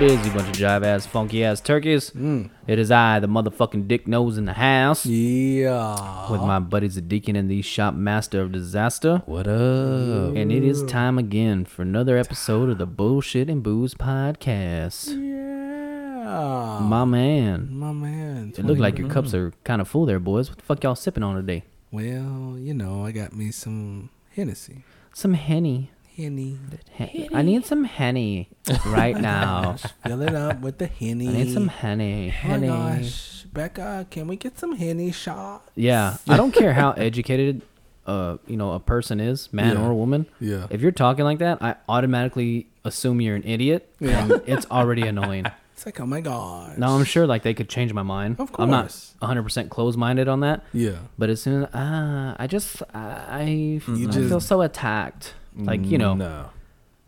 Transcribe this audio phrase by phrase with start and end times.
[0.00, 2.10] It is, you bunch of jive ass, funky ass turkeys.
[2.10, 2.50] Mm.
[2.68, 6.30] It is I, the motherfucking dick nose in the house, Yeah.
[6.30, 9.22] with my buddies the deacon and the shop master of disaster.
[9.26, 10.36] What up?
[10.36, 15.08] And it is time again for another episode of the Bullshit and Booze podcast.
[15.08, 16.78] Yeah.
[16.80, 18.52] My man, My man.
[18.56, 20.48] it looked like your cups are kind of full there, boys.
[20.48, 21.64] What the fuck y'all sipping on today?
[21.90, 24.84] Well, you know, I got me some Hennessy.
[25.14, 25.90] Some henny.
[26.22, 26.58] Henny.
[26.96, 28.48] Hen- I need some henny
[28.86, 29.76] right now.
[30.04, 31.28] Fill it up with the Henny.
[31.28, 32.34] I need some henny.
[32.44, 33.44] Oh my gosh.
[33.52, 35.62] Becca, can we get some Henny shot?
[35.76, 37.62] Yeah, I don't care how educated,
[38.06, 39.86] uh, you know, a person is, man Yeah.
[39.86, 40.26] or woman.
[40.40, 40.66] Yeah.
[40.70, 43.88] If you're talking like that, I automatically assume you're an idiot.
[44.00, 44.24] Yeah.
[44.24, 45.46] and it's already annoying.
[45.78, 46.76] It's like, oh my god.
[46.76, 48.40] Now I'm sure like they could change my mind.
[48.40, 48.64] Of course.
[48.64, 50.64] I'm not 100 percent closed minded on that.
[50.72, 50.96] Yeah.
[51.16, 55.34] But as soon as ah, I just I, I You feel just- so attacked.
[55.58, 56.50] Like you know, No.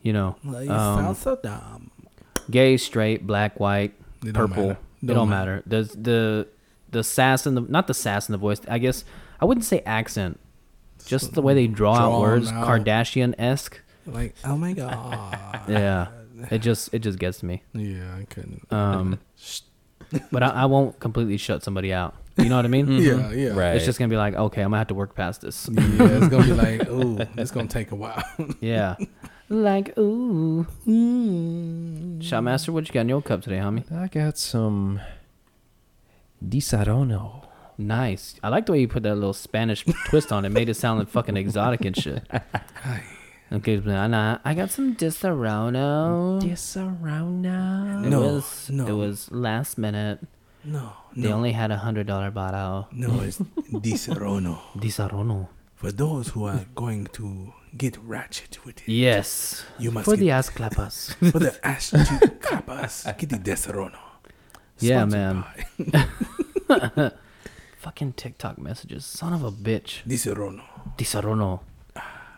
[0.03, 1.91] you know, Well, you um, sound so dumb.
[2.51, 4.67] gay, straight, black, white, It don't purple.
[4.69, 4.79] matter.
[5.03, 5.51] It Don't don't matter.
[5.57, 5.69] matter.
[5.69, 6.49] Does the
[6.91, 8.61] the sass in the not the sass in the voice?
[8.69, 9.05] I guess
[9.41, 10.39] I wouldn't say accent.
[11.07, 12.51] Just the way they draw, Draw out words.
[12.51, 13.81] Kardashian esque.
[14.07, 15.39] Like, oh my god.
[15.69, 16.09] Yeah,
[16.51, 17.63] it just it just gets to me.
[17.73, 18.67] yeah, I couldn't.
[18.73, 19.19] Um,
[20.33, 22.15] but I, I won't completely shut somebody out.
[22.43, 22.89] You know what I mean?
[22.89, 23.49] Yeah, yeah.
[23.51, 23.77] Right.
[23.77, 25.69] It's just gonna be like, okay, I'm gonna have to work past this.
[25.73, 28.23] Yeah, it's gonna be like, ooh, it's gonna take a while.
[28.61, 28.97] yeah.
[29.53, 32.19] Like ooh, mm.
[32.21, 33.91] Shotmaster, what you got in your cup today, homie?
[33.91, 35.01] I got some
[36.47, 37.47] Disaronno.
[37.77, 38.37] Nice.
[38.45, 40.51] I like the way you put that little Spanish twist on it.
[40.51, 42.23] Made it sound like fucking exotic and shit.
[43.53, 46.41] Okay, but I, I got some Disaronno.
[46.41, 48.07] Disaronno.
[48.07, 48.87] It No, was no.
[48.87, 50.21] it was last minute.
[50.65, 52.89] No, They no, only had a hundred dollar bottle.
[52.93, 53.39] no, it's
[53.73, 54.59] Disaronno.
[54.77, 55.49] Disaronno.
[55.75, 59.65] For those who are going to get ratchet with it, Yes.
[59.79, 61.15] You must for the ass clappers.
[61.33, 61.53] for the
[62.21, 63.99] cheek capas, get the Disaronno.
[64.79, 65.45] Yeah, man.
[67.79, 69.07] Fucking TikTok messages.
[69.07, 70.03] Son of a bitch.
[70.07, 70.63] Disaronno.
[70.99, 71.61] Disaronno.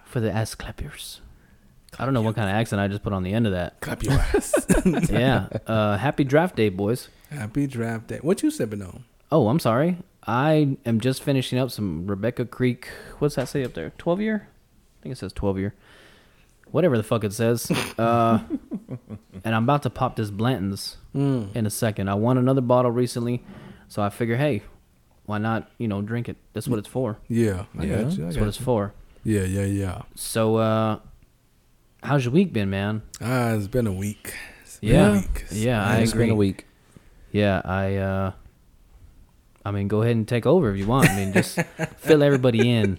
[0.04, 1.20] For the ass clappers.
[1.98, 3.80] I don't know what kind of accent I just put on the end of that.
[3.80, 4.54] Clap your ass.
[5.10, 5.46] yeah.
[5.66, 7.08] Uh, happy draft day, boys.
[7.30, 8.18] Happy draft day.
[8.22, 9.04] What you sipping on?
[9.30, 9.98] Oh, I'm sorry.
[10.26, 12.88] I am just finishing up some Rebecca Creek.
[13.18, 13.90] What's that say up there?
[13.98, 14.48] 12 year?
[14.48, 15.74] I think it says 12 year.
[16.70, 17.70] Whatever the fuck it says.
[17.98, 18.38] Uh,
[19.44, 21.54] and I'm about to pop this Blanton's Mm.
[21.54, 22.08] in a second.
[22.08, 23.44] I won another bottle recently,
[23.86, 24.62] so I figure, hey,
[25.26, 26.38] why not, you know, drink it?
[26.54, 27.18] That's what it's for.
[27.28, 28.22] Yeah, I Yeah, got you.
[28.22, 28.94] I That's got what it's for.
[29.24, 30.02] Yeah, yeah, yeah.
[30.14, 31.00] So, uh,
[32.02, 33.02] how's your week been, man?
[33.20, 34.34] Ah, it's been a week.
[34.80, 35.08] Been Yeah.
[35.08, 35.44] a week.
[35.50, 36.24] Yeah, I It's agree.
[36.26, 36.66] been a week.
[37.30, 38.32] Yeah, I, uh,
[39.64, 41.08] I mean, go ahead and take over if you want.
[41.08, 41.58] I mean, just
[41.98, 42.98] fill everybody in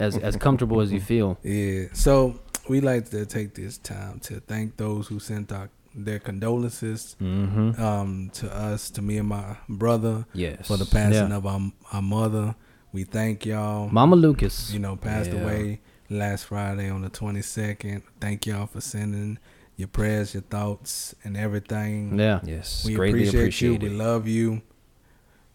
[0.00, 1.38] as as comfortable as you feel.
[1.42, 1.84] Yeah.
[1.92, 7.16] So we like to take this time to thank those who sent our, their condolences
[7.20, 7.80] Mm-hmm.
[7.82, 10.66] um, to us, to me and my brother, Yes.
[10.66, 11.36] for the passing Yeah.
[11.36, 11.60] of our,
[11.92, 12.54] our mother.
[12.92, 13.88] We thank y'all.
[13.88, 14.72] Mama Lucas.
[14.72, 15.40] you know, passed Yeah.
[15.42, 18.02] away last Friday on the 22nd.
[18.20, 19.38] Thank y'all for sending
[19.76, 22.18] your prayers, your thoughts, and everything.
[22.18, 22.40] Yeah.
[22.44, 22.84] Yes.
[22.84, 23.74] We greatly appreciate appreciate you.
[23.76, 23.82] it.
[23.82, 24.62] We love you.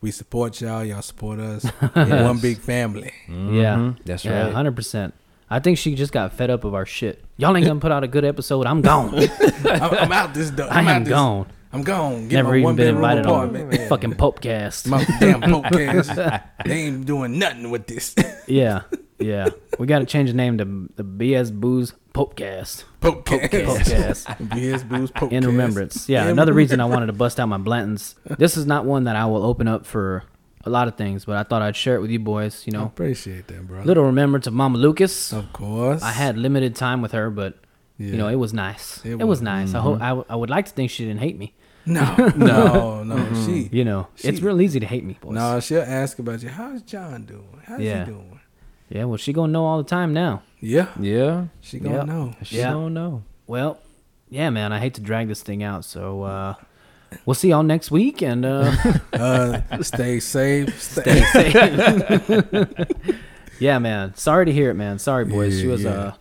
[0.01, 0.83] We support y'all.
[0.83, 1.65] Y'all support us.
[1.95, 2.23] Yes.
[2.23, 3.11] One big family.
[3.27, 3.75] Yeah.
[3.75, 3.97] Mhm.
[4.05, 4.53] That's Yeah, right.
[4.53, 5.13] hundred percent.
[5.49, 7.23] I think she just got fed up of our shit.
[7.37, 8.65] Y'all ain't gonna put out a good episode.
[8.65, 9.13] I'm gone.
[9.65, 10.49] I'm, I'm out this.
[10.49, 11.47] do- I I'm out am this- gone.
[11.73, 12.27] I'm gone.
[12.29, 13.79] Get Never my even one been invited apartment.
[13.79, 14.87] on fucking Popecast.
[14.87, 16.43] My damn podcast.
[16.65, 18.15] they ain't doing nothing with this.
[18.47, 18.83] yeah,
[19.19, 19.49] yeah.
[19.79, 20.65] We got to change the name to
[20.95, 22.83] the BS Booze Popecast.
[23.01, 23.49] podcast.
[23.49, 24.25] Popecast.
[24.49, 25.31] BS Booze podcast.
[25.31, 26.07] In remembrance.
[26.09, 28.15] Yeah, another reason I wanted to bust out my Blantons.
[28.37, 30.23] This is not one that I will open up for
[30.63, 32.63] a lot of things, but I thought I'd share it with you boys.
[32.65, 33.83] You I know, appreciate that, bro.
[33.83, 35.31] little remembrance of Mama Lucas.
[35.33, 36.01] Of course.
[36.01, 37.57] I had limited time with her, but
[37.97, 38.11] Yeah.
[38.11, 38.99] you know, it was nice.
[39.05, 39.27] It It, was.
[39.27, 39.73] was nice.
[39.75, 40.03] I hope mm-hmm.
[40.03, 41.53] I, w- I would like to think she didn't hate me.
[41.85, 42.01] no,
[42.35, 43.15] no, no.
[43.15, 43.45] Mm-hmm.
[43.45, 43.69] She.
[43.71, 45.33] You know, it's real easy to hate me, boys.
[45.35, 46.49] No, she'll ask about you.
[46.49, 47.47] How's John doing?
[47.63, 48.05] How's Yeah.
[48.05, 48.34] he doing?
[48.89, 50.43] Yeah, well, she gonna know all the time now.
[50.59, 51.45] Yeah, Yeah.
[51.61, 52.03] she gonna Yeah.
[52.03, 52.33] know.
[52.43, 52.71] She Yeah.
[52.71, 53.23] don't know.
[53.47, 53.79] Well,
[54.29, 54.71] yeah, man.
[54.73, 56.53] I hate to drag this thing out, so uh,
[57.25, 58.71] we'll see y'all next week, and uh,
[59.13, 60.81] Uh, stay safe.
[60.81, 61.21] Stay.
[61.29, 62.77] stay safe.
[63.59, 64.13] yeah, man.
[64.15, 64.99] Sorry to hear it, man.
[64.99, 65.59] Sorry, boys.
[65.59, 65.89] she was yeah.
[65.91, 66.13] uh,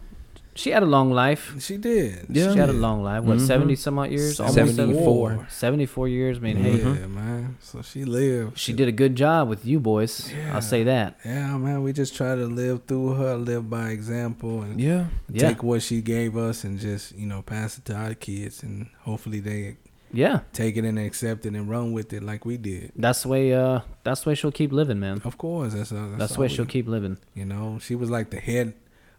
[0.57, 1.55] She had a long life.
[1.59, 2.27] She did.
[2.29, 2.53] Yeah.
[2.53, 3.25] She had a long life.
[3.25, 3.47] What, Mhm.
[3.47, 4.39] 70 some odd years?
[4.39, 5.31] Almost 74.
[5.31, 5.51] 70?
[5.51, 6.37] 74 years.
[6.39, 7.57] I mean, Yeah, hey, man.
[7.61, 8.57] So she lived.
[8.59, 10.31] she did a good job with you boys.
[10.33, 10.55] Yeah.
[10.55, 11.19] I'll say that.
[11.25, 11.83] Yeah, man.
[11.83, 15.07] We just try to live through her, live by example, and Yeah.
[15.29, 15.49] Yeah.
[15.49, 18.87] take what she gave us and just you know pass it to our kids, and
[19.03, 19.77] hopefully they
[20.13, 20.41] Yeah.
[20.53, 22.93] take it and accept it and run with it like we did.
[22.95, 25.21] That's the way, uh, that's the way she'll keep living, man.
[25.25, 27.17] Of course, that's uh, that's, That's the way we- she'll keep living.
[27.35, 28.75] You know, she was like the head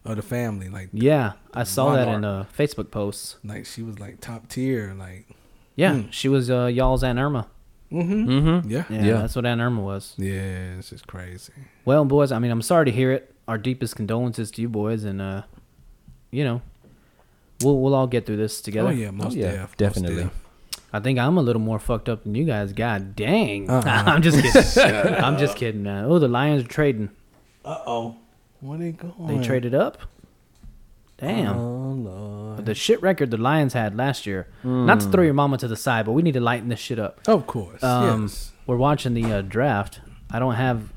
[0.06, 1.32] of the family, like Yeah.
[1.54, 2.46] I saw that in Monarch.
[2.48, 3.36] uh, Facebook posts.
[3.44, 5.26] like she was like top tier, like.
[5.74, 5.94] Yeah.
[5.94, 6.12] Mm.
[6.12, 7.46] She was uh, y'all's Aunt Irma.
[7.92, 8.28] Mm-hmm.
[8.30, 8.70] Mm-hmm.
[8.70, 8.84] Yeah.
[8.88, 9.12] Yeah, Yeah.
[9.20, 10.14] That's what Aunt Irma was.
[10.18, 11.52] Yeah, it's just crazy.
[11.84, 13.32] Well, boys, I mean, I'm sorry to hear it.
[13.46, 15.42] Our deepest condolences to you boys, and uh,
[16.32, 16.62] you know,
[17.62, 18.88] we'll we'll all get through this together.
[18.88, 20.24] Oh yeah, most yeah, def, most definitely.
[20.24, 20.32] def.
[20.92, 22.72] I think I'm a little more fucked up than you guys.
[22.72, 23.70] God dang!
[23.70, 23.82] Uh-uh.
[24.06, 24.42] I'm just
[24.74, 25.14] kidding.
[25.24, 25.82] I'm just kidding.
[25.84, 26.06] Man.
[26.06, 27.10] Oh, the Lions are trading.
[27.64, 28.16] Uh oh.
[28.60, 29.26] Where they going?
[29.26, 29.98] They traded up.
[31.18, 31.56] Damn.
[31.56, 32.66] Oh lord.
[32.66, 34.48] the shit record the Lions had last year.
[34.62, 36.98] Not to throw your mama to the side, but we need to lighten this shit
[36.98, 37.20] up.
[37.26, 37.82] Of course.
[37.82, 38.52] Um, yes.
[38.66, 40.00] We're watching the uh, draft.
[40.30, 40.92] I don't have,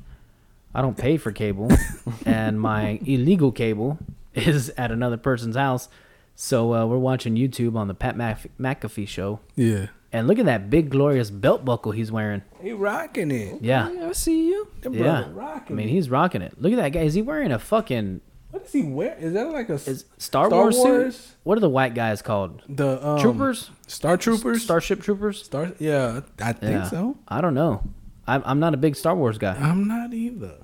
[0.76, 1.70] I don't pay for cable,
[2.26, 3.98] and my illegal cable
[4.34, 5.88] is at another person's house.
[6.36, 9.88] So uh, we're watching YouTube on the Pat McAfee show, Yeah.
[10.12, 12.42] And look at that big glorious belt buckle he's wearing.
[12.62, 13.62] He rocking it.
[13.62, 14.68] Yeah, I see you.
[14.82, 15.28] That yeah.
[15.32, 16.60] brother I mean, he's rocking it.
[16.62, 17.02] Look at that guy.
[17.02, 18.22] Is he wearing a fucking
[18.52, 19.22] What is he wearing?
[19.24, 21.16] Is that like a is Star, Star Wars, Wars?
[21.16, 21.36] suit?
[21.44, 22.64] What are the white guys called?
[22.68, 23.70] the um, Troopers?
[23.88, 24.64] Star Troopers?
[24.64, 25.44] Starship Troopers?
[25.44, 25.72] Star.
[25.80, 26.84] Yeah, I think Yeah.
[26.90, 27.18] so.
[27.28, 27.84] I don't know.
[28.28, 29.56] I'm I'm not a big Star Wars guy.
[29.56, 30.56] I'm not either.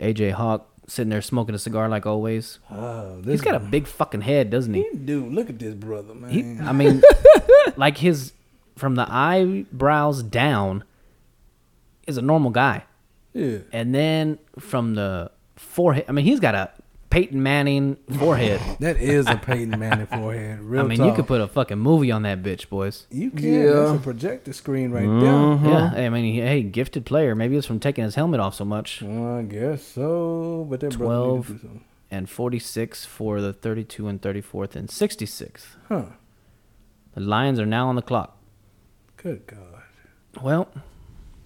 [0.00, 2.58] AJ Hawk sitting there smoking a cigar like always.
[2.70, 4.86] Oh, He's got a big fucking head, doesn't he?
[5.04, 5.32] dude.
[5.32, 6.30] Look at this brother, man.
[6.30, 7.02] he I mean,
[7.76, 8.32] like his
[8.78, 10.84] from the eyebrows down
[12.06, 12.84] is a normal guy,
[13.32, 13.58] yeah.
[13.72, 16.70] and then from the forehead, I mean, he's got a
[17.10, 18.60] Peyton Manning forehead.
[18.80, 20.60] That is a Peyton Manning forehead.
[20.60, 23.06] Real I mean, you could put a fucking movie on that bitch, boys.
[23.10, 23.44] You can.
[23.44, 23.72] Yeah.
[23.72, 25.64] That's a projector screen right down.
[25.64, 25.96] Yeah, uh-huh.
[25.96, 27.34] I mean, hey, gifted player.
[27.34, 29.02] Maybe it's from taking his helmet off so much.
[29.02, 30.66] Well, I guess so.
[30.68, 31.82] But that brother need to 12.
[32.10, 35.76] And 46 for the 32 and 34th and 66th.
[35.88, 36.04] Huh.
[37.14, 38.37] The Lions are now on the clock.
[39.22, 39.82] Good God.
[40.42, 40.68] Well,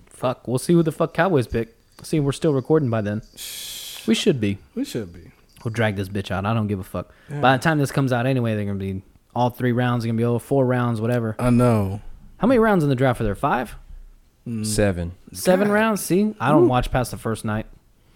[0.07, 0.47] fuck.
[0.47, 1.75] We'll see who the fuck Cowboys pick.
[2.03, 3.23] See, we're still recording by then.
[4.07, 4.59] We should be.
[4.75, 5.31] We should be.
[5.65, 6.45] We'll drag this bitch out.
[6.45, 7.13] I don't give a fuck.
[7.31, 7.41] Yeah.
[7.41, 9.03] By the time this comes out anyway, they're gonna be
[9.35, 10.05] all three rounds.
[10.05, 11.37] Are gonna be over four rounds, whatever.
[11.39, 12.01] I know.
[12.39, 13.37] How many rounds in the draft are there?
[13.37, 13.77] Five,
[14.65, 15.13] Seven.
[15.33, 15.75] seven God.
[15.75, 16.01] rounds.
[16.01, 17.67] See, I don't watch past the first night.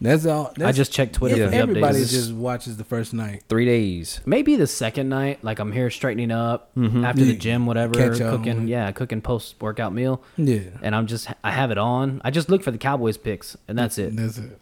[0.01, 0.53] That's all.
[0.57, 2.11] That's, I just check Twitter Yeah, for the everybody updates.
[2.11, 3.45] just watches the first night.
[3.49, 4.21] Three days.
[4.27, 8.35] Maybe the second night, like I'm here straightening up after the gym, whatever, catch up
[8.35, 8.69] on cooking.
[8.69, 10.61] Yeah, cooking post workout meal, Yeah.
[10.83, 12.21] and I'm just I have it on.
[12.25, 14.15] I just look for the Cowboys picks, and that's it.
[14.15, 14.59] That's it.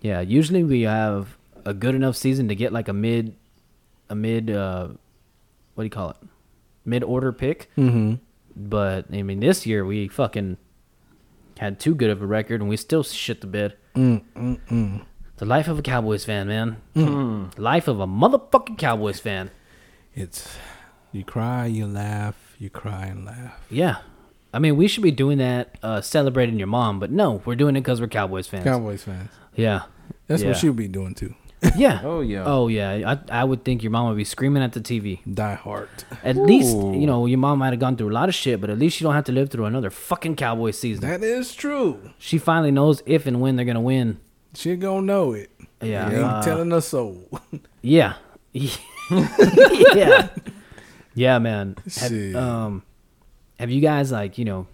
[0.00, 1.36] Yeah, usually we have
[1.66, 3.34] a good enough season to get like a mid,
[4.08, 4.88] a mid, uh,
[5.74, 6.16] what do you call it?
[6.86, 7.68] Mid order pick.
[7.76, 8.14] Mm-hmm.
[8.56, 10.56] But I mean, this year we fucking
[11.58, 13.76] had too good of a record, and we still shit the bed.
[13.98, 15.02] Mm, mm, mm.
[15.38, 17.50] The life of a Cowboys fan, man.
[17.56, 19.50] Life of a motherfucking Cowboys fan.
[20.14, 20.56] It's
[21.12, 23.58] you cry, you laugh, you cry and laugh.
[23.70, 23.96] Yeah.
[24.52, 27.76] I mean, we should be doing that, uh, celebrating your mom, but no, we're doing
[27.76, 28.64] it because we're Cowboys fans.
[28.64, 29.30] Cowboys fans.
[29.54, 29.82] yeah.
[30.26, 30.48] That's Yeah.
[30.50, 31.34] what she'll be doing too.
[31.76, 32.00] Yeah.
[32.04, 32.44] Oh, yeah.
[32.46, 33.16] Oh yeah.
[33.30, 35.20] I I would think your mom would be screaming at the TV.
[35.32, 35.88] Die hard.
[36.22, 38.70] At least you know your mom might have gone through a lot of shit, but
[38.70, 41.02] at least you don't have to live through another fucking Cowboy season.
[41.08, 42.12] That is true.
[42.18, 44.18] She finally knows if and when they're gonna win.
[44.54, 45.50] She gonna know it.
[45.80, 46.10] Yeah.
[46.10, 47.16] You ain't uh, telling her so.
[47.82, 48.14] Yeah.
[48.52, 50.28] yeah.
[51.14, 51.76] Yeah, man.
[51.96, 52.82] Have, um,
[53.58, 54.66] have you guys like you know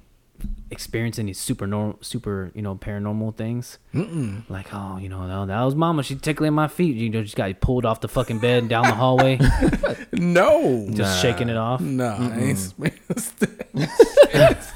[0.75, 3.79] experienced any super normal, super you know paranormal things?
[3.95, 4.43] Mm-mm.
[4.51, 6.03] Like oh you know that, that was mama.
[6.03, 6.97] She tickling my feet.
[6.97, 9.39] You know just got pulled off the fucking bed and down the hallway,
[10.13, 10.87] No.
[10.93, 11.81] just shaking it off.
[11.81, 13.45] Nah, experienced.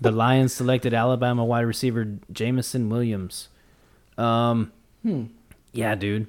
[0.00, 3.48] The Lions selected Alabama wide receiver Jameson Williams.
[4.18, 4.70] Um,
[5.72, 6.26] yeah, dude.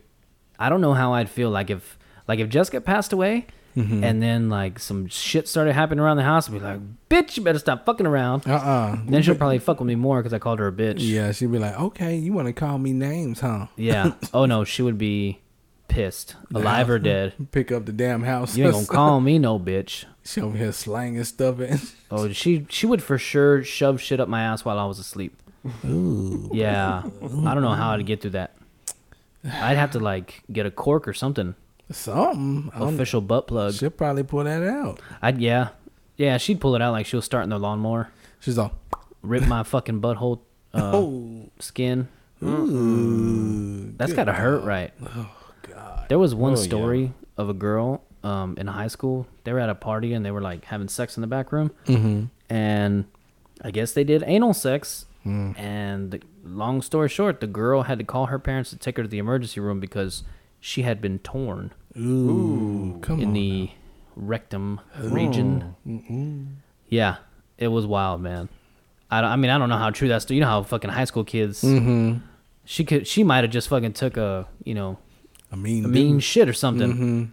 [0.58, 4.04] I don't know how I'd feel like if like if Jessica passed away Mm-hmm.
[4.06, 6.48] and then like some shit started happening around the house.
[6.48, 6.80] I'd be like,
[7.10, 8.48] bitch, you better stop fucking around.
[8.48, 9.00] Uh-uh.
[9.06, 11.00] Then she'll probably fuck with me more because I called her a bitch.
[11.00, 13.68] Yeah, she'd be like, okay, you want to call me names, huh?
[13.76, 14.14] Yeah.
[14.34, 15.40] Oh no, she would be
[15.90, 17.34] pissed, alive or dead.
[17.52, 18.56] Pick up the damn house.
[18.56, 20.06] You ain't gonna call me no bitch.
[20.24, 21.80] She over here slanging stuff in.
[22.10, 25.38] Oh, she she would for sure shove shit up my ass while I was asleep.
[25.86, 26.50] Ooh.
[26.54, 28.56] Yeah, I don't know how I'd get through that.
[29.44, 31.56] I'd have to like get a cork or something.
[31.92, 32.72] Something.
[32.74, 33.74] I don't- Official butt plug.
[33.74, 35.00] She'll probably pull that out.
[35.22, 35.70] I'd yeah,
[36.18, 36.38] yeah.
[36.38, 38.10] She'd pull it out like she was starting the lawnmower.
[38.40, 38.74] She's all,
[39.22, 40.40] Rip my fucking butthole
[40.74, 42.08] uh, oh, skin.
[42.44, 44.68] ooh, That's good gotta hurt, God.
[44.68, 44.94] right?
[45.64, 46.06] God.
[46.10, 46.64] There was one Oh, yeah.
[46.64, 49.28] story of a girl um, in high school.
[49.44, 51.72] They were at a party and they were like having sex in the back room,
[51.86, 52.26] Mm-hmm.
[52.54, 53.06] and
[53.64, 55.06] I guess they did anal sex.
[55.28, 59.02] And the, long story short, the girl had to call her parents to take her
[59.02, 60.24] to the emergency room because
[60.68, 63.34] she had been torn Ooh, come in on.
[63.34, 63.70] the
[64.16, 65.76] rectum region.
[66.90, 67.18] Yeah,
[67.60, 68.50] it was wild, man.
[69.12, 70.30] I, don't- I mean, I don't know how true that's.
[70.32, 71.62] You know how fucking high school kids.
[71.62, 72.18] Mm-hmm.
[72.66, 73.06] She could.
[73.08, 74.98] She might have just fucking took a you know
[75.52, 76.92] I mean, a mean shit or something.
[76.94, 77.24] Mm-hmm.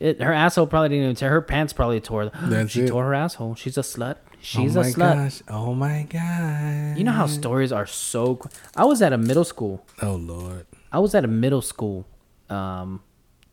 [0.00, 1.30] It, her asshole probably didn't even tear.
[1.30, 2.30] Her pants probably tore.
[2.42, 2.88] That's she it.
[2.88, 3.54] tore her asshole.
[3.54, 4.16] She's a slut.
[4.40, 4.98] She's oh a my slut.
[5.14, 5.42] gosh!
[5.48, 6.98] Oh my gosh!
[6.98, 8.34] You know how stories are so.
[8.36, 9.86] qu- I was at a middle school.
[10.02, 10.66] Oh lord.
[10.92, 12.06] I was at a middle school,
[12.50, 13.02] um,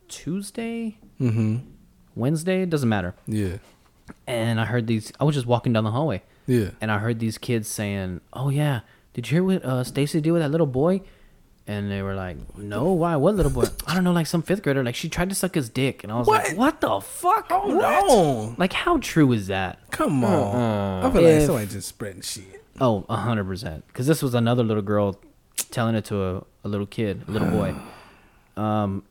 [0.08, 1.58] Tuesday, Mm-hmm.
[2.14, 3.14] Wednesday, it doesn't matter.
[3.26, 3.58] Yeah.
[4.26, 5.12] And I heard these.
[5.20, 6.70] I was just walking down the hallway, Yeah.
[6.80, 8.80] and I heard these kids saying, "Oh yeah,
[9.14, 11.02] did you hear what uh, Stacy did with that little boy?"
[11.66, 13.14] And they were like, "No, why?
[13.16, 13.64] What little boy?
[13.86, 14.82] I don't know, like some fifth grader.
[14.82, 17.46] Like she tried to suck his dick." And I was like, "What the fuck?
[17.50, 18.06] Oh What?
[18.08, 18.54] no!
[18.58, 20.32] Like how true is that?" Come on.
[20.56, 21.08] Uh-uh.
[21.08, 22.64] I feel like If- somebody just spreading shit.
[22.80, 23.86] Oh, a hundred percent.
[23.86, 25.18] Because this was another little girl
[25.70, 27.74] telling it to a, a little kid, a little boy.
[28.56, 29.04] Um,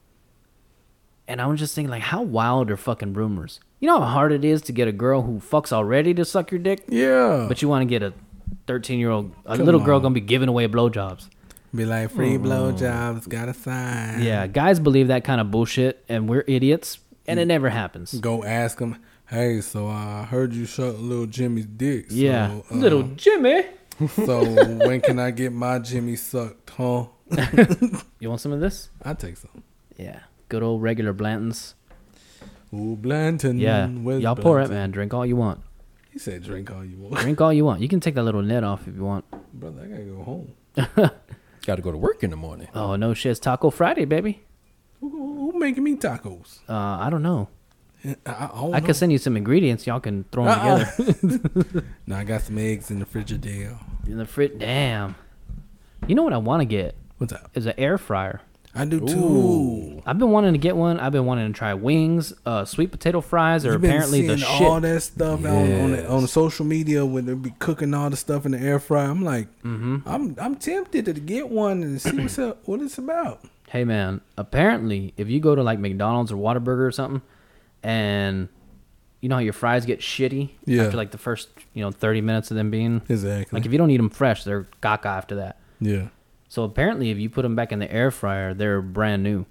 [1.28, 3.60] and I was just thinking, like, how wild are fucking rumors?
[3.80, 6.52] You know how hard it is to get a girl who fucks already to suck
[6.52, 7.46] your dick, Yeah.
[7.48, 8.14] but you want to get a
[8.68, 11.30] thirteen-year-old, a Come little girl gonna be giving away blowjobs.
[11.74, 14.22] Be like free blowjobs, got a sign.
[14.22, 18.14] Yeah, guys believe that kind of bullshit, and we're idiots, and it never happens.
[18.20, 18.98] Go ask them.
[19.28, 22.12] Hey, so I heard you suck little Jimmy's dick.
[22.12, 23.64] So, Yeah, uh, little Jimmy.
[24.10, 24.44] so
[24.86, 27.06] when can I get my Jimmy sucked, huh?
[28.20, 28.90] You want some of this?
[29.04, 29.64] I'd take some.
[29.98, 30.20] Yeah,
[30.50, 31.74] good old regular Blantons.
[32.74, 33.58] Ooh, Blanton.
[33.60, 34.92] Yeah, y'all pour it, man.
[34.92, 35.62] Drink all you want.
[36.12, 37.82] He said, "Drink all you want, Drink all you want.
[37.82, 39.26] You can take that little net off if you want.
[39.54, 39.82] brother.
[39.84, 40.54] I gotta go home.
[41.66, 42.68] Got to go to work in the morning.
[42.74, 43.32] Oh no, shit!
[43.32, 44.42] It's Taco Friday, baby.
[45.00, 45.10] Who,
[45.52, 46.60] who making me tacos?
[46.68, 47.50] Uh, I don't know.
[48.04, 49.86] I, I, I could send you some ingredients.
[49.86, 50.86] Y'all can throw them Uh-uh.
[51.14, 53.78] together No, I got some eggs in the fridge, Frigidaire.
[54.08, 55.16] in the fridge, Damn.
[56.08, 57.52] You know what I want to get What's up?
[57.54, 58.42] is an air fryer.
[58.74, 59.18] I do too.
[59.18, 60.04] Ooh.
[60.06, 60.98] I've been wanting to get one.
[61.00, 64.68] I've been wanting to try wings, uh, sweet potato fries, or apparently the seeing shit.
[64.68, 66.32] all that stuff on, on, the, on Yes.
[66.32, 69.10] social media when they be cooking all the stuff in the air fryer.
[69.10, 69.98] I'm like, Mm-hmm.
[70.06, 73.44] I'm I'm tempted to get one and see what's up, what it's about.
[73.70, 77.22] Hey man, apparently if you go to like McDonald's or Whataburger or something,
[77.84, 78.48] and
[79.20, 80.86] you know how your fries get shitty Yeah.
[80.86, 83.56] after like the first you know thirty minutes of them being Exactly.
[83.58, 85.58] like if you don't eat them fresh, they're caca after that.
[85.82, 86.08] yeah.
[86.52, 89.46] So apparently, if you put them back in the air fryer, they're brand new.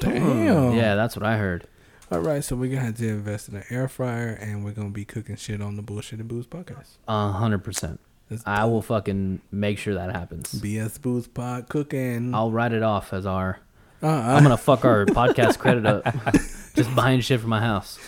[0.00, 0.74] Damn.
[0.74, 1.66] Yeah, that's what I heard.
[2.12, 4.90] All right, so we're gonna have to invest in an air fryer, and we're gonna
[4.90, 6.98] be cooking shit on the bullshit and booze podcast.
[7.08, 7.98] A hundred percent.
[8.44, 10.52] I will fucking make sure that happens.
[10.52, 12.34] BS booze pod cooking.
[12.34, 13.60] I'll write it off as our.
[14.02, 14.10] uh-uh.
[14.10, 16.04] I'm gonna fuck our podcast credit up
[16.74, 17.98] just buying shit for my house.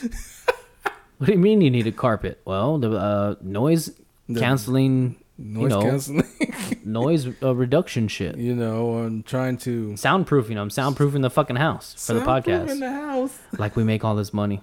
[1.17, 2.43] What do you mean you need a carpet?
[2.45, 3.93] Well, the uh, noise
[4.29, 6.29] The- canceling, noise you know, canceling.
[6.87, 10.57] noise uh, reduction shit, you know, I'm trying to soundproofing.
[10.57, 12.79] I'm soundproofing the fucking house for the podcast.
[12.79, 13.39] the house.
[13.59, 14.63] Like we make all this money.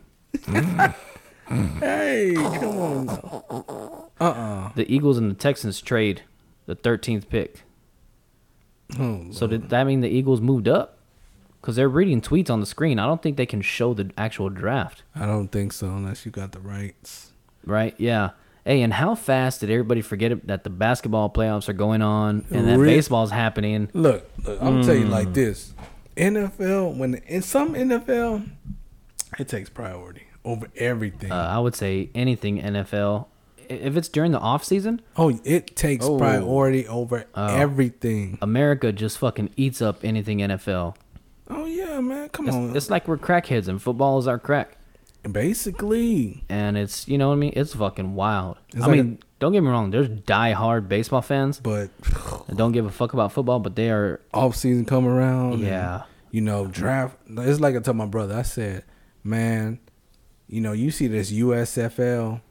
[1.50, 3.06] Hey, come on.
[3.06, 4.10] now.
[4.20, 4.72] Uh-uh.
[4.76, 6.22] The Eagles and the Texans trade
[6.66, 7.64] the 13th pick.
[8.98, 10.98] Oh, So did that mean the Eagles moved up?
[11.60, 13.00] Because they're reading tweets on the screen.
[13.00, 16.32] I don't think they can show the actual draft, I don't think so unless you
[16.32, 17.32] got the rights.
[17.66, 17.94] right?
[17.98, 18.32] Yeah.
[18.66, 22.46] Hey, and how fast did everybody forget it- that the basketball playoffs are going on
[22.50, 23.90] and that Re- baseball's happening?
[23.94, 25.10] Look, look I'm gonna tell you Mm.
[25.10, 25.74] like this.
[26.16, 28.44] NFL, when in some NFL,
[29.38, 31.32] it takes priority over everything.
[31.32, 33.28] Uh, I would say anything NFL.
[33.70, 36.18] If it's during the off season, oh, it takes Oh.
[36.18, 37.48] priority over Oh.
[37.48, 38.38] everything.
[38.42, 40.96] America just fucking eats up anything NFL.
[41.50, 42.76] Oh yeah, man, come It's, on.
[42.76, 44.78] it's like we're crackheads and football is our crack.
[45.32, 47.54] Basically, And it's, you know what I mean?
[47.56, 48.58] It's fucking wild.
[48.70, 49.92] It's I like mean, don't get me wrong.
[49.92, 51.90] There's die-hard baseball fans but
[52.48, 55.54] that don't give a fuck about football, but they are, off season come around.
[55.54, 56.04] and, yeah.
[56.32, 57.18] you know, draft.
[57.30, 58.36] It's like I told my brother.
[58.36, 58.84] I said,
[59.24, 59.80] man,
[60.48, 62.42] you know, you see this USFL.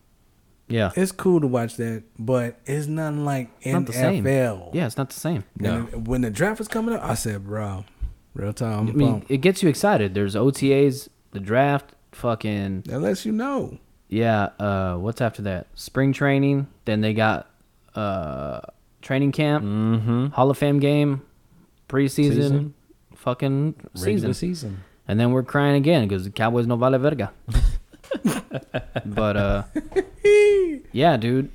[0.69, 0.91] Yeah.
[0.97, 4.25] It's cool to watch that, but it's nothing like it's not the same.
[4.25, 4.75] NFL.
[4.75, 5.45] Yeah, it's not the same.
[5.59, 7.85] And then when the draft was coming up, I said, bro,
[8.33, 8.73] real time.
[8.73, 9.31] I I'm mean, pumped.
[9.31, 10.15] it gets you excited.
[10.15, 13.79] There's OTAs, the draft, fucking That lets you know.
[14.09, 14.51] yeah.
[14.59, 15.67] Uh, what's after that?
[15.75, 16.67] Spring training.
[16.85, 17.49] Then they got
[17.95, 18.61] uh
[19.03, 20.27] training camp, Mm-hmm.
[20.29, 21.23] Hall of Fame game,
[21.89, 22.75] preseason, Season.
[23.17, 24.85] fucking season, season.
[25.09, 27.33] and then we're crying again because the Cowboys no vale verga.
[29.05, 29.63] but uh,
[30.93, 31.51] yeah, dude,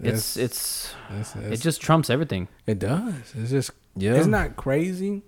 [0.00, 0.94] it's That's- it's
[1.34, 2.48] That's, it just trumps everything.
[2.66, 3.14] it does.
[3.36, 4.14] It's just Yeah.
[4.14, 5.22] It's not crazy,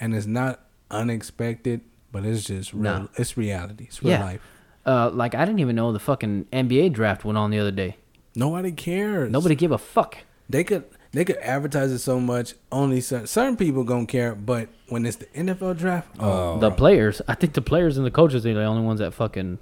[0.00, 0.60] and it's not
[0.90, 1.80] unexpected,
[2.12, 2.82] but it's just real.
[2.82, 3.06] Nah.
[3.16, 3.84] It's reality.
[3.88, 4.24] It's real Yeah.
[4.24, 4.40] life.
[4.86, 7.96] Uh, like I didn't even know the fucking NBA draft went on the other day.
[8.34, 9.30] Nobody cares.
[9.30, 10.18] Nobody give a fuck.
[10.48, 12.54] They could they could advertise it so much.
[12.70, 14.34] Only certain, certain people gonna care.
[14.34, 18.10] But when it's the NFL draft, oh, The players, I think the players and the
[18.10, 19.58] coaches are the only ones that fucking.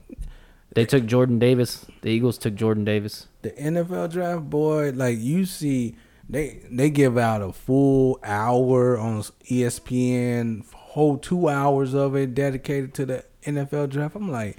[0.75, 1.85] They took Jordan Davis.
[2.03, 3.27] The Eagles took Jordan Davis.
[3.43, 5.97] the NFL draft, boy, like you see,
[6.31, 12.95] they they give out a full hour on ESPN, whole two hours of it dedicated
[12.95, 14.15] to the NFL draft.
[14.17, 14.59] I'm like,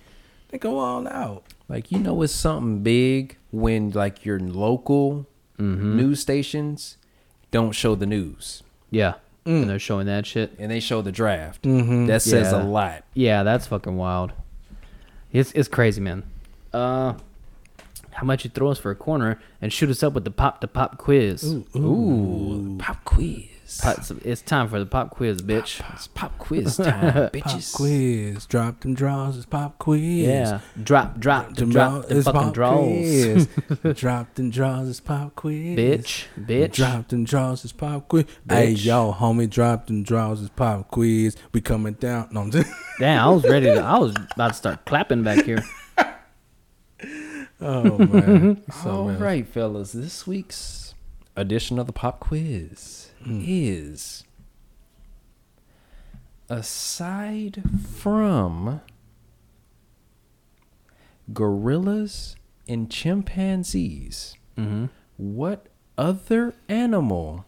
[0.49, 1.43] they go all out.
[1.69, 5.27] Like you know, it's something big when like your local
[5.59, 5.95] Mm-hmm.
[5.97, 6.97] news stations
[7.51, 10.55] don't show the news Yeah, and they're showing that shit.
[10.57, 11.61] and they show the draft.
[11.61, 12.07] Mhm.
[12.07, 12.63] That says Yeah.
[12.63, 13.03] a lot.
[13.13, 14.31] Yeah, that's fucking wild.
[15.31, 16.23] It's it's crazy, man.
[16.73, 17.13] Uh,
[18.13, 20.62] how much you throw us for a corner and shoot us up with the pop
[20.62, 21.44] to pop quiz?
[21.75, 23.46] Ooh, pop quiz.
[23.82, 25.82] Pop- it's time for the pop quiz, bitch.
[25.94, 27.74] It's pop quiz time, Pop bitches.
[27.74, 29.38] quiz, drop them draws.
[29.38, 30.01] It's pop quiz.
[30.01, 33.48] Yeah, drop, drop, Them drop draws, the it's fucking pop draws, quiz.
[33.98, 34.89] drop them draws.
[34.89, 35.77] It's pop quiz.
[35.77, 36.74] bitch, bitch.
[36.74, 37.63] Drop them draws.
[37.63, 38.25] It's pop quiz.
[38.50, 38.84] Hey Bitch.
[38.84, 40.41] yo, homie, drop them draws.
[40.41, 41.38] It's pop quiz.
[41.53, 42.27] We coming down.
[42.32, 42.70] No, I'm just.
[43.00, 43.80] Damn, I was ready to.
[43.80, 45.63] I was about to start clapping back here.
[47.62, 48.56] Oh man.
[48.65, 48.72] Mm-hmm.
[48.84, 49.20] So, All man.
[49.20, 49.91] right, fellas.
[49.91, 50.94] This week's
[51.36, 53.44] edition of the pop quiz mm.
[53.48, 54.24] is
[56.50, 57.63] aside
[57.96, 58.82] from
[61.34, 62.36] gorillas
[62.68, 64.86] and chimpanzees, Mm-hmm.
[65.18, 67.46] what other animal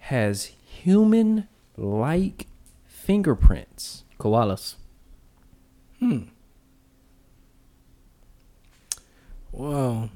[0.00, 2.46] has human-like
[2.84, 4.04] fingerprints?
[4.20, 4.74] Koalas.
[5.98, 6.24] Hmm.
[9.52, 10.10] Well,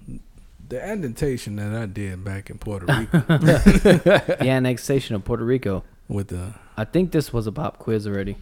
[0.69, 5.85] the adaptation that I did back in Puerto Rico the annexation of Puerto Rico.
[6.09, 8.37] with the, I think this was a pop quiz already.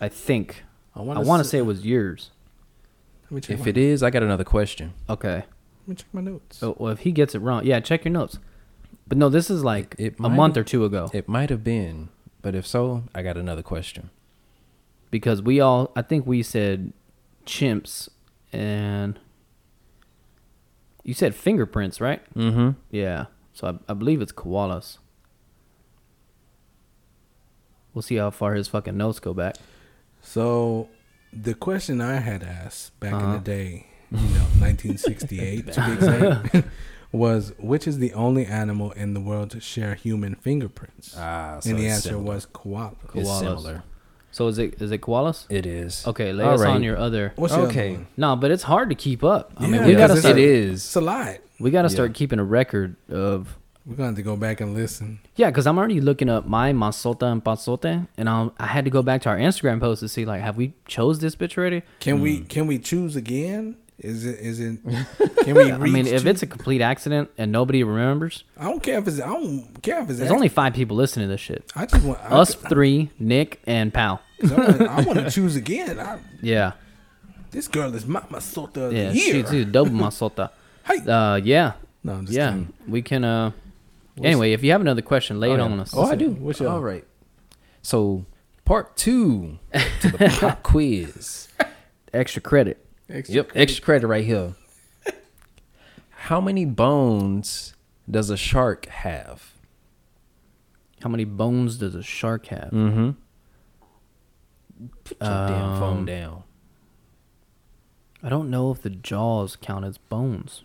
[0.00, 0.62] I think.
[0.94, 2.30] I I want want to say it was yours.
[3.24, 3.58] Let me check.
[3.58, 4.94] If my, it is, I got another question.
[5.10, 5.36] Okay.
[5.36, 6.56] let me check my notes.
[6.58, 8.38] So, well, if he gets it wrong, yeah, check your notes.
[9.06, 11.64] But no, this is like It a month have- or two ago It might have
[11.64, 12.10] been,
[12.42, 14.10] but if so, I got another question.
[15.10, 16.92] because we all, I think we said
[17.46, 18.08] chimps
[18.52, 19.18] and
[21.04, 22.22] you said fingerprints, right?
[22.34, 22.70] Mm-hmm.
[22.90, 23.26] Yeah.
[23.52, 24.98] So I, I believe it's koalas.
[27.94, 29.56] We'll see how far his fucking notes go back.
[30.22, 30.88] So
[31.32, 33.32] the question I had asked back in Uh-huh.
[33.34, 36.66] the day, you know, 1968 to be exact,
[37.12, 41.14] was which is the only animal in the world to share human fingerprints?
[41.16, 42.24] Ah, so and the it's answer similar.
[42.34, 42.92] was koala.
[43.14, 43.38] It's Koalas.
[43.40, 43.82] similar.
[44.38, 45.46] So is it is it koalas?
[45.50, 46.06] It is.
[46.06, 47.32] Okay, lay All us on your other.
[47.34, 47.88] What's your Okay.
[47.88, 48.06] other one?
[48.16, 49.50] No, but it's hard to keep up.
[49.56, 51.38] I mean, we because gotta it's start, It It's a lot.
[51.58, 51.98] we gotta Yeah.
[51.98, 55.18] start keeping a record of We're gonna have to go back and listen.
[55.34, 58.92] Yeah, because I'm already looking up my masota and pasote, and I'll, I had to
[58.92, 61.82] go back to our Instagram post to see like, have we chose this bitch already?
[61.98, 62.44] Can we hmm.
[62.44, 63.74] can we choose again?
[64.00, 64.78] Is it is it?
[65.44, 65.72] Can we?
[65.72, 68.98] I mean, reach if to- it's a complete accident and nobody remembers, I don't care
[68.98, 69.20] if it's.
[69.20, 70.20] I don't care if it's.
[70.20, 71.70] there's only five people listening to this shit.
[71.74, 74.20] I just want I, Us three, Nick and Pal.
[74.42, 75.98] I want to choose again.
[75.98, 76.72] I, Yeah,
[77.50, 79.34] this girl is my masota yeah, the year.
[79.34, 80.50] she too, double masota.
[80.86, 81.00] Hey.
[81.06, 82.72] Uh, yeah, no, I'm just yeah, kidding.
[82.86, 83.22] we can.
[83.24, 83.50] Uh,
[84.22, 85.64] anyway, if you have another question, lay it yeah.
[85.64, 85.92] on us.
[85.94, 86.30] Oh, I do.
[86.30, 87.04] What's your- All right.
[87.82, 88.24] So,
[88.64, 91.48] part two to the pop quiz.
[92.14, 92.82] Extra credit.
[93.08, 94.54] Extra Yep, extra credit right here.
[96.10, 97.74] How many bones
[98.10, 99.52] does a shark have?
[101.02, 102.70] How many bones does a shark have?
[102.70, 103.10] Mm-hmm.
[105.04, 106.42] Put your damn Um, phone down.
[108.22, 110.62] I don't know if the jaws count as bones.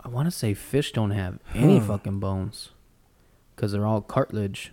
[0.00, 2.70] I want to say fish don't have any fucking bones
[3.54, 4.72] because they're all cartilage.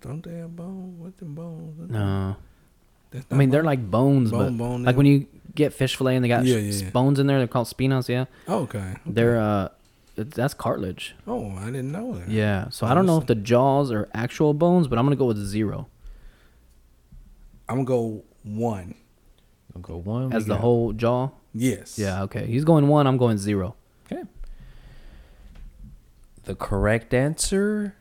[0.00, 0.98] Put they have bone.
[0.98, 1.90] What them bones?
[1.90, 2.36] No,
[3.30, 4.96] I mean not they're like bones, Bone, but bone, like yeah.
[4.96, 6.90] when you get fish fillet and they got Yeah, yeah, yeah.
[6.90, 8.08] bones in there, they're called spinos.
[8.08, 8.96] Yeah, okay.
[9.06, 9.68] they're uh,
[10.16, 11.14] it- that's cartilage.
[11.26, 12.28] Oh, I didn't know that.
[12.28, 15.26] Yeah, so I don't know if the jaws are actual bones, but I'm gonna go
[15.26, 15.88] with zero
[17.68, 18.94] I'm gonna go one.
[19.74, 20.32] I'll go one.
[20.32, 21.30] as the got- whole jaw.
[21.54, 21.98] Yes.
[21.98, 22.46] Yeah, okay.
[22.46, 23.06] He's going one.
[23.06, 23.76] I'm going zero.
[24.12, 24.22] Okay.
[26.44, 27.96] The correct answer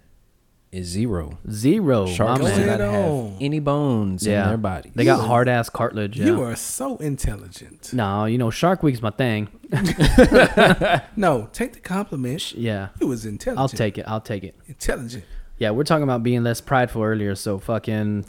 [0.75, 1.37] is zero.
[1.49, 2.05] Zero.
[2.07, 2.67] Sharks my do man.
[2.67, 3.37] not have on.
[3.39, 4.43] any bones Yeah.
[4.43, 4.91] in their bodies.
[4.95, 6.19] They got hard ass cartilage.
[6.19, 6.25] Yeah.
[6.27, 7.93] You are so intelligent.
[7.93, 9.47] No, you know, Shark Week's my thing.
[11.15, 12.53] No, take the compliment.
[12.53, 12.89] Yeah.
[12.99, 13.59] You was intelligent.
[13.59, 14.05] I'll take it.
[14.07, 14.55] I'll take it.
[14.67, 15.23] intelligent.
[15.57, 18.25] Yeah, we're talking about being less prideful earlier, so fucking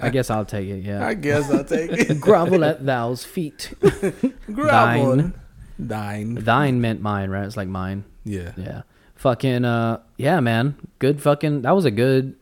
[0.00, 1.06] I guess I'll take it, Yeah.
[1.10, 2.20] I guess I'll take it.
[2.20, 3.74] Grovel at thou's feet.
[3.80, 5.16] Grovel.
[5.16, 5.34] Thine.
[5.78, 6.34] Thine.
[6.36, 7.44] Thine meant mine, right?
[7.44, 8.04] It's like mine.
[8.24, 8.52] Yeah.
[8.56, 8.82] Yeah.
[9.22, 11.62] Fucking uh, yeah, man, good fucking.
[11.62, 12.34] That was a good,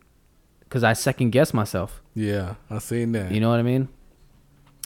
[0.70, 2.00] cause I second guessed myself.
[2.14, 3.30] Yeah, I seen that.
[3.32, 3.88] You know what I mean?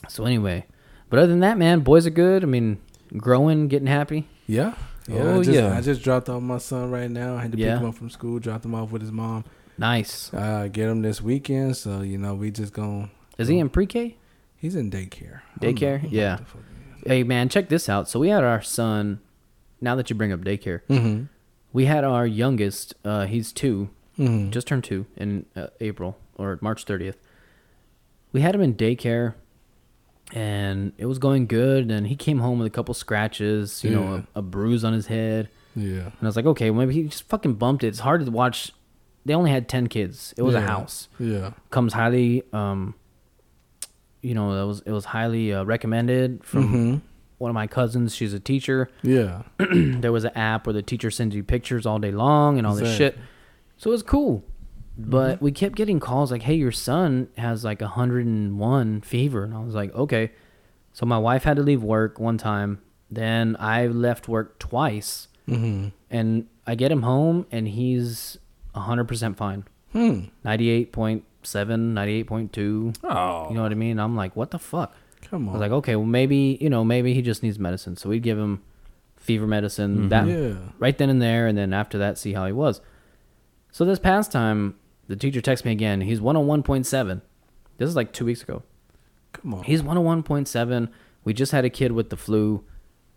[0.09, 0.67] So anyway,
[1.09, 2.43] but other than that, man, boys are good.
[2.43, 2.79] I mean,
[3.17, 4.29] growing, getting happy.
[4.47, 4.75] Yeah.
[5.07, 5.77] Yeah, Oh, I just, yeah.
[5.77, 7.37] I just dropped off my son right now.
[7.37, 7.75] I had to Yeah.
[7.75, 9.45] pick him up from school, dropped him off with his mom.
[9.77, 10.33] Nice.
[10.33, 11.77] Uh, get him this weekend.
[11.77, 14.17] So, you know, we just going Is he in pre-K?
[14.57, 15.41] He's in daycare.
[15.43, 15.95] I don't know- Daycare?
[15.99, 16.31] I don't know Yeah.
[16.33, 16.61] what the fuck
[17.07, 18.09] Hey, man, check this out.
[18.09, 19.21] So we had our son.
[19.81, 20.81] Now that you bring up daycare.
[20.89, 21.29] Mhm.
[21.75, 22.95] We had our youngest.
[23.05, 24.51] Uh, he's two, Mhm.
[24.51, 27.17] just turned two in uh, April or March 30th.
[28.33, 29.35] We had him in daycare,
[30.33, 31.91] and it was going good.
[31.91, 33.97] And he came home with a couple scratches, you Yeah.
[33.97, 35.49] know, a, a bruise on his head.
[35.77, 36.05] Yeah.
[36.07, 37.89] And I was like, okay, well, maybe he just fucking bumped it.
[37.89, 38.73] It's hard to watch.
[39.27, 40.33] They only had 10 kids.
[40.37, 41.09] It was a house.
[41.19, 41.53] Yeah.
[41.71, 42.95] Comes highly, um,
[44.23, 47.01] you know, it was it was highly uh, recommended from Mhm.
[47.39, 48.15] One of my cousins.
[48.15, 48.89] She's a teacher.
[49.03, 49.43] Yeah.
[49.59, 52.75] there was an app where the teacher sends you pictures all day long and all
[52.75, 53.21] this Exactly.
[53.23, 53.29] shit.
[53.77, 54.45] So it was cool.
[54.97, 59.59] But we kept getting calls like, "Hey, your son has like 101 fever," and I
[59.59, 60.31] was like, "Okay."
[60.93, 62.79] So my wife had to leave work one time.
[63.11, 65.91] Then I left work twice, Mhm.
[66.11, 68.39] and I get him home, and he's
[68.77, 69.65] 100% fine.
[69.93, 70.27] Hmm.
[70.45, 72.93] 98.7, 98.2.
[73.05, 73.99] Oh, You know what I mean?
[73.99, 74.95] I'm like, what the fuck?
[75.31, 75.55] Come on.
[75.55, 77.97] I was like, okay, well maybe you know maybe he just needs medicine.
[77.97, 78.63] So we'd give him
[79.17, 80.55] fever medicine that Yeah.
[80.79, 82.81] right then and there, and then after that, see how he was.
[83.73, 84.75] So this past time,
[85.09, 86.03] the teacher texts me again.
[86.03, 87.23] He's 101.7.
[87.79, 88.63] This is like two weeks ago.
[89.33, 89.65] Come on.
[89.65, 90.89] He's 101.7.
[91.25, 92.65] We just had a kid with the flu,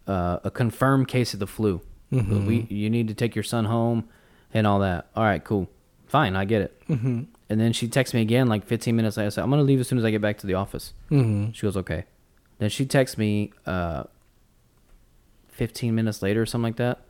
[0.07, 1.81] uh, a confirmed case of the flu.
[2.09, 4.07] We you need to take your son home
[4.53, 5.07] and all that.
[5.13, 5.69] All right, cool,
[6.07, 6.81] fine, I get it.
[6.87, 7.25] Mhm.
[7.49, 9.27] And then she texts me again like 15 minutes later.
[9.27, 10.93] I said, I'm gonna leave as soon as I get back to the office.
[11.09, 11.53] Mhm.
[11.55, 12.03] She goes, okay.
[12.59, 14.03] Then she texts me uh,
[15.49, 17.01] 15 minutes later or something like that.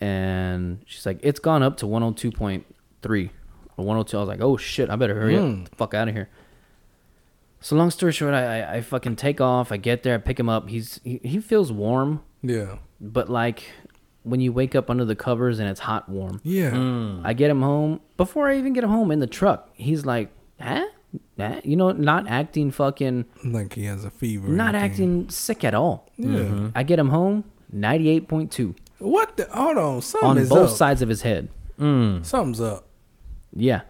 [0.00, 3.30] And she's like, it's gone up to 102.3
[3.76, 4.16] or 102.
[4.16, 5.62] I was like, oh shit, I better hurry Hmm.
[5.62, 5.70] up.
[5.70, 6.28] The fuck out of here.
[7.60, 9.72] So long story short, I, I, I fucking take off.
[9.72, 10.68] I get there, I pick him up.
[10.68, 12.76] He's he, he feels warm, Yeah.
[13.00, 13.64] but like
[14.26, 16.40] when you wake up under the covers and it's hot warm.
[16.44, 16.70] Yeah.
[16.70, 17.22] Mm.
[17.24, 18.00] I get him home.
[18.16, 20.84] Before I even get him home in the truck, he's like, huh?
[21.38, 21.60] Huh?
[21.64, 24.48] You know, not acting fucking Like he has a fever.
[24.48, 26.10] not acting sick at all.
[26.16, 26.26] Yeah.
[26.40, 26.68] Mm-hmm.
[26.74, 29.46] I get him home, 98.2 What the?
[29.52, 30.02] Hold on.
[30.02, 30.76] Something on both up.
[30.76, 31.48] sides of his head.
[31.78, 32.24] Mm.
[32.24, 32.86] Something's up.
[33.54, 33.82] Yeah.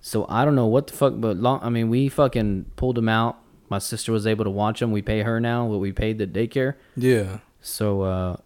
[0.00, 3.08] So I don't know what the fuck, but long, I mean, we fucking pulled him
[3.08, 3.38] out.
[3.68, 4.92] My sister was able to watch him.
[4.92, 6.74] We pay her now what we paid the daycare.
[6.96, 7.38] Yeah.
[7.60, 8.36] So, uh,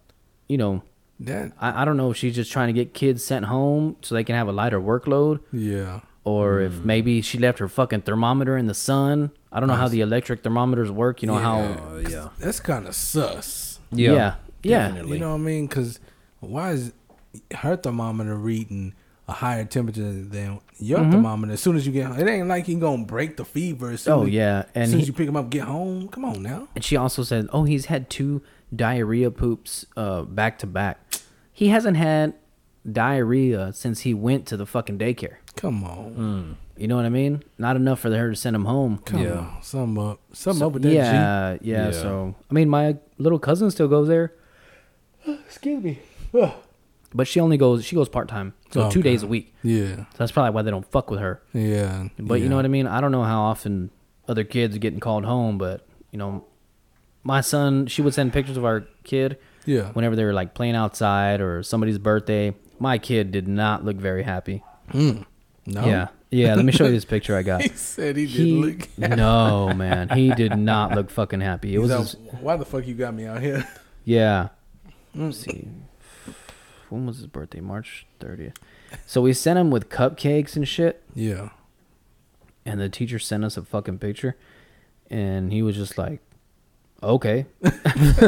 [0.49, 0.81] you know,
[1.25, 1.51] That.
[1.59, 4.23] I, I don't know if she's just trying to get kids sent home so they
[4.23, 5.99] can have a lighter workload Yeah.
[6.23, 9.31] or if maybe she left her fucking thermometer in the sun.
[9.51, 11.21] I don't know how the electric thermometers work.
[11.21, 11.59] You know how.
[11.59, 12.29] Oh, yeah.
[12.39, 13.79] That's kind of sus.
[13.91, 14.13] Yeah.
[14.13, 14.35] Yeah.
[14.63, 15.03] Yeah.
[15.03, 15.67] You know what I mean?
[15.67, 15.99] Because
[16.39, 16.93] why is
[17.57, 18.93] her thermometer reading
[19.27, 21.53] a higher temperature than your thermometer?
[21.53, 23.91] As soon as you get home, it ain't like he gonna break the fever.
[23.91, 24.59] As soon Oh, as, yeah.
[24.59, 26.07] as And soon he- as you pick him up, get home.
[26.09, 26.67] Come on now.
[26.75, 28.41] And she also said, "Oh, he's had two
[28.73, 30.99] diarrhea poops uh, back to back.
[31.61, 32.33] He hasn't had
[32.91, 35.35] diarrhea since he went to the fucking daycare.
[35.55, 36.15] Come on.
[36.15, 36.55] Mm.
[36.81, 37.43] You know what I mean?
[37.59, 38.97] Not enough for her to send him home.
[39.05, 39.33] Come Yeah.
[39.37, 39.57] on.
[39.61, 40.19] Something up.
[40.33, 40.95] Something So- up with that G.
[40.95, 41.91] yeah, yeah, Yeah.
[41.91, 44.33] So I mean, my little cousin still goes there,
[45.27, 45.99] Excuse me.
[47.13, 47.85] but she only goes.
[47.85, 49.53] She goes part time, so two days a week.
[49.61, 49.97] Yeah.
[49.97, 51.43] So that's probably why they don't fuck with her.
[51.53, 52.07] Yeah.
[52.17, 52.43] But yeah.
[52.45, 52.87] you know what I mean?
[52.87, 53.91] I don't know how often
[54.27, 56.45] other kids are getting called home, but you know,
[57.23, 59.91] my son, she would send pictures of our kid Yeah.
[59.91, 62.55] whenever they were like playing outside or somebody's birthday.
[62.79, 64.63] My kid did not look very happy.
[64.91, 65.25] Mm.
[65.67, 65.85] No.
[65.85, 66.07] Yeah.
[66.33, 67.61] Yeah, let me show you this picture I got.
[67.61, 68.89] He said he He, didn't look.
[69.09, 69.15] happy.
[69.17, 70.09] no, man.
[70.09, 71.75] He did not look fucking happy.
[71.75, 73.67] It was He's his, like, Why the fuck you got me out here?
[74.05, 74.47] yeah.
[75.13, 75.67] Let's see.
[76.89, 77.59] When was his birthday?
[77.59, 78.55] March 30th.
[79.05, 81.49] So we sent him with cupcakes and shit, Yeah.
[82.65, 84.35] and the teacher sent us a fucking picture,
[85.09, 86.19] and he was just like,
[87.03, 87.45] "Okay."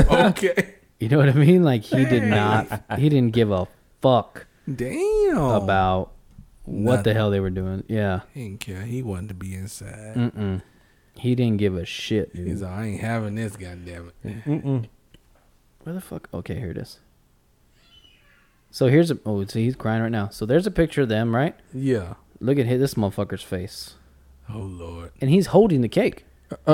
[0.10, 0.76] okay.
[1.04, 1.64] You know what I mean?
[1.66, 3.68] Like he did not he didn't give a
[4.02, 5.38] fuck Damn.
[5.38, 6.14] about
[6.64, 7.84] what the hell they were doing.
[7.90, 8.22] Yeah.
[8.34, 8.84] He didn't care.
[8.84, 10.16] He wanted to be inside.
[10.16, 10.62] Mm-mm.
[11.18, 12.48] He didn't give a shit, dude.
[12.48, 13.58] He's like, I ain't having this.
[13.58, 14.90] Goddamn it.
[15.84, 16.30] Where the fuck?
[16.34, 17.00] Okay, here it is.
[18.72, 20.30] So here's a oh, see he's crying right now.
[20.30, 21.54] So there's a picture of them, right?
[21.74, 22.14] Yeah.
[22.40, 23.96] Look at his, this motherfucker's face,
[24.50, 25.12] Oh Lord.
[25.20, 26.24] and he's holding the cake.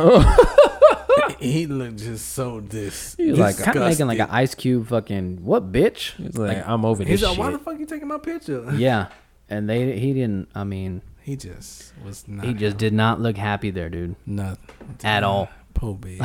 [1.39, 3.15] he looked just so dis.
[3.17, 6.15] He's like kind of making like an ice cube, fucking what bitch?
[6.15, 7.39] He's like, I'm over this He's like, shit.
[7.39, 8.65] why the fuck you taking my picture?
[8.75, 9.07] Yeah,
[9.49, 10.49] and they he didn't.
[10.55, 12.45] I mean, He just was not.
[12.45, 14.57] he just did not look happy there, dude, nothing
[15.03, 16.21] at all, Poor baby.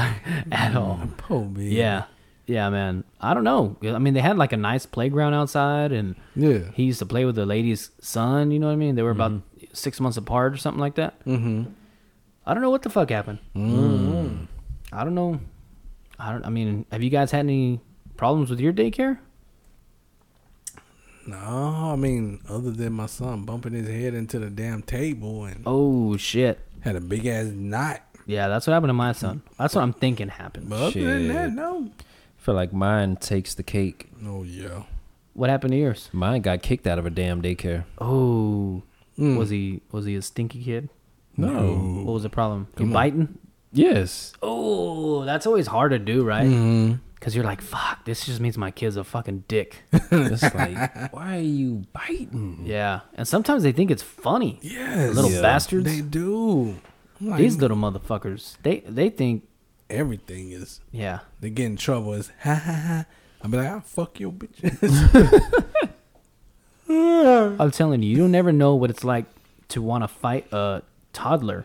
[0.52, 1.00] at all.
[1.18, 1.74] Poor baby.
[1.76, 2.04] Yeah.
[2.46, 3.04] Yeah, man.
[3.22, 3.76] I don't know.
[3.82, 6.58] I mean, they had like a nice playground outside, and Yeah.
[6.74, 8.50] he used to play with the lady's son.
[8.50, 8.96] You know what I mean?
[8.96, 9.40] They were about
[9.72, 11.18] six months apart or something like that.
[11.24, 11.70] Mm-hmm.
[12.44, 13.38] I don't know what the fuck happened.
[13.56, 14.48] Mm.
[14.92, 15.40] I don't know.
[16.18, 16.44] I don't.
[16.46, 17.80] I mean, have you guys had any
[18.16, 19.18] problems with your daycare?
[21.26, 21.36] No,
[21.92, 26.16] I mean, other than my son bumping his head into the damn table and Oh
[26.18, 26.60] shit.
[26.80, 28.02] had a big ass knot.
[28.26, 29.42] Yeah, that's what happened to my son.
[29.58, 30.68] That's what I'm thinking happened.
[30.68, 31.52] But other than that, Shit.
[31.54, 31.88] no.
[31.98, 34.10] I feel like mine takes the cake.
[34.24, 34.82] Oh yeah.
[35.32, 36.10] What happened to yours?
[36.12, 37.84] Mine got kicked out of a damn daycare.
[37.98, 38.82] Oh,
[39.18, 39.38] Mm.
[39.38, 40.88] was he was he a stinky kid?
[41.36, 42.02] No.
[42.04, 42.66] What was the problem?
[42.72, 42.92] You Come on.
[42.92, 43.38] biting?
[43.74, 44.32] Yes.
[44.42, 46.46] Oh, that's always hard to do, right?
[46.46, 46.94] Mm-hmm.
[47.14, 49.82] Because you're like, fuck, this just means my kid's a fucking dick.
[50.10, 52.62] It's like, why are you biting?
[52.64, 54.58] yeah, and sometimes they think it's funny.
[54.62, 55.14] Yes.
[55.14, 55.40] Little Yeah.
[55.42, 55.86] bastards.
[55.86, 56.76] They do.
[57.20, 58.56] Like, These little motherfuckers.
[58.62, 59.48] They they think,
[59.88, 61.20] everything is yeah.
[61.40, 63.04] they get in trouble is ha ha ha.
[63.42, 64.58] I'll be like, I'll fuck your bitch.
[67.60, 69.26] I'm telling you, you'll never know what it's like
[69.68, 70.82] to want to fight a
[71.12, 71.64] toddler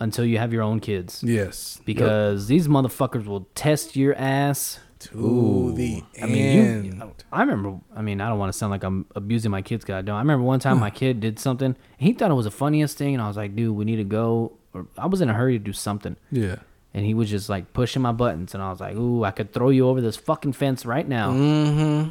[0.00, 1.22] until you have your own kids.
[1.22, 1.80] yes.
[1.84, 4.80] Because these motherfuckers will test your ass.
[5.00, 7.24] To the I mean, you, end.
[7.32, 7.78] I remember.
[7.96, 9.82] I mean, I don't want to sound like I'm abusing my kids.
[9.82, 10.14] Cause I don't.
[10.16, 11.74] I remember one time my kid did something.
[11.96, 14.04] He thought it was the funniest thing, and I was like, "Dude, we need to
[14.04, 16.56] go." Or I was in a hurry to do something, yeah.
[16.92, 19.54] and he was just like pushing my buttons, and I was like, "Ooh, I could
[19.54, 22.10] throw you over this fucking fence right now Mm-hmm.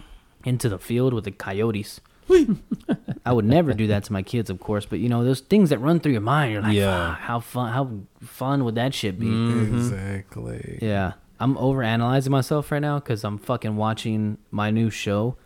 [0.49, 2.01] into the field with the coyotes."
[3.25, 5.69] I would never do that to my kids, of course, but you know, those things
[5.71, 6.53] that run through your mind.
[6.53, 7.09] You're like, Yeah.
[7.15, 7.73] "Fuck, how fun?
[7.73, 9.27] How fun would that shit be?"
[9.63, 10.79] Exactly.
[10.81, 11.13] Yeah.
[11.39, 15.37] I'm over analyzing myself right now because I'm fucking watching my new show,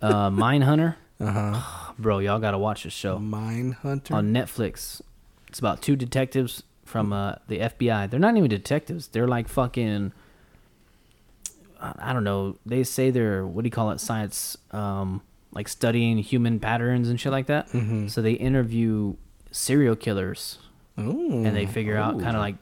[0.00, 0.96] uh, Mindhunter.
[1.20, 1.92] Uh huh.
[1.98, 4.14] Bro, y'all gotta watch this show Mine hunter.
[4.14, 5.00] on Netflix.
[5.48, 8.10] It's about two detectives from uh, the FBI.
[8.10, 9.08] They're not even detectives.
[9.08, 10.12] They're like fucking.
[11.80, 12.58] I I don't know.
[12.66, 14.00] They say they're what do you call it?
[14.00, 15.20] Science, um,
[15.52, 17.68] like studying human patterns and shit like that.
[17.70, 18.10] Mhm.
[18.10, 19.14] So they interview
[19.50, 20.58] serial killers
[20.98, 21.44] Ooh.
[21.44, 22.56] and they figure out kind of like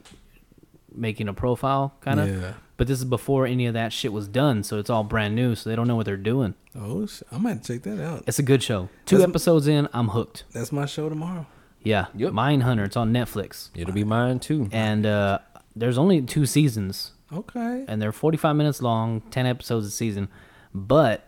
[0.93, 2.29] making a profile, kind of.
[2.29, 2.53] Yeah.
[2.77, 5.53] But this is before any of that shit was done, so it's all brand new,
[5.55, 6.55] so they don't know what they're doing.
[6.75, 8.23] Oh, sh- I might check that out.
[8.27, 8.89] It's a good show.
[9.05, 10.45] Two That's- episodes in, I'm hooked.
[10.51, 11.45] That's my show tomorrow.
[11.83, 12.33] Yeah, Yep.
[12.33, 12.85] Mindhunter.
[12.85, 14.67] It's on Netflix, It'll be mine too.
[14.71, 15.39] and uh,
[15.75, 17.85] there's only two seasons, Okay.
[17.87, 20.27] and they're 45 minutes long, 10 episodes a season.
[20.73, 21.27] But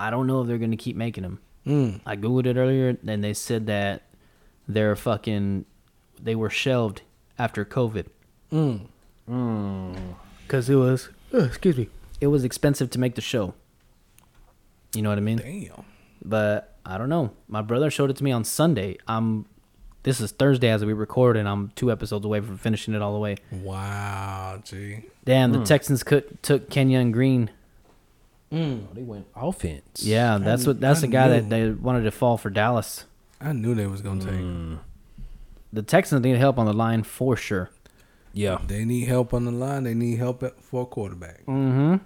[0.00, 1.38] I don't know if they're gonna keep making them.
[1.66, 2.00] Mm.
[2.06, 4.02] I googled it earlier, and they said that
[4.66, 5.66] they're fucking,
[6.20, 7.02] they were shelved
[7.38, 8.06] after COVID.
[8.50, 8.86] Mm.
[10.42, 11.88] Because it was, uh, excuse me,
[12.20, 13.54] it was expensive to make the show.
[14.94, 15.36] You know what I mean?
[15.36, 15.84] Damn.
[16.24, 17.32] But I don't know.
[17.46, 18.96] My brother showed it to me on Sunday.
[19.06, 19.44] I'm,
[20.02, 23.12] this is Thursday as we record, and I'm two episodes away from finishing it all
[23.12, 23.36] the way.
[23.52, 25.04] Wow, G.
[25.24, 27.12] Damn, the Texans could, took Kenyon
[28.50, 28.88] Green.
[28.90, 30.02] Oh, they went offense.
[30.02, 30.80] Yeah, that's what.
[30.80, 31.34] That's I the guy knew.
[31.40, 33.04] that they wanted to fall for Dallas.
[33.40, 34.78] I knew they was gonna take.
[35.72, 37.70] The Texans need help on the line for sure.
[38.32, 38.58] Yeah.
[38.66, 39.84] They need help on the line.
[39.84, 41.44] They need help for a quarterback.
[41.46, 41.96] Mm-hmm.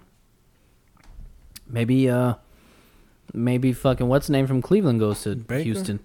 [1.67, 2.35] Maybe, uh,
[3.33, 5.63] maybe fucking what's the name from Cleveland goes to Baker?
[5.63, 5.99] Houston.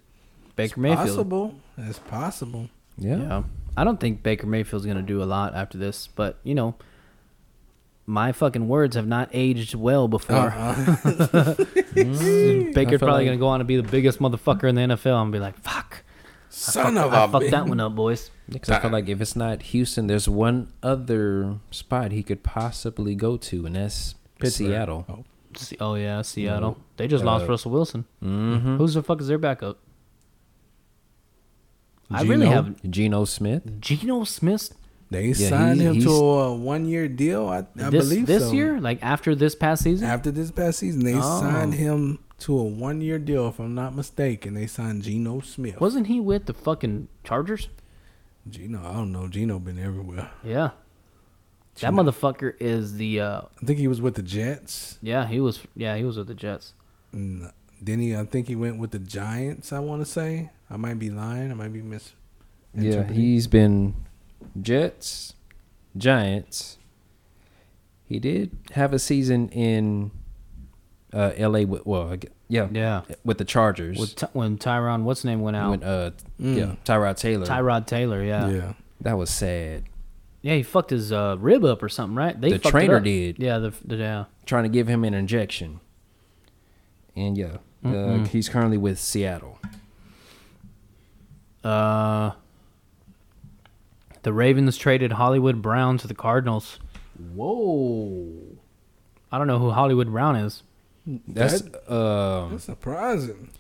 [0.57, 1.07] Baker It's Mayfield.
[1.09, 1.55] Possible.
[1.79, 2.68] It's possible.
[2.96, 3.16] Yeah.
[3.18, 3.42] Yeah.
[3.76, 6.74] I don't think Baker Mayfield's going to do a lot after this, but, you know,
[8.06, 10.36] my fucking words have not aged well before.
[10.50, 11.54] Uh-uh.
[11.94, 15.22] Baker's probably like- going to go on to be the biggest motherfucker in the NFL
[15.22, 16.02] and be like, fuck.
[16.48, 18.30] Son I of a fucked that one up, boys.
[18.48, 23.14] Because I feel like if it's not Houston, there's one other spot he could possibly
[23.14, 24.66] go to, and that's Pittsburgh.
[24.68, 25.06] Seattle.
[25.08, 25.24] Oh.
[25.54, 26.76] Se- Oh, yeah, Seattle.
[26.96, 28.04] They just lost Uh, Russell Wilson.
[28.22, 28.76] Mm-hmm.
[28.78, 29.78] Who's the fuck is their backup?
[32.10, 33.80] I really have Geno Smith.
[33.80, 34.74] Geno Smith
[35.10, 37.48] They Yeah, signed he- him to a one-year deal.
[37.48, 38.52] I, I this believe this so.
[38.52, 40.06] year, like after this past season.
[40.06, 41.40] After this past season, they Oh.
[41.40, 43.48] signed him to a one-year deal.
[43.48, 45.80] If I'm not mistaken, they signed Geno Smith.
[45.80, 47.68] Wasn't he with the fucking Chargers?
[48.48, 48.78] Geno?
[48.84, 49.26] I don't know.
[49.28, 50.30] Geno been everywhere.
[50.44, 50.70] Yeah.
[51.80, 54.98] That motherfucker is the uh I think he was with the Jets.
[55.02, 56.74] yeah, he was yeah, he was with the Jets.
[57.12, 59.72] And then he, I think he went with the Giants.
[59.72, 60.50] I want to say.
[60.68, 61.50] I might be lying.
[61.50, 62.12] I might be mis.
[62.74, 63.16] Yeah, interpreting.
[63.20, 63.94] he's been
[64.61, 65.35] Jets,
[65.96, 66.79] Giants.
[68.07, 70.11] He did have a season in
[71.12, 71.64] uh, L.A.
[71.64, 72.16] With, well,
[72.48, 73.03] yeah, Yeah.
[73.24, 73.98] with the Chargers.
[73.98, 75.70] With Ty- when Tyron what's his name went out.
[75.70, 76.57] when uh, Mm.
[76.57, 77.46] yeah, Tyrod Taylor.
[77.46, 78.48] Tyrod Taylor, yeah.
[78.48, 78.55] yeah.
[78.57, 78.72] Yeah.
[79.03, 79.85] That was sad.
[80.42, 82.38] Yeah, he fucked his uh, rib up or something, right?
[82.40, 83.38] They The trainer did.
[83.38, 84.24] Yeah, the, the yeah.
[84.46, 85.81] Trying to give him an injection.
[87.14, 89.59] And yeah, uh, he's currently with Seattle.
[91.62, 92.33] Uh
[94.22, 96.78] the Ravens traded Hollywood Brown to the Cardinals.
[97.35, 98.28] Whoa.
[99.33, 100.62] I don't know who Hollywood Brown is.
[101.26, 103.50] That's um, That's surprising.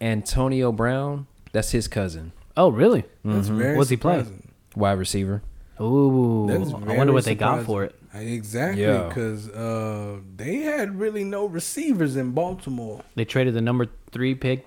[0.00, 1.26] Antonio Brown.
[1.52, 3.04] That's his cousin, Oh, really?
[3.24, 4.18] That's very What's he play?
[4.18, 4.52] surprising.
[4.76, 5.42] wide receiver.
[5.80, 7.94] Ooh, I wonder what they got for it.
[8.14, 9.06] Uh, Exactly, Yeah.
[9.08, 13.02] because uh, they had really no receivers in Baltimore.
[13.14, 14.66] They traded the number three pick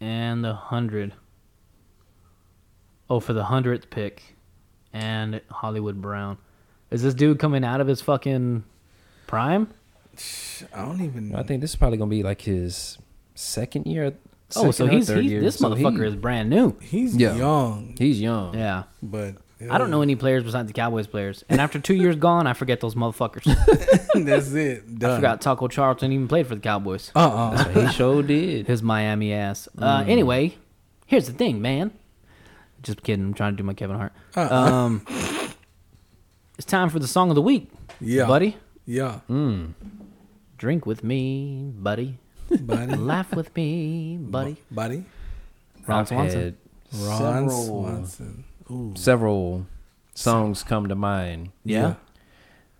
[0.00, 1.14] and the hundred.
[3.08, 4.33] Oh, for the hundredth pick,
[4.94, 6.38] and Hollywood Brown.
[6.90, 8.64] Is this dude coming out of his fucking
[9.26, 9.68] prime?
[10.72, 11.30] I don't even.
[11.30, 11.38] know.
[11.38, 12.96] I think this is probably gonna be like his
[13.34, 14.14] second year.
[14.56, 15.40] oh, so he's, he's year.
[15.40, 16.76] this So he- motherfucker is brand new.
[16.80, 17.34] he's Yeah.
[17.34, 18.56] young, He's young.
[18.56, 19.34] Yeah, but
[19.70, 21.42] I don't know any players besides the Cowboys players.
[21.48, 23.44] And after two years gone, I forget those motherfuckers.
[24.24, 24.98] That's it.
[25.00, 25.10] Done.
[25.10, 27.10] I forgot Taco Charlton even played for the Cowboys.
[27.16, 28.66] Uh uh he sure did.
[28.68, 29.68] His Miami ass.
[29.76, 30.56] Uh, Anyway,
[31.06, 31.90] here's the thing, man.
[32.84, 33.24] Just kidding.
[33.24, 34.12] I'm trying to do my Kevin Hart.
[34.36, 34.54] Uh-uh.
[34.54, 35.06] Um,
[36.58, 37.70] it's time for the song of the week,
[38.00, 38.56] Yeah, buddy.
[38.86, 39.72] Yeah, mm.
[40.58, 42.18] Drink with me, buddy.
[42.60, 44.56] buddy, Laugh with me, buddy.
[44.70, 45.04] buddy.
[45.86, 46.40] Ron I've Swanson.
[46.40, 46.54] had
[46.92, 47.18] Ron
[47.48, 48.44] several, Swanson.
[48.70, 48.92] Ooh.
[48.96, 49.66] several
[50.14, 51.94] songs come to mind, Yeah.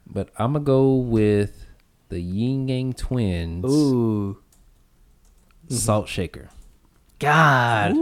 [0.07, 1.67] but I'm gonna go with
[2.11, 3.65] the Yin Yang Twins.
[3.65, 4.37] Ooh,
[5.67, 5.75] mm-hmm.
[5.75, 6.51] Salt Shaker.
[7.19, 7.95] God.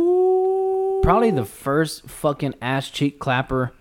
[1.02, 3.72] Probably the first fucking ass cheek clapper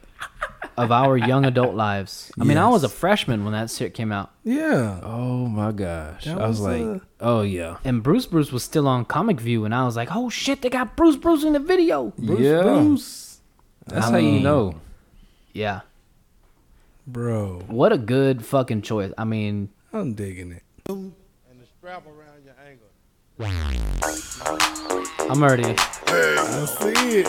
[0.78, 2.32] of our young adult lives.
[2.40, 4.32] I mean, I was a freshman when that shit came out.
[4.44, 5.00] Yeah.
[5.04, 6.26] Oh my gosh!
[6.26, 9.40] That I was, was, like, uh, oh yeah, And Bruce Bruce was still on Comic
[9.40, 12.12] View, and I was like, oh shit, they got Bruce Bruce in the video.
[12.18, 12.64] Bruce Yeah.
[12.64, 13.40] Bruce.
[13.86, 14.76] that's I how you mean- know.
[15.54, 15.82] Yeah.
[17.06, 19.12] Bro, What a good fucking choice.
[19.18, 20.64] I mean, I'm digging it.
[20.88, 21.12] and
[21.60, 22.88] the strap around your ankle.
[25.32, 25.64] I'm already.
[26.08, 27.28] I see it.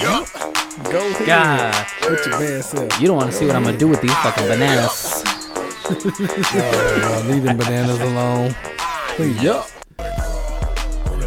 [0.00, 0.28] Yup.
[0.92, 1.26] Go ahead.
[1.26, 3.00] God, Put your bad self.
[3.00, 5.24] you don't want to see what I'm gonna do with these fucking bananas.
[5.88, 8.54] Oh, leave them bananas alone.
[9.16, 9.42] Please.
[9.42, 9.64] Yup.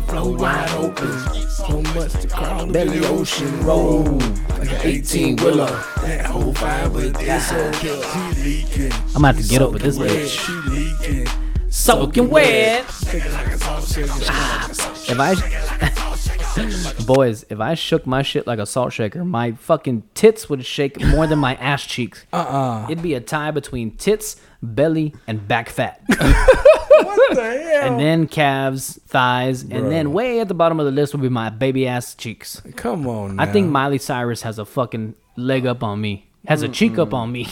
[0.08, 1.20] Flow wide open.
[1.50, 4.04] So much to crown belly ocean roll.
[4.04, 5.66] Like an 18 wheeler.
[6.02, 8.02] That whole fiber, that's okay.
[8.36, 8.94] She leaking.
[9.16, 11.49] I'm about to get up with this Wet, bitch.
[11.70, 12.10] She leaking.
[12.26, 12.90] Soaking wet.
[12.90, 14.70] Shaking like a ah.
[14.72, 15.12] salt shaker.
[15.12, 20.50] If I, boys, if I shook my shit like a salt shaker, my fucking tits
[20.50, 22.26] would shake more than my ass cheeks.
[22.34, 22.86] Uh-uh.
[22.90, 26.02] It'd be a tie between tits, belly, and back fat.
[27.02, 27.92] What the hell?
[27.92, 29.90] and then calves, thighs, and Bro.
[29.90, 32.62] then way at the bottom of the list would be my baby ass cheeks.
[32.76, 33.44] Come on now.
[33.44, 36.29] I think Miley Cyrus has a fucking leg up on me.
[36.48, 37.48] Has a cheek up on me.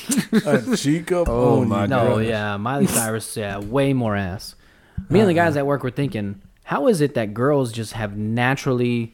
[0.46, 2.18] A cheek up Oh on my you, no, bro.
[2.20, 4.56] yeah, Miley Cyrus, yeah, way more ass.
[5.10, 5.50] Me and the uh-huh.
[5.50, 9.14] guys at work were thinking, how is it that girls just have naturally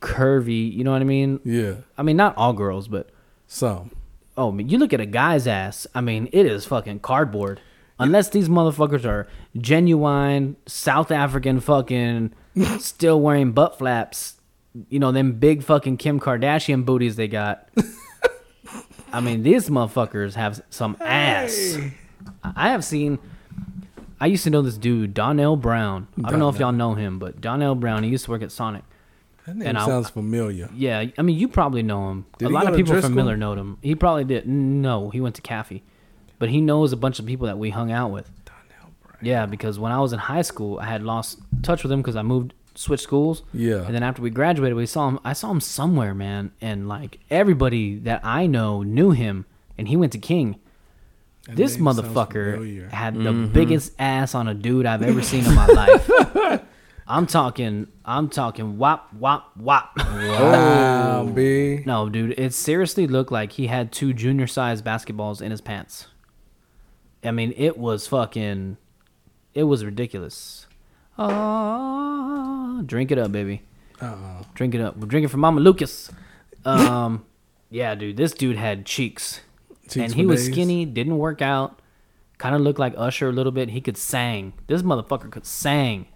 [0.00, 0.72] curvy?
[0.72, 1.40] You know what I mean?
[1.44, 1.76] Yeah.
[1.96, 3.10] I mean, not all girls, but
[3.46, 3.90] Some.
[4.36, 5.86] oh, I mean, you look at a guy's ass.
[5.94, 7.60] I mean, it is fucking cardboard.
[7.98, 12.34] Unless these motherfuckers are genuine South African fucking
[12.78, 14.34] still wearing butt flaps,
[14.88, 17.68] you know, them big fucking Kim Kardashian booties they got.
[19.14, 21.78] I mean, these motherfuckers have some ass.
[22.42, 23.18] I have seen.
[24.20, 26.08] I used to know this dude, Donnell Brown.
[26.24, 28.02] I don't know if y'all know him, but Donnell Brown.
[28.02, 28.82] He used to work at Sonic.
[29.46, 30.70] That name And I- sounds familiar.
[30.74, 32.26] Yeah, I mean, you probably know him.
[32.38, 33.78] Did a lot of people from Miller know him.
[33.82, 34.48] He probably did.
[34.48, 35.82] No, he went to Caffey,
[36.38, 38.30] but he knows a bunch of people that we hung out with.
[38.46, 39.18] Donnell Brown.
[39.20, 42.16] Yeah, because when I was in high school, I had lost touch with him because
[42.16, 43.42] I moved, switched schools.
[43.52, 43.84] Yeah.
[43.84, 45.18] And then after we graduated, we saw him.
[45.24, 49.46] I saw him somewhere, man, and like everybody that I know knew him,
[49.78, 50.60] and he went to King.
[51.46, 52.88] That This name sounds motherfucker familiar.
[52.88, 53.52] had the mm-hmm.
[53.52, 56.62] biggest ass on a dude I've ever seen in my life.
[57.06, 59.92] I'm talking, I'm talking, wop, wop, wop.
[59.98, 61.82] Wow, B.
[61.86, 66.06] No, dude, it seriously looked like he had two junior sized basketballs in his pants.
[67.22, 68.78] I mean, it was fucking,
[69.52, 70.66] it was ridiculous.
[71.18, 73.62] Ah, drink it up, baby.
[74.00, 74.42] Uh-uh.
[74.54, 74.96] Drink it up.
[74.96, 76.10] We're drinking from Mama Lucas.
[76.66, 77.26] Um,
[77.68, 79.42] yeah, dude, this dude had cheeks,
[79.82, 80.54] Cheeks and he was days.
[80.54, 81.78] skinny, didn't work out,
[82.38, 83.68] kind of looked like Usher a little bit.
[83.68, 84.54] He could sang.
[84.66, 86.06] This motherfucker could sang.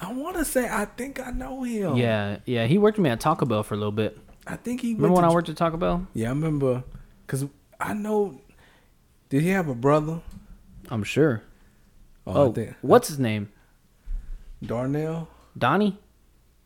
[0.00, 1.96] I want to say I think I know him.
[1.96, 2.66] Yeah, yeah.
[2.66, 4.16] He worked with me at Taco Bell for a little bit.
[4.46, 4.94] I think he.
[4.94, 6.06] Remember when I worked at Taco Bell?
[6.14, 6.84] Yeah, I remember.
[7.26, 7.44] Cause
[7.80, 8.40] I know.
[9.30, 10.20] Did he have a brother?
[10.88, 11.42] I'm sure.
[12.28, 13.50] Oh, Oh, what's his name?
[14.64, 15.28] Darnell.
[15.56, 15.98] Donnie?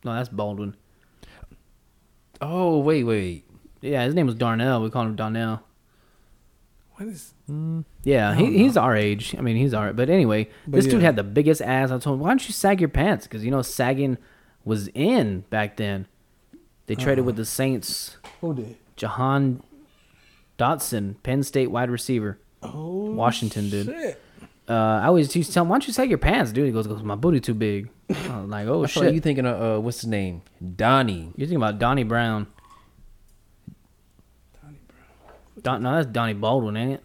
[0.03, 0.75] No, that's Baldwin.
[2.41, 3.45] Oh wait, wait.
[3.81, 4.81] Yeah, his name was Darnell.
[4.81, 5.63] We call him Darnell.
[6.95, 7.33] What is?
[7.47, 7.81] Hmm.
[8.03, 9.35] Yeah, he, he's our age.
[9.37, 9.93] I mean, he's our.
[9.93, 11.89] But anyway, But this dude had the biggest ass.
[11.89, 13.25] I told him, why don't you sag your pants?
[13.25, 14.17] Because you know sagging
[14.63, 16.07] was in back then.
[16.85, 17.49] They traded with the uh-huh.
[17.49, 18.17] Saints.
[18.41, 18.77] Who did?
[18.95, 19.63] Jahan
[20.59, 22.39] Dotson, Penn State wide receiver.
[22.61, 23.85] Oh, Washington did.
[23.87, 24.21] shit.
[24.67, 26.71] Uh, I always used to tell him, "Why don't you take your pants, dude?" He
[26.71, 29.45] goes, "Goes my booty too big." I was like, "Oh I shit!" like you thinking
[29.45, 30.41] of uh, what's his name?
[30.75, 31.33] Donnie.
[31.35, 32.47] You're thinking about Donnie Brown.
[34.61, 35.35] Donnie Brown.
[35.61, 37.03] Don, no, that's Donnie Baldwin, ain't it?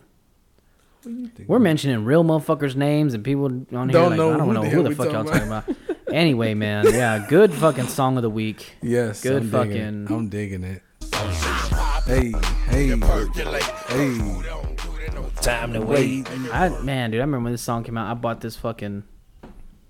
[1.02, 1.48] What you think?
[1.48, 3.86] We're mentioning real motherfuckers' names and people on here.
[3.90, 5.76] Don't like, know I don't who know the who the fuck y'all talking talking about.
[6.12, 8.76] anyway, man, yeah, good fucking song of the week.
[8.82, 10.06] Yes, Good I'm fucking- Digging.
[10.16, 10.82] I'm digging it.
[12.06, 12.32] Hey,
[12.68, 12.88] hey,
[13.88, 14.54] hey.
[15.40, 16.28] Time to Wait.
[16.52, 18.10] I man, dude, I remember when this song came out.
[18.10, 19.04] I bought this fucking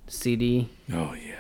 [0.07, 0.69] CD.
[0.93, 1.35] Oh yeah.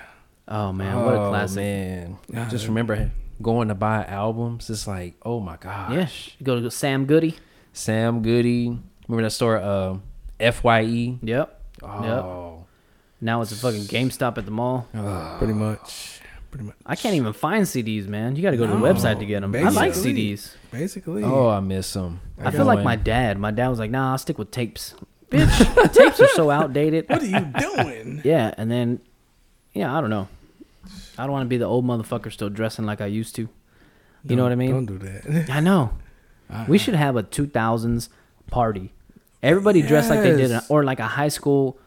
[0.48, 1.28] Oh man, what a classic!
[1.28, 1.56] Oh, classic!
[1.56, 2.18] man.
[2.32, 2.48] Yeah.
[2.48, 3.10] Just remember
[3.42, 4.70] going to buy albums.
[4.70, 5.92] It's like, oh my gosh.
[5.92, 7.36] Yeah, you go to Sam Goody.
[7.72, 8.78] Sam Goody.
[9.06, 9.98] Remember that store, uh,
[10.52, 11.18] Fye?
[11.22, 11.62] Yep.
[11.82, 12.64] Oh.
[13.20, 14.86] Now it's a fucking GameStop at the mall.
[15.38, 16.20] Pretty much.
[16.50, 16.76] Pretty much.
[16.86, 18.36] I can't even find CDs, man.
[18.36, 19.54] You got to go to the No, website to get them.
[19.54, 19.92] I like.
[19.92, 20.54] CDs.
[20.70, 21.24] Basically.
[21.24, 22.20] Oh, I miss them.
[22.38, 23.38] I feel like my dad.
[23.38, 24.94] My dad was like, "Nah, I'll stick with tapes."
[25.30, 27.08] Bitch, tapes are so outdated.
[27.08, 28.22] What are you doing?
[28.24, 29.00] Yeah, and then,
[29.74, 30.26] yeah, I don't know.
[31.18, 33.48] I don't want to be the old motherfucker still dressing like I used to.
[34.24, 34.70] You know what I mean?
[34.70, 35.50] Don't do that.
[35.50, 35.92] I know.
[36.48, 36.78] We uh-uh.
[36.78, 38.08] should have a 2000s
[38.50, 38.92] party.
[39.42, 41.78] Everybody dressed like they did, in, or like a high school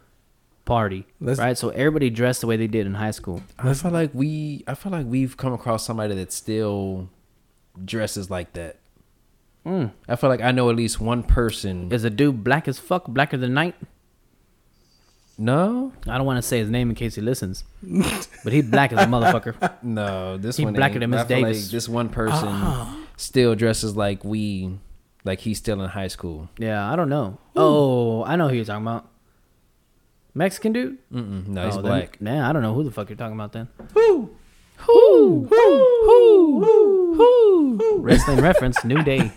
[0.65, 1.57] party, Let's- right?
[1.57, 3.41] So everybody dressed the way they did in high school.
[3.57, 4.63] I feel like we.
[4.67, 7.09] I feel like we've come across somebody that still
[7.83, 8.77] dresses like that.
[9.65, 9.91] Mm.
[10.09, 11.91] I feel like I know at least one person.
[11.91, 13.75] Is a dude black as fuck, blacker than night?
[15.37, 17.63] no, I don't want to say his name in case he listens,
[18.43, 19.73] but he black as a motherfucker.
[19.81, 20.37] no.
[20.37, 20.99] This He one blacker ain't.
[21.01, 21.71] than Miss I feel like Davis.
[21.71, 24.77] this one person still dresses like we,
[25.23, 26.49] like he's still in high school.
[26.59, 27.39] Yeah, I don't know.
[27.55, 29.07] Oh, I know who you're talking about.
[30.35, 30.97] Mexican dude?
[31.11, 32.21] Mm-mm, no, he's Oh, then- black.
[32.21, 33.67] Man, I don't know who the fuck you're talking about then.
[37.99, 39.31] Wrestling reference, New Day.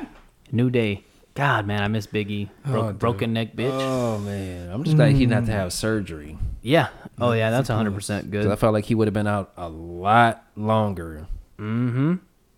[0.52, 1.04] New Day.
[1.34, 2.48] God, man, I miss Biggie.
[2.66, 2.98] Bro- dude.
[2.98, 3.70] broken neck bitch.
[3.72, 6.36] Oh man, I'm just glad he didn't have to have surgery.
[6.62, 6.88] yeah.
[7.20, 8.46] Oh, yeah, that's 100% good.
[8.48, 11.26] I felt like he would have been out a lot longer
[11.58, 12.14] Mm-hmm.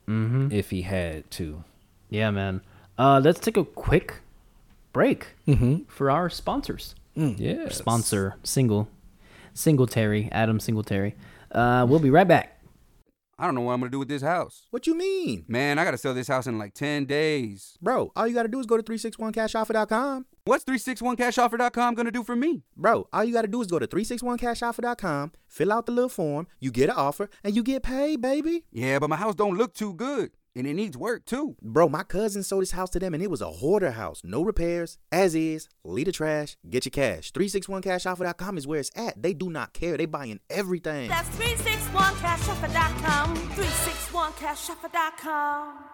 [0.08, 0.48] Mm-hmm.
[0.52, 1.62] if he had to.
[2.08, 2.62] Yeah, man.
[2.96, 4.20] Uh, let's take a quick
[4.92, 5.82] break Mm-hmm.
[5.88, 6.94] for our sponsors.
[7.14, 8.88] Yeah, Sponsor, single.
[9.52, 11.14] Singletary, Adam Singletary.
[11.54, 12.50] Uh, we'll be right back.
[13.36, 14.66] I don't know what I'm gonna do with this house.
[14.70, 15.44] What you mean?
[15.48, 17.76] Man, I gotta sell this house in like 10 days.
[17.82, 20.26] Bro, all you gotta do is go to 361cashoffer.com.
[20.44, 22.62] What's 361cashoffer.com gonna do for me?
[22.76, 26.70] Bro, all you gotta do is go to 361cashoffer.com, fill out the little form, you
[26.70, 28.64] get an offer, and you get paid, baby.
[28.70, 31.54] Yeah, but my house don't look too good, and it needs work too.
[31.62, 34.20] Bro, my cousin sold his house to them and it was a hoarder house.
[34.24, 37.32] No repairs, as is, leave the trash, get your cash.
[37.32, 39.22] 361cashoffer.com is where it's at.
[39.22, 39.96] They do not care.
[39.96, 41.08] They buying everything.
[41.08, 43.36] That's 361cashoffer.com.
[43.36, 45.84] 361cashoffer.com.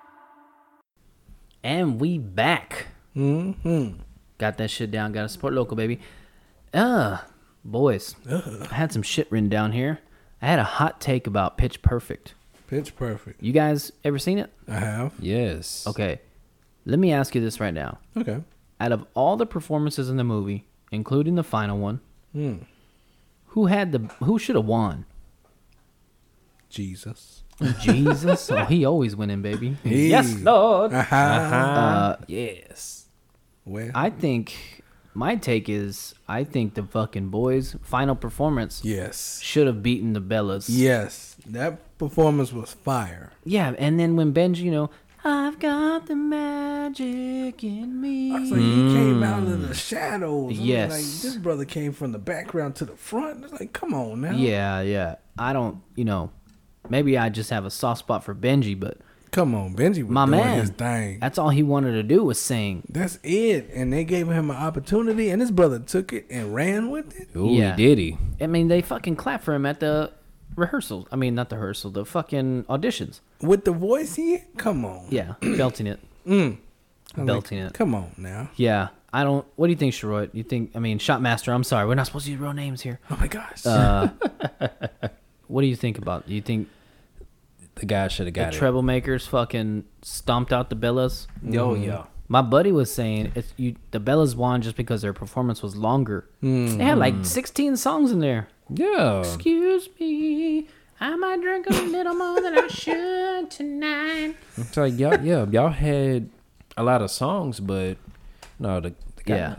[1.62, 2.86] And we back.
[3.14, 4.00] Mm-hmm.
[4.38, 5.12] Got that shit down.
[5.12, 6.00] Got to support local, baby.
[6.72, 7.18] Uh,
[7.64, 10.00] boys, I had some shit written down here.
[10.40, 12.34] I had a hot take about Pitch Perfect.
[12.70, 13.42] Pitch perfect.
[13.42, 14.50] You guys ever seen it?
[14.68, 15.12] I have.
[15.18, 15.84] Yes.
[15.88, 16.20] Okay.
[16.86, 17.98] Let me ask you this right now.
[18.16, 18.38] Okay.
[18.80, 22.00] Out of all the performances in the movie, including the final one,
[22.32, 22.58] Hmm.
[23.48, 25.04] who had the who should have won?
[26.68, 27.42] Jesus.
[27.80, 28.50] Jesus.
[28.52, 29.76] oh, he always winning, baby.
[29.82, 30.92] He- Yes, Lord.
[30.92, 31.16] Uh-huh.
[31.16, 33.06] Uh, Yes.
[33.64, 34.79] Well, I think
[35.14, 39.40] my take is I think the fucking boys' final performance yes.
[39.42, 40.66] should have beaten the Bellas.
[40.68, 41.36] Yes.
[41.46, 43.32] That performance was fire.
[43.44, 44.90] Yeah, and then when Benji, you know,
[45.22, 48.34] I've got the magic in me.
[48.34, 49.74] I was like, he came out of the mm.
[49.74, 50.44] shadows.
[50.44, 50.90] I was Yes.
[50.90, 53.44] Like, this brother came from the background to the front.
[53.44, 54.32] It's like, come on now.
[54.32, 55.16] yeah, yeah.
[55.38, 56.30] I don't, you know,
[56.88, 58.98] maybe I just have a soft spot for Benji, but
[59.30, 59.74] Come on.
[59.74, 61.18] Benji was my doing man, his thing.
[61.20, 62.82] that's all he wanted to do was sing.
[62.88, 63.70] That's it.
[63.74, 67.28] And they gave him an opportunity, and his brother took it and ran with it.
[67.36, 67.76] Ooh, Yeah.
[67.76, 68.18] did he?
[68.40, 70.10] I mean, they fucking clapped for him at the
[70.56, 71.06] rehearsals.
[71.12, 73.20] I mean, not the rehearsal, the fucking auditions.
[73.40, 74.38] With the voice he?
[74.56, 75.06] Come on.
[75.10, 76.00] Yeah, belting it.
[76.26, 76.58] Mm.
[77.16, 77.72] I'm like, Belting it.
[77.72, 78.50] Come on now.
[78.56, 79.44] Yeah, I don't.
[79.56, 80.30] What do you think, Sherrod?
[80.32, 80.72] You think?
[80.74, 81.52] I mean, Shotmaster.
[81.52, 83.00] I'm sorry, we're not supposed to use real names here.
[83.10, 83.64] Oh my gosh.
[83.66, 84.08] Uh,
[85.48, 86.26] what do you think about?
[86.28, 86.68] Do you think
[87.80, 88.60] The guy should have the got it.
[88.60, 91.26] Treblemakers fucking stomped out the Bellas?
[91.42, 91.82] Oh mm-hmm.
[91.82, 92.04] yeah.
[92.28, 93.74] My buddy was saying it's you.
[93.90, 96.28] The Bellas won just because their performance was longer.
[96.42, 96.76] Mm.
[96.76, 97.26] They had like mm.
[97.26, 98.48] 16 songs in there.
[98.68, 99.20] Yeah.
[99.20, 100.68] Excuse me,
[101.00, 104.36] I might drink a little more than I should tonight.
[104.58, 106.28] It's like y'all, yeah, y'all had
[106.76, 107.96] a lot of songs, but
[108.58, 109.56] no, the, the guy, Yeah.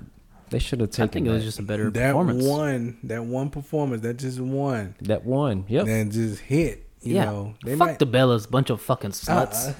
[0.51, 1.03] they should have taken.
[1.03, 1.47] I taken think it was that.
[1.47, 2.45] just a better that performance.
[2.45, 5.65] one, that one performance, that just one, that one.
[5.67, 5.85] Yep.
[5.87, 6.87] that just hit.
[7.01, 9.69] You yeah, know, fuck might, the Bellas, bunch of fucking uh, uh, sluts.
[9.69, 9.73] Uh-uh.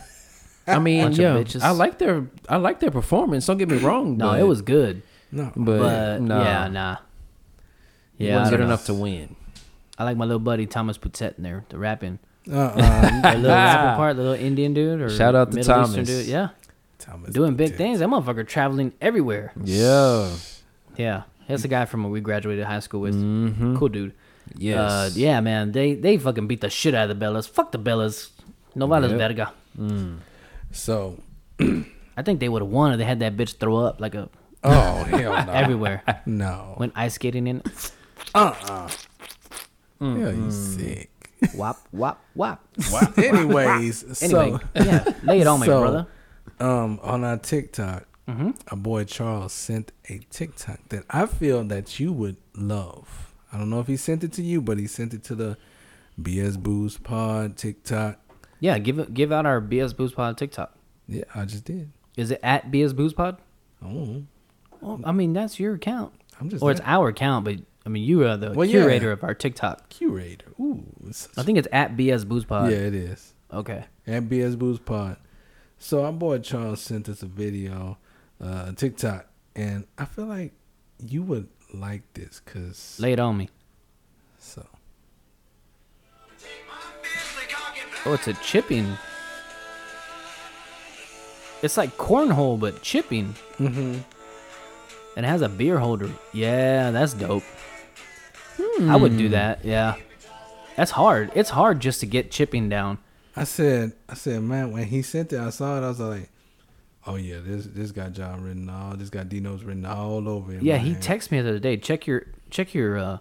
[0.75, 1.43] I mean, Bunch yeah.
[1.61, 3.45] I like their I like their performance.
[3.45, 4.17] Don't get me wrong.
[4.17, 5.01] No, but, it was good,
[5.31, 6.97] No, but, but no, yeah, nah.
[8.17, 9.35] it Yeah, wasn't good enough to win.
[9.97, 12.19] I like my little buddy Thomas Putet in there, the rapping,
[12.51, 12.75] uh-uh.
[13.33, 16.07] the little rapper part, the little Indian dude, or Shout out to Middle Eastern Thomas.
[16.09, 16.25] dude.
[16.27, 16.49] Yeah,
[16.99, 17.77] Thomas doing big Putet.
[17.77, 17.99] things.
[17.99, 19.53] That motherfucker traveling everywhere.
[19.63, 20.31] Yeah.
[20.97, 23.15] Yeah, that's the guy from where we graduated high school with.
[23.15, 23.77] Mm-hmm.
[23.77, 24.13] Cool dude.
[24.57, 24.79] Yes.
[24.79, 25.71] Uh, yeah, man.
[25.71, 27.47] They they fucking beat the shit out of the Bellas.
[27.49, 28.29] Fuck the Bellas.
[28.75, 29.19] No vales Yep.
[29.19, 29.53] verga.
[30.71, 31.19] So,
[31.59, 34.29] I think they would have won if they had that bitch throw up like a
[34.63, 36.03] oh hell no, everywhere.
[36.25, 37.61] no, Went ice skating in.
[38.35, 38.89] uh-uh.
[39.99, 41.09] Hell, you sick.
[41.55, 42.63] Wop wop wop.
[43.17, 46.07] Anyways, Anyway, so yeah, lay it on me, brother.
[46.59, 48.51] um, on our TikTok, Mm-hmm.
[48.69, 53.30] our boy Charles sent a TikTok that I feel that you would love.
[53.53, 55.57] I don't know if he sent it to you, but he sent it to the
[56.21, 58.19] BS Booze Pod TikTok.
[58.59, 60.75] Yeah, give give out our BS Booze Pod TikTok.
[61.07, 61.91] Yeah, I just did.
[62.15, 63.37] Is it at BS Booze Pod?
[63.83, 64.23] Oh,
[64.81, 68.03] Well, I mean that's your account, I'm just or it's our account, but I mean
[68.03, 68.81] you are the Well, yeah.
[68.81, 69.89] curator of our TikTok.
[69.89, 70.47] curator.
[70.59, 70.83] Ooh,
[71.37, 72.69] I think it's at BS Booze Pod.
[72.71, 73.33] yeah, it is.
[73.51, 73.85] Okay.
[74.07, 75.17] at BS Booze Pod.
[75.79, 77.97] So our boy Charles sent us a video,
[78.39, 79.25] uh, TikTok,
[79.55, 80.53] and I feel like
[81.03, 83.49] you would like this because Lay it on me.
[84.39, 84.65] so
[88.05, 88.97] Oh, it's a chipping.
[91.61, 93.35] It's like cornhole, but chipping.
[93.59, 93.99] mm-hmm.
[95.15, 96.09] And it has a beer holder.
[96.33, 97.43] Yeah, that's dope.
[98.81, 99.63] I would do that.
[99.63, 99.97] Yeah.
[100.75, 101.31] That's hard.
[101.35, 102.97] It's hard just to get chipping down.
[103.35, 105.85] I said, I said, man, when he sent it, I saw it.
[105.85, 106.29] I was like,
[107.07, 110.59] oh yeah, this this got John written all, this got Dino's written all over him.
[110.63, 111.77] Yeah, he texted me the other day.
[111.77, 113.17] Check your check your uh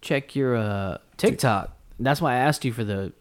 [0.00, 1.76] check your uh TikTok.
[1.98, 3.12] That's why I asked you for the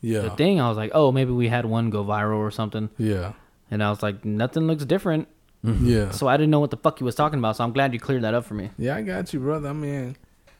[0.00, 0.60] yeah, the thing.
[0.60, 3.32] I was like, "Oh, maybe we had one go viral or something." yeah,
[3.70, 5.28] And I was like, "Nothing looks different."
[5.62, 6.10] yeah.
[6.10, 7.56] So I didn't know what the fuck he was talking about.
[7.56, 8.70] So I'm glad you cleared that up for me.
[8.78, 9.68] Yeah, I got you, brother.
[9.68, 10.16] I mean,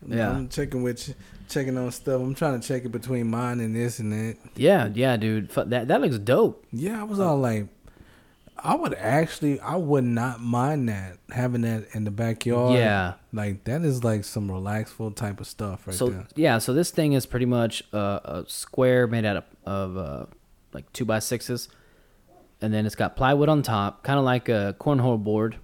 [0.07, 0.31] Yeah.
[0.31, 1.15] I'm checking with,
[1.49, 2.21] checking on stuff.
[2.21, 4.37] I'm trying to check it between mine and this and that.
[4.57, 5.49] Yeah, yeah, dude.
[5.51, 6.67] That that looks dope.
[6.71, 7.69] Yeah, I was all like,
[8.63, 12.75] I would actually, I would not mind that having that in the backyard.
[12.75, 13.15] Yeah.
[13.33, 16.27] like that is like some relaxful type of stuff right so there.
[16.37, 20.27] yeah, so this thing is pretty much a, a square made out of, of uh,
[20.73, 21.69] like two by sixes,
[22.61, 25.57] and then it's got plywood on top, kind of like a cornhole board,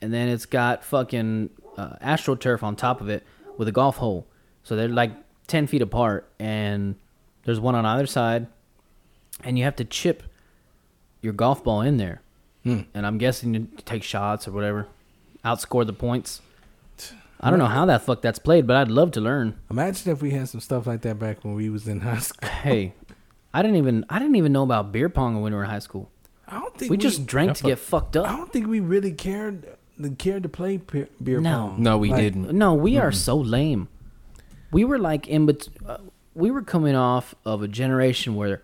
[0.00, 3.24] and then it's got fucking uh, astroturf on top of it
[3.56, 4.26] with a golf hole.
[4.62, 5.12] So they're like
[5.46, 6.96] ten feet apart, and
[7.44, 8.48] there's one on either side,
[9.44, 10.22] and you have to chip
[11.22, 12.20] your golf ball in there,
[12.64, 12.80] Hmm.
[12.94, 14.86] and I'm guessing you take shots or whatever,
[15.44, 16.42] outscore the points.
[17.40, 19.54] I don't know how that fuck that's played, but I'd love to learn.
[19.70, 22.48] Imagine if we had some stuff like that back when we was in high school.
[22.48, 22.94] Hey,
[23.54, 25.78] I didn't even I didn't even know about beer pong when we were in high
[25.78, 26.10] school.
[26.48, 28.26] I don't think We just drank to get fucked up.
[28.28, 29.76] I don't think we really cared
[30.18, 31.68] cared to play beer No.
[31.68, 31.82] pong.
[31.82, 32.52] No, we Like, didn't.
[32.56, 33.86] No, we are so lame.
[34.72, 35.98] We were like in bet- uh,
[36.34, 38.62] we were coming off of a generation where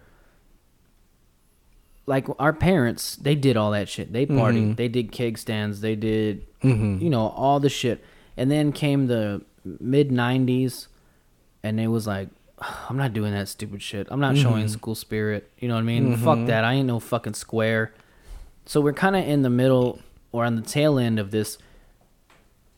[2.07, 4.13] like our parents, they did all that shit.
[4.13, 4.39] They mm-hmm.
[4.39, 7.03] partied, they did keg stands, they did mm-hmm.
[7.03, 8.05] you know, all the shit.
[8.37, 10.89] And then came the mid 90s
[11.63, 12.29] and it was like
[12.89, 14.09] I'm not doing that stupid shit.
[14.11, 14.43] I'm not mm-hmm.
[14.43, 15.51] showing school spirit.
[15.59, 16.17] You know what I mean?
[16.17, 16.65] Fuck that.
[16.65, 17.93] I ain't no fucking square.
[18.67, 20.01] So we're kind of in the middle
[20.33, 21.59] or on the tail end of this.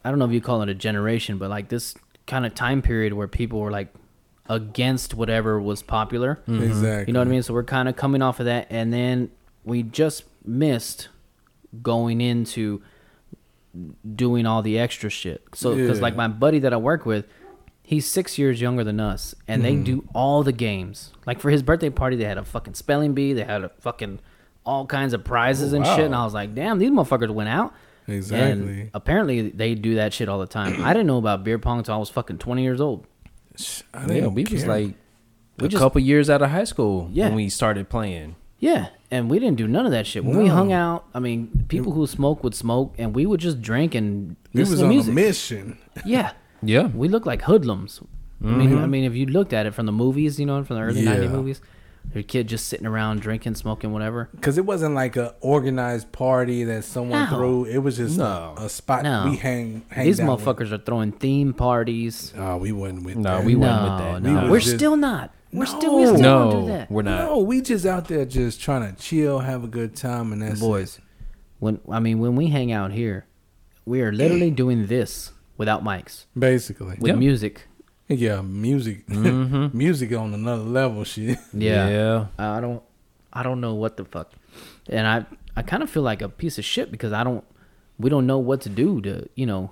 [0.04, 1.94] I don't know if you call it a generation, but like this
[2.26, 3.92] kind of time period where people were like
[4.48, 6.40] against whatever was popular.
[6.48, 7.04] Exactly.
[7.08, 7.42] You know what I mean?
[7.42, 9.30] So we're kind of coming off of that, and then
[9.64, 11.08] we just missed
[11.82, 12.82] going into
[14.14, 15.42] doing all the extra shit.
[15.54, 16.02] So because Yeah.
[16.02, 17.26] like my buddy that I work with,
[17.82, 19.78] he's six years younger than us, and Mm-hmm.
[19.78, 21.12] they do all the games.
[21.26, 23.32] Like for his birthday party, they had a fucking spelling bee.
[23.32, 24.20] They had a fucking
[24.64, 26.00] all kinds of prizes and shit.
[26.06, 27.72] And I was like, damn, these motherfuckers went out.
[28.08, 28.80] Exactly.
[28.82, 30.82] And apparently they do that shit all the time.
[30.84, 33.06] I didn't know about beer pong until I was fucking twenty years old.
[33.94, 34.94] I Yeah, we was like
[35.58, 37.26] We a just- couple years out of high school Yeah.
[37.26, 38.36] when we started playing.
[38.58, 40.24] Yeah, and we didn't do none of that shit.
[40.24, 43.60] When we hung out, I mean, people who smoke would smoke, and we would just
[43.60, 45.12] drink and listen was to on music.
[45.12, 45.78] a mission.
[46.06, 46.32] Yeah,
[46.62, 46.86] Yeah.
[46.88, 48.00] we looked like hoodlums.
[48.42, 48.78] I mean, mm-hmm.
[48.78, 51.02] I mean, if you looked at it from the movies, you know, from the early
[51.02, 51.60] '90s movies,
[52.14, 54.28] your kid just sitting around drinking, smoking, whatever.
[54.34, 57.36] Because it wasn't like a organized party that someone No.
[57.36, 57.64] threw.
[57.64, 58.54] It was just No.
[58.58, 59.26] a, a spot No.
[59.30, 59.82] we hang.
[59.90, 60.44] hang These out with.
[60.46, 62.32] motherfuckers are throwing theme parties.
[62.36, 63.44] Oh, we wasn't with No, that.
[63.44, 64.22] we no, wasn't with that.
[64.32, 65.32] no, We we're just- still not.
[65.52, 66.08] We're still, we No.
[66.16, 66.90] still No, don't that.
[66.90, 67.24] we're not.
[67.24, 70.60] No, we just out there just trying to chill, have a good time, and that's
[70.60, 70.98] boys.
[70.98, 71.04] it.
[71.60, 73.26] When I mean, when we hang out here,
[73.86, 77.14] we are literally doing this without mics, Basically, with Yeah.
[77.14, 77.68] music.
[78.08, 79.76] Yeah, music, mm-hmm.
[79.76, 81.04] music on another level.
[81.04, 81.38] Shit.
[81.52, 81.88] Yeah.
[81.88, 82.26] Yeah.
[82.38, 82.82] I don't
[83.32, 84.32] I don't know what the fuck.
[84.88, 85.26] And I
[85.56, 87.44] I kind of feel like a piece of shit because I don't
[87.98, 89.70] we don't know what to do to, you know,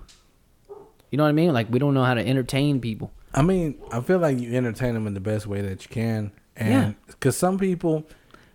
[1.10, 1.52] you know what I mean?
[1.52, 3.12] Like we don't know how to entertain people.
[3.34, 6.30] I mean, I feel like you entertain them in the best way that you can,
[6.56, 6.62] Yeah.
[6.62, 8.04] and because some people,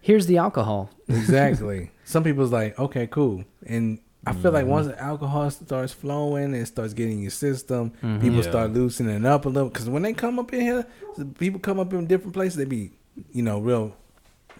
[0.02, 0.90] Here's the alcohol.
[1.10, 4.72] exactly, some people's like, okay, cool, and I feel like Mm-hmm.
[4.72, 8.20] once the alcohol starts flowing and starts getting your system, Mm-hmm.
[8.22, 8.50] people Yeah.
[8.50, 9.70] start loosening up a little.
[9.70, 10.86] Because when they come up in here,
[11.38, 12.92] people come up in different places, they be,
[13.32, 13.96] you know, real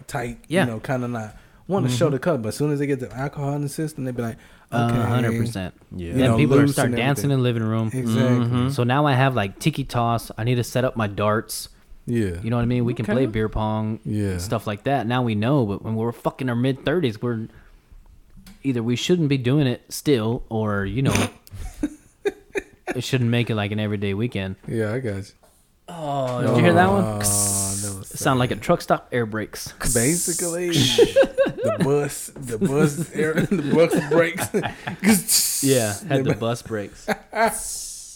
[0.06, 0.62] tight, Yeah.
[0.62, 0.68] Mm-hmm.
[0.70, 1.36] you know, kind of not
[1.68, 2.38] want to show the color.
[2.38, 4.38] But as soon as they get the alcohol in the system, they be like,
[4.72, 5.74] okay, Uh, hundred percent.
[5.94, 6.08] Yeah.
[6.08, 7.30] You Then know, people are start dancing everything.
[7.32, 7.90] in the living room.
[7.92, 8.70] Exactly.
[8.70, 10.30] So now I have like tiki toss.
[10.38, 11.68] I need to set up my darts.
[12.06, 12.40] Yeah.
[12.42, 12.84] You know what I mean?
[12.86, 14.38] We can play beer pong, Yeah.
[14.38, 15.06] stuff like that.
[15.06, 17.46] Now we know, but when we're fucking our mid thirties, we're
[18.62, 21.28] either we shouldn't be doing it still, or you know,
[22.94, 24.56] it shouldn't make it like an everyday weekend.
[24.66, 25.24] Yeah, I got you.
[25.92, 27.02] Oh, did you hear that one?
[27.04, 29.72] Oh, that sounded like a truck stop air brakes.
[29.92, 35.62] basically the bus, the bus, air, the bus brakes.
[35.62, 37.06] Yeah, had the bus brakes.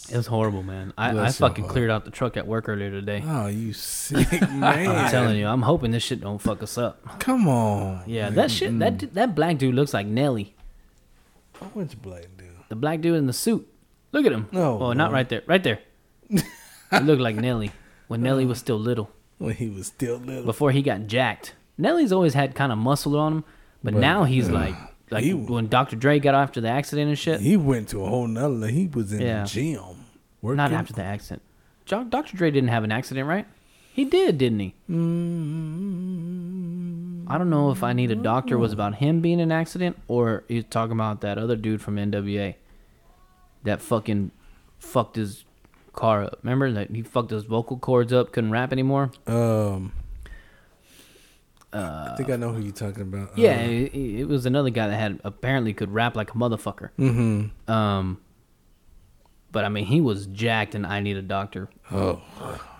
[0.09, 0.93] It was horrible, man.
[0.97, 1.73] I, I fucking heart.
[1.73, 3.23] cleared out the truck at work earlier today.
[3.25, 4.87] Oh, you sick man!
[4.87, 7.19] I'm telling you, I'm hoping this shit don't fuck us up.
[7.19, 8.03] Come on.
[8.05, 9.13] Yeah, that shit, that mm.
[9.13, 10.55] that black dude looks like Nelly.
[11.61, 12.49] Oh, which black dude?
[12.69, 13.67] The black dude in the suit.
[14.11, 14.47] Look at him.
[14.51, 15.41] No, oh, not right there.
[15.45, 15.79] Right there.
[16.29, 17.71] he looked like Nelly
[18.07, 19.11] when Nelly was still little.
[19.37, 20.45] When he was still little.
[20.45, 21.55] Before he got jacked.
[21.77, 23.43] Nelly's always had kind of muscle on him,
[23.83, 24.75] but, But, now he's like
[25.11, 25.95] like he- when Dr.
[25.95, 27.39] Dre got after the accident and shit.
[27.41, 28.67] He went to a whole nother.
[28.67, 29.43] He was in Yeah.
[29.43, 29.79] the gym.
[30.41, 30.57] Working.
[30.57, 31.41] not after the accident.
[31.87, 32.35] Dr.
[32.37, 33.45] Dre didn't have an accident, right?
[33.93, 34.73] He did, didn't he?
[35.95, 39.51] Mm, I don't know if I Need a Doctor was about him being in an
[39.51, 42.55] accident or he's talking about that other dude from NWA
[43.63, 44.31] that fucking
[44.79, 45.45] fucked his
[45.93, 46.39] car up.
[46.43, 49.11] Remember that he fucked his vocal cords up, couldn't rap anymore?
[49.27, 49.91] Um.
[51.79, 53.29] I think I know who you're talking about.
[53.29, 56.37] Uh, Uh, Yeah, it, it was another guy that had apparently could rap like a
[56.37, 56.89] motherfucker.
[56.99, 57.71] Mm-hmm.
[57.71, 58.19] Um,
[59.51, 61.69] but I mean, he was jacked, and I need a doctor.
[61.91, 62.21] Oh.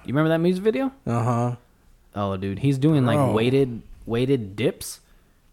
[0.06, 0.92] You remember that music video?
[1.06, 1.56] Uh huh.
[2.16, 3.34] Oh, dude, he's doing like Bro.
[3.34, 5.00] weighted weighted dips.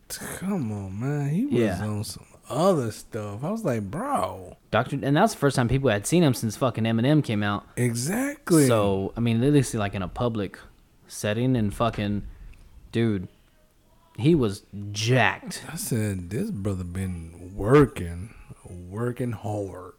[0.09, 1.31] Come on, man.
[1.31, 1.85] He was Yeah.
[1.87, 3.43] on some other stuff.
[3.43, 4.57] I was like, bro.
[4.71, 7.67] Doctor, and that's the first time people had seen him since fucking Eminem came out.
[7.77, 8.67] Exactly.
[8.67, 10.59] So I mean, least like in a public
[11.09, 12.23] setting, and fucking,
[12.93, 13.29] dude,
[14.17, 14.63] he was
[14.93, 15.65] jacked.
[15.73, 18.35] I said, this brother been working,
[18.65, 19.95] working hard.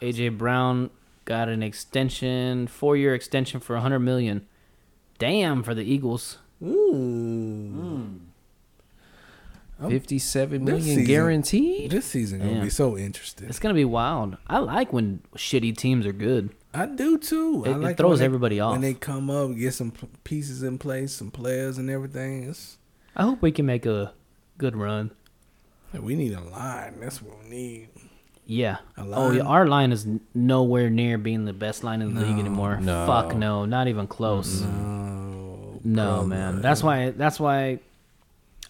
[0.00, 0.90] AJ Brown
[1.24, 4.46] got an extension, four year extension for a hundred million.
[5.18, 6.38] Damn for the Eagles.
[6.62, 6.94] Ooh.
[9.80, 9.88] Mm.
[9.88, 11.90] Fifty-seven This season- guaranteed.
[11.92, 13.48] This season gonna be so interesting.
[13.48, 14.36] It's gonna be wild.
[14.48, 16.50] I like when shitty teams are good.
[16.74, 17.64] I do too.
[17.66, 18.72] It- I it throws when they- everybody off.
[18.72, 19.92] when they come up, get some
[20.24, 22.44] pieces in place, some players and everything.
[22.44, 22.78] It's,
[23.16, 24.12] I hope we can make a
[24.58, 25.12] good run.
[25.98, 26.96] we need a line.
[27.00, 27.88] That's what we need.
[28.44, 28.78] Yeah.
[28.96, 29.42] A Oh, yeah.
[29.42, 32.78] Our line is nowhere near being the best line in the league anymore.
[32.80, 33.06] No.
[33.06, 34.62] Fuck no, not even close.
[34.62, 36.26] No, No, brother.
[36.26, 36.62] man.
[36.62, 37.10] That's why.
[37.10, 37.80] That's why.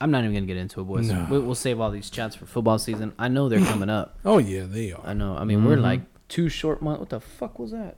[0.01, 1.09] I'm not even gonna get into it, boys.
[1.09, 1.27] No.
[1.31, 3.13] We, we'll save all these chats for football season.
[3.19, 4.17] I know they're coming up.
[4.25, 5.01] Oh yeah, they are.
[5.05, 5.37] I know.
[5.37, 5.83] I mean, we're mm-hmm.
[5.83, 7.01] like two short months.
[7.01, 7.97] What the fuck was that?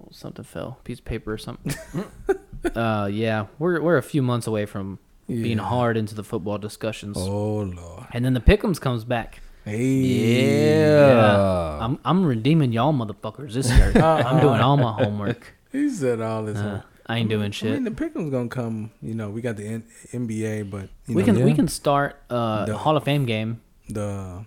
[0.00, 0.78] Oh, something fell.
[0.84, 1.74] Piece of paper or something.
[2.74, 7.16] uh, yeah, we're we're a few months away from being hard into the football discussions,
[7.18, 8.06] Oh lord.
[8.12, 9.40] and then the Pickums comes back.
[9.64, 9.82] Hey.
[10.82, 13.92] Yeah, I'm I'm redeeming y'all motherfuckers this year.
[13.96, 15.54] I'm doing all my homework.
[15.70, 16.56] He said all this.
[16.56, 17.84] Uh, I ain't doing I mean, shit.
[17.84, 18.90] the Pickham's gonna come.
[19.02, 22.16] You know, we got the N- NBA, but you We know, can we can start
[22.30, 23.60] uh, The- the Hall of Fame game.
[23.90, 24.46] the.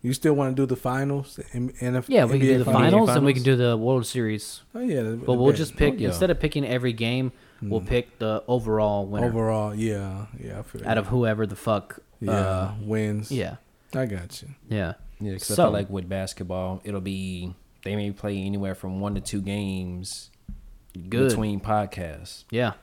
[0.00, 1.36] You still want to do the finals?
[1.36, 4.06] The M- NF- Yeah, we can do the finals, and we can do the World
[4.06, 4.62] Series.
[4.74, 5.58] Oh yeah, the- But the we'll best.
[5.58, 6.08] just pick Oh, yeah.
[6.08, 9.74] instead of picking every game, we'll pick the overall winner overall.
[9.74, 10.60] Yeah, yeah.
[10.60, 11.98] I feel out of whoever the fuck.
[12.20, 13.32] yeah Uh, wins.
[13.32, 13.56] yeah,
[13.94, 14.48] I got you.
[14.68, 14.94] yeah.
[15.20, 19.00] Yeah, because I So- feel like with basketball, it'll be they may play anywhere from
[19.00, 20.30] one to two games
[21.08, 21.28] Good.
[21.30, 22.44] between podcasts.
[22.52, 22.74] Yeah.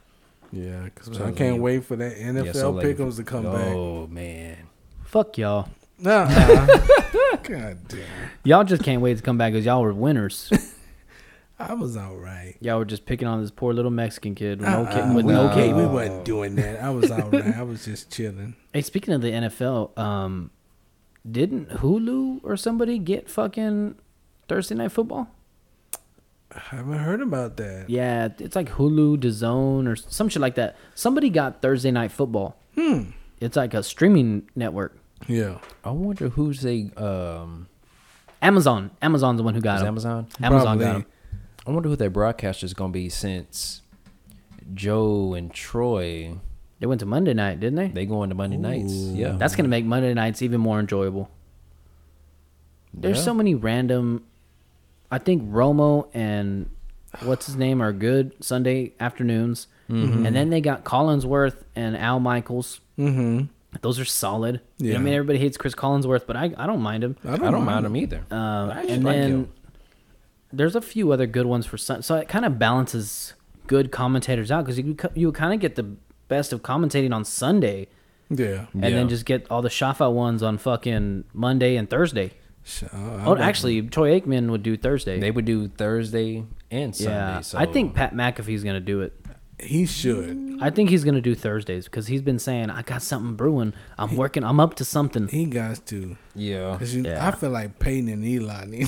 [0.51, 3.23] Yeah, because So I can't you- wait for that NFL Yeah, so, like, Pickham's to
[3.23, 3.73] come back.
[3.73, 4.57] Oh man,
[5.03, 5.69] Fuck y'all.
[5.99, 6.25] Nah.
[7.43, 7.99] God damn.
[8.43, 10.51] Y'all just can't wait to come back because y'all were winners.
[11.59, 12.55] I was all right.
[12.59, 15.25] y'all were just picking on this poor little Mexican kid with no, Uh-uh, ki- with
[15.25, 15.79] we, no we, cable.
[15.79, 16.83] we wasn't doing that.
[16.83, 17.55] I was all right.
[17.55, 18.55] I was just chilling.
[18.73, 20.51] Hey, speaking of the NFL, um,
[21.29, 23.95] didn't Hulu or somebody get fucking
[24.49, 25.29] Thursday night football?
[26.53, 27.89] I haven't heard about that.
[27.89, 30.75] Yeah, it's like Hulu, DAZN, or some shit like that.
[30.93, 32.57] Somebody got Thursday night football.
[32.75, 33.11] Hmm.
[33.39, 34.97] It's like a streaming network.
[35.27, 35.59] Yeah.
[35.83, 37.67] I wonder who's they um
[38.41, 38.91] Amazon.
[39.01, 39.87] Amazon's the one who got is it.
[39.87, 40.27] Amazon.
[40.41, 40.85] Amazon Probably.
[40.85, 41.05] got him.
[41.67, 43.81] I wonder who their broadcaster is gonna be since
[44.73, 46.35] Joe and Troy
[46.79, 47.87] They went to Monday night, didn't they?
[47.87, 48.93] They go into Monday nights.
[48.93, 49.31] Yeah.
[49.37, 51.29] That's gonna make Monday nights even more enjoyable.
[52.93, 53.23] There's Yeah.
[53.23, 54.23] so many random.
[55.11, 56.69] I think Romo and
[57.23, 60.25] what's his name are good Sunday afternoons, Mm-hmm.
[60.25, 62.81] and then they got Collinsworth and Al Michaels.
[62.97, 63.45] Mm-hmm.
[63.81, 64.61] Those are solid.
[64.77, 67.15] You know, I mean, everybody hates Chris Collinsworth, but I I don't mind him.
[67.25, 68.23] I I don't mind him either.
[68.31, 69.51] Uh, I actually and like then him.
[70.53, 72.01] there's a few other good ones for Sun.
[72.03, 73.33] So it kind of balances
[73.67, 75.95] good commentators out because you you kind of get the
[76.27, 77.87] best of commentating on Sunday,
[78.29, 78.65] Yeah.
[78.73, 78.89] and Yeah.
[78.91, 82.31] then just get all the Shafa ones on fucking Monday and Thursday.
[82.63, 85.19] So, Oh, like- actually, Troy Aikman would do Thursday.
[85.19, 87.11] They would do Thursday and Sunday.
[87.13, 89.13] yeah, so I think Pat McAfee's gonna do it.
[89.59, 90.57] He should.
[90.61, 93.73] I think he's gonna do Thursdays because he's been saying I got something brewing.
[93.97, 94.43] I'm working.
[94.43, 95.27] I'm up to something.
[95.27, 96.17] He got to.
[96.35, 96.77] Yeah.
[96.77, 97.25] 'Cause you, Yeah.
[97.27, 98.87] I feel like Peyton and Eli need.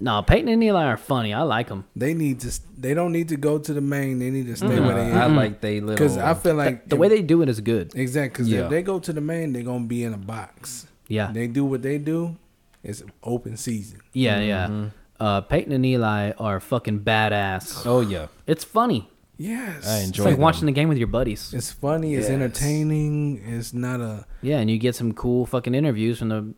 [0.00, 1.32] No, Peyton and Eli are funny.
[1.34, 1.84] I like them.
[1.94, 2.60] they need to.
[2.78, 4.18] They don't need to go to the main.
[4.18, 5.94] They need to stay Uh, where they I like they little.
[5.94, 7.92] Because I feel like the way they do it is good.
[7.94, 8.44] exactly.
[8.44, 8.64] Because Yeah.
[8.64, 10.86] if they go to the main, they're gonna be in a box.
[11.08, 12.36] Yeah, They do what they do.
[12.82, 14.00] It's open season.
[14.12, 14.86] yeah, yeah.
[15.18, 17.82] Uh, Peyton and Eli are fucking badass.
[17.86, 18.26] Oh yeah.
[18.46, 19.08] It's funny.
[19.38, 20.40] Yes, I enjoy It's enjoy like them.
[20.42, 21.52] watching the game with your buddies.
[21.52, 22.14] It's funny.
[22.14, 22.32] It's Yes.
[22.34, 23.42] entertaining.
[23.46, 24.24] It's not a.
[24.40, 26.54] Yeah, and you get some cool fucking interviews from the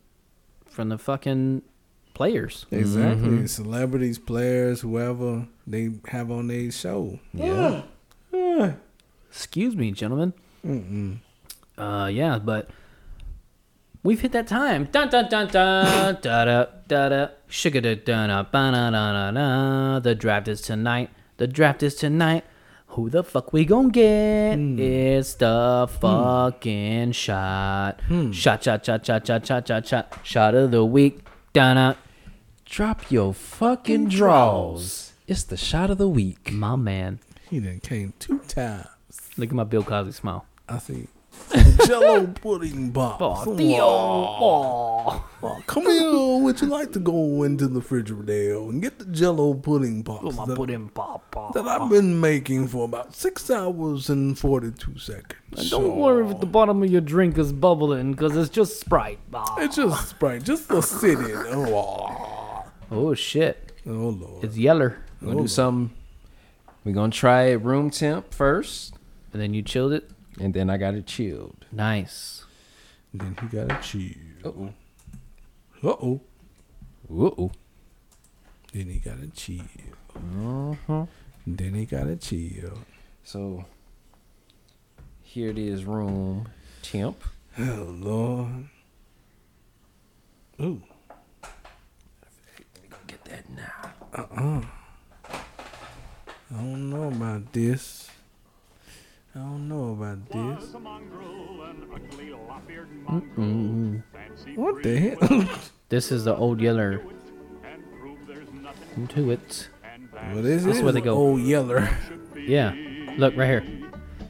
[0.69, 1.63] from the fucking
[2.13, 2.65] players.
[2.71, 3.27] Exactly.
[3.29, 3.45] Mm-hmm.
[3.47, 7.19] Celebrities, players, whoever they have on their show.
[7.33, 7.81] Yeah.
[9.29, 10.33] Excuse me, gentlemen.
[10.65, 11.17] Mm-mm.
[11.77, 12.69] Uh, yeah, but
[14.03, 14.87] we've hit that time.
[14.91, 17.27] Dun dun dun dun da da da da.
[17.47, 19.99] Sugar da da da ba na na na na.
[19.99, 21.09] The draft is tonight.
[21.37, 22.43] The draft is tonight.
[22.93, 24.55] Who the fuck we gon' get?
[24.55, 24.79] Hmm.
[24.79, 25.99] It's the hmm.
[25.99, 28.01] fucking shot.
[28.07, 28.31] Hmm.
[28.31, 30.19] Shot, shot, shot, shot, shot, shot, shot, shot.
[30.23, 31.19] Shot of the week.
[31.53, 31.95] Dun.
[32.65, 35.13] Drop your fucking draws.
[35.27, 36.51] It's the shot of the week.
[36.51, 37.19] My man.
[37.49, 38.87] He done came two times.
[39.37, 40.45] Look at my Bill Cosby smile.
[40.67, 41.07] I see.
[41.85, 43.21] Jello pudding box.
[43.47, 43.83] Oh, Theo.
[43.83, 45.25] Oh.
[45.41, 46.43] Oh, come here.
[46.43, 50.45] Would you like to go into the refrigerator and get the Jello pudding box Oh,
[50.45, 51.51] that, pudding papa.
[51.53, 55.33] that I've been making for about six hours and forty-two seconds?
[55.57, 59.19] And don't worry if the bottom of your drink is bubbling, because it's just Sprite.
[59.33, 59.55] Ah.
[59.59, 61.45] It's just Sprite, just a in.
[61.55, 63.71] Oh, Oh, shit.
[63.87, 64.43] oh Lord.
[64.43, 64.97] It's yeller.
[65.21, 65.91] We're gonna do some.
[66.83, 68.93] We're gonna try it room temp first,
[69.33, 70.09] And then you chilled it?
[70.39, 71.65] And then I got it chilled.
[71.71, 72.45] Nice.
[73.13, 74.15] Then he got it chilled.
[74.45, 74.73] Uh-oh.
[75.83, 76.21] Uh oh.
[77.11, 77.51] Uh-oh.
[78.73, 79.67] Then he got it chilled.
[80.15, 81.05] Uh-huh.
[81.45, 82.85] Then he got it chilled.
[83.23, 83.65] So
[85.21, 86.47] here it is, room
[86.81, 87.23] temp.
[87.57, 88.69] Oh Lord.
[90.61, 90.81] Ooh.
[91.41, 93.93] Let me go get that now.
[94.13, 94.61] Uh-uh.
[96.51, 97.98] I don't know about this.
[99.35, 100.73] I don't know about this.
[104.55, 105.49] What the hell?
[105.89, 107.01] This is the old yeller.
[109.09, 109.69] To it.
[110.13, 111.15] well, this, This is is where they go.
[111.15, 111.89] Old Yeller.
[112.35, 112.75] Yeah.
[113.17, 113.63] Look right here.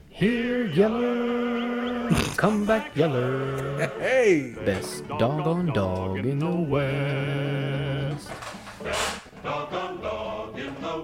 [0.09, 2.09] Here, yeller.
[2.37, 3.87] Come back, yeller.
[3.99, 4.55] Hey.
[4.65, 8.29] Best doggone dog in the West.
[9.43, 10.97] Dog On dog in the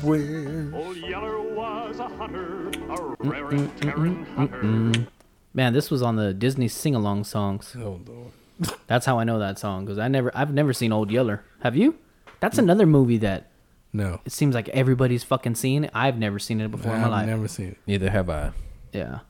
[0.00, 0.74] bridge.
[0.74, 5.06] Old Yeller was a hunter, a rare and tearing hunter.
[5.54, 7.74] Man, this was on the Disney sing-along songs.
[7.78, 8.32] Oh Lord.
[8.86, 11.44] That's how I know that song because I never, I've never seen Old Yeller.
[11.60, 11.96] Have you?
[12.40, 13.50] That's another movie that
[13.92, 14.20] No.
[14.24, 15.90] it seems like everybody's fucking seen it.
[15.94, 17.26] I've never seen it before in my I've life.
[17.26, 17.78] never seen it.
[17.86, 18.52] Neither have I.
[18.92, 19.20] Yeah.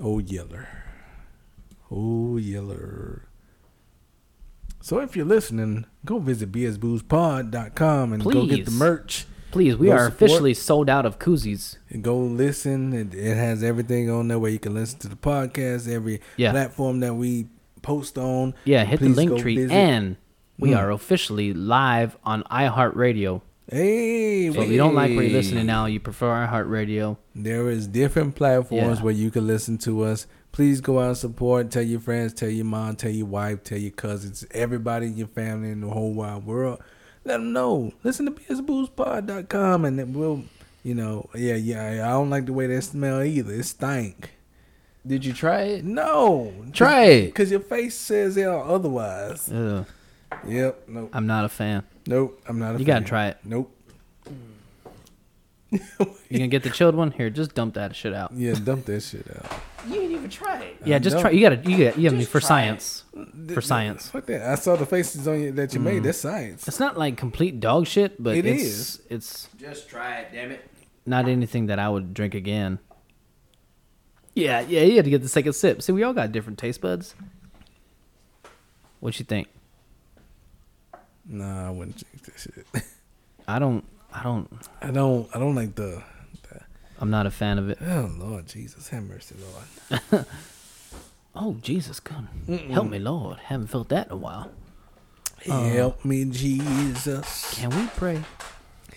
[0.00, 0.68] Old Yeller.
[1.90, 3.27] Old Yeller.
[4.80, 9.26] So if you're listening, go visit bsboozepod.com and go get the merch.
[9.50, 10.14] Please, we Go are support.
[10.30, 11.76] officially sold out of koozies.
[11.88, 12.92] and go listen.
[12.92, 16.50] It, it has everything on there where you can listen to the podcast, every Yeah.
[16.52, 17.46] platform that we
[17.82, 18.54] post on.
[18.64, 19.72] Yeah, hit Please the link tree, visit.
[19.74, 20.16] and
[20.58, 20.78] we Mm.
[20.78, 23.40] are officially live on iHeartRadio.
[23.70, 27.16] Hey, So if you don't like where you're listening now, you prefer iHeartRadio.
[27.34, 29.04] there is different platforms Yeah.
[29.04, 30.26] where you can listen to us.
[30.52, 31.70] Please go out and support.
[31.70, 35.28] Tell your friends, tell your mom, tell your wife, tell your cousins, everybody in your
[35.28, 36.80] family in the whole wide world.
[37.24, 37.92] Let them know.
[38.02, 40.44] Listen to bsboozepod.com and then we'll,
[40.82, 42.06] you know, yeah, yeah.
[42.08, 43.52] I don't like the way that smell either.
[43.52, 44.30] It stank.
[45.06, 45.84] Did you try it?
[45.84, 47.26] No, Try it.
[47.26, 49.50] Because your face says it otherwise.
[49.50, 49.86] Ugh,
[50.46, 50.88] Yep.
[50.88, 51.10] Nope.
[51.12, 51.84] I'm not a fan.
[52.06, 52.42] Nope.
[52.46, 53.38] I'm not a You gotta try it.
[53.44, 53.74] Nope.
[56.30, 57.10] You gonna get the chilled one?
[57.10, 58.32] Here, just dump that shit out.
[58.34, 59.50] Yeah, dump that shit out.
[59.86, 60.76] You didn't even try it.
[60.84, 61.22] Yeah, just know.
[61.22, 61.30] try.
[61.30, 63.04] You gotta, you gotta, you have me for science.
[63.52, 64.08] For science.
[64.08, 64.42] Fuck that.
[64.50, 65.84] I saw the faces on you that you Mm.
[65.84, 66.02] made.
[66.02, 66.68] That's science.
[66.68, 69.00] It's not like complete dog shit, but It it's, is.
[69.10, 70.68] It's Just try it, damn it.
[71.06, 72.78] not anything that I would drink again.
[74.34, 75.80] Yeah, yeah, you had to get the second sip.
[75.82, 77.14] See, we all got different taste buds.
[79.00, 79.48] What you think?
[81.26, 82.42] Nah, I wouldn't drink this
[82.74, 82.84] shit.
[83.48, 83.84] I don't.
[84.12, 84.48] I don't.
[84.82, 85.28] I don't.
[85.34, 86.02] I don't like the.
[87.00, 87.78] I'm not a fan of it.
[87.80, 89.36] Oh Lord Jesus, have mercy,
[89.90, 90.26] Lord.
[91.40, 92.26] Oh Jesus, God,
[92.70, 93.36] help me, Lord.
[93.38, 94.50] Haven't felt that in a while.
[95.48, 97.54] Uh, help me, Jesus.
[97.54, 98.22] Can we pray?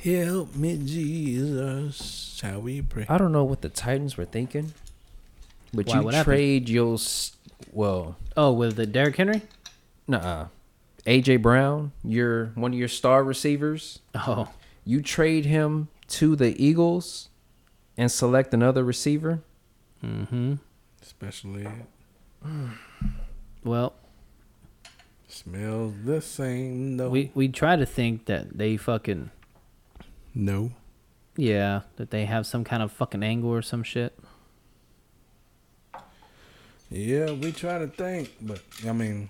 [0.03, 2.33] Help me, Jesus.
[2.37, 3.05] Shall we pray?
[3.07, 4.73] I don't know what the Titans were thinking,
[5.71, 6.35] but Why, you what happened?
[6.37, 6.97] trade your
[7.71, 9.43] well, Oh, with the Derrick Henry?
[10.07, 10.47] nah,
[11.05, 13.99] AJ Brown, your one of your star receivers.
[14.15, 14.47] Oh,
[14.83, 17.29] You trade him to the Eagles
[17.97, 19.41] and select another receiver.
[20.03, 20.55] mm-hmm.
[21.01, 21.67] Especially
[23.63, 23.93] Well,
[25.27, 27.09] smells the same though.
[27.09, 29.29] we we try to think that they fucking
[30.35, 30.71] no.
[31.35, 34.17] yeah that they have some kind of fucking angle or some shit.
[36.89, 39.29] Yeah, we try to think, but I mean,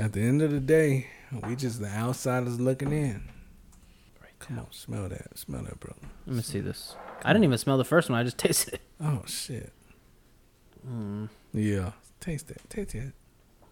[0.00, 1.08] at the end of the day,
[1.46, 3.22] we just the outsiders looking in.
[4.42, 5.94] Come on, smell that, smell that, bro.
[6.26, 6.94] Let me see this.
[7.24, 8.18] I didn't even smell the first one.
[8.18, 8.80] I just tasted it.
[9.00, 9.72] Oh shit.
[10.88, 11.28] Mm.
[11.54, 13.12] Yeah, taste that, taste it.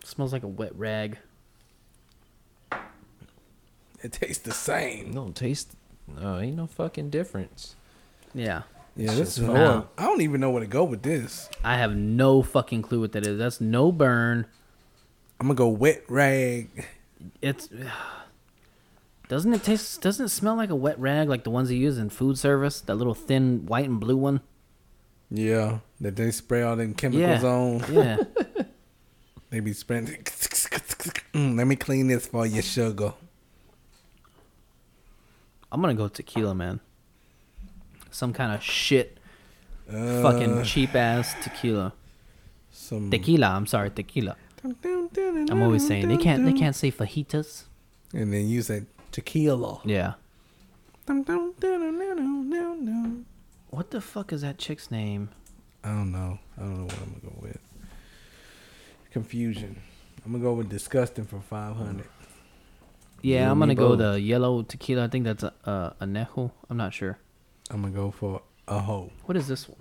[0.04, 1.18] smells like a wet rag.
[4.02, 5.10] It tastes the same.
[5.12, 5.74] No taste.
[6.08, 7.76] No, ain't no fucking difference.
[8.32, 8.62] Yeah,
[8.96, 11.50] Yeah, this is just- I don't even know where to go with this.
[11.64, 13.38] I have no fucking clue what that is.
[13.38, 14.46] That's no burn.
[15.40, 16.86] I'm gonna go wet rag.
[17.42, 17.68] It's
[19.30, 20.02] doesn't it taste?
[20.02, 22.82] Doesn't it smell like a wet rag, like the ones they use in food service?
[22.82, 24.40] That little thin white and blue one.
[25.30, 27.48] Yeah, that they spray all them chemicals Yeah.
[27.48, 27.84] on.
[27.94, 28.16] Yeah.
[29.50, 30.06] They be spraying.
[31.34, 33.14] Mm, let me clean this for you, sugar.
[35.72, 36.78] I'm gonna go tequila, man.
[38.12, 39.18] Some kind of shit,
[39.92, 41.92] Uh, fucking cheap ass tequila.
[42.70, 43.10] some.
[43.10, 43.48] Tequila.
[43.48, 44.36] I'm sorry, tequila.
[44.64, 46.44] I'm always saying they can't.
[46.44, 47.64] They can't say fajitas.
[48.12, 49.80] And then you say tequila.
[49.84, 50.14] Yeah.
[53.70, 55.30] What the fuck is that chick's name?
[55.84, 56.38] I don't know.
[56.56, 57.58] I don't know what I'm gonna go with.
[59.12, 59.80] Confusion.
[60.24, 62.06] I'm gonna go with disgusting for five hundred.
[63.22, 63.98] Yeah, You I'm gonna go both.
[63.98, 65.04] the yellow tequila.
[65.04, 66.50] I think that's a a anejo.
[66.68, 67.18] I'm not sure.
[67.70, 69.10] I'm gonna go for a hoe.
[69.24, 69.78] What is this one?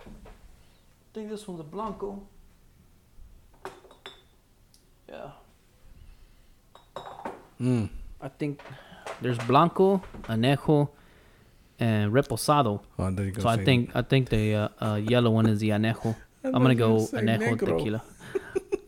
[0.00, 0.08] I
[1.14, 2.22] think this one's a blanco.
[5.08, 5.30] Yeah.
[7.60, 7.88] Mm.
[8.24, 8.60] I think
[9.20, 10.88] there's blanco, anejo,
[11.78, 12.80] and reposado.
[12.98, 13.42] Oh, there you go.
[13.42, 16.16] So I think I think the uh, uh, yellow one is the anejo.
[16.44, 17.78] I'm gonna go anejo negro.
[17.78, 18.02] tequila.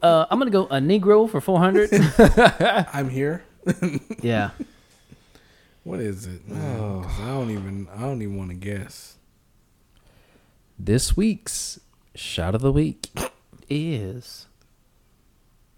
[0.03, 1.89] Uh, I'm gonna go a negro for 400.
[2.93, 3.43] I'm here.
[4.23, 4.51] yeah.
[5.85, 6.47] What is it?
[6.47, 7.03] Man?
[7.03, 7.89] 'Cause I don't even.
[7.97, 9.17] I don't even want to guess.
[10.79, 11.81] This week's
[12.15, 13.09] shot of the week.
[13.71, 14.47] Is.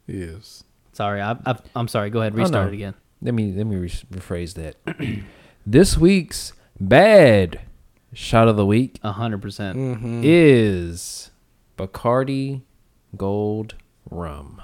[0.08, 2.10] Is Sorry, I, I, I'm sorry.
[2.10, 2.42] Go ahead, Oh, no.
[2.42, 2.94] restart it again.
[3.20, 4.76] Let me let me re- rephrase that.
[5.66, 7.60] this week's bad
[8.12, 9.76] shot of the week A hundred percent.
[9.76, 10.20] Mm-hmm.
[10.24, 11.30] is
[11.76, 12.62] Bacardi
[13.16, 13.74] Gold
[14.10, 14.62] Rum.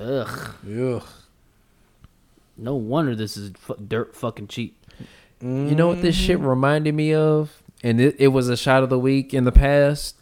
[0.00, 0.54] Ugh.
[0.68, 1.02] Ugh.
[2.56, 4.78] No wonder this is fu- dirt fucking cheap.
[5.40, 7.62] You know what this shit reminded me of?
[7.82, 10.16] And it, it was a shot of the week in the past.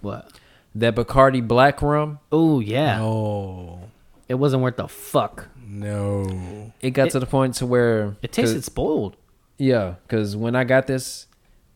[0.00, 0.32] What?
[0.74, 2.18] That Bacardi Black Rum.
[2.32, 3.00] Oh yeah.
[3.00, 3.80] Oh
[4.28, 5.48] It wasn't worth the fuck.
[5.68, 6.72] no.
[6.80, 9.16] It got It- to the point to where It tasted spoiled.
[9.58, 11.26] Yeah, because when I got this,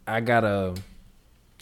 [0.07, 0.75] I got a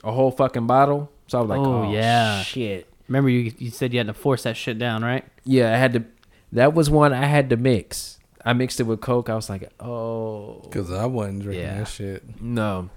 [0.04, 1.10] a whole fucking bottle.
[1.26, 2.42] So I was like, Oh, oh, yeah.
[2.42, 2.86] shit.
[3.08, 5.24] Remember you you said you had to force that shit down, right?
[5.44, 6.04] Yeah, I had to.
[6.52, 8.18] That was one I had to mix.
[8.44, 9.28] I mixed it with Coke.
[9.28, 11.78] I was like, oh Cause I wasn't drinking Yeah.
[11.78, 12.40] that shit.
[12.40, 12.88] no.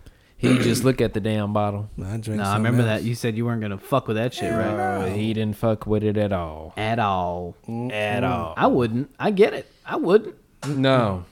[0.41, 1.87] He just look at the damn bottle.
[1.99, 2.27] I drank.
[2.27, 3.01] No, I something remember else.
[3.01, 3.07] that.
[3.07, 4.65] You said you weren't gonna fuck with that shit, right?
[4.65, 6.73] Uh, he didn't fuck with it at all.
[6.75, 7.55] At all.
[7.91, 8.55] At all.
[8.57, 9.13] I wouldn't.
[9.19, 9.71] I get it.
[9.85, 10.35] I wouldn't.
[10.67, 11.25] No,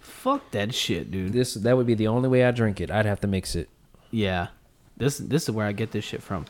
[0.00, 1.32] Fuck that shit, dude.
[1.32, 2.90] this that would be the only way I drink it.
[2.90, 3.68] I'd have to mix it.
[4.10, 4.48] Yeah.
[4.96, 6.44] This this is where I get this shit from.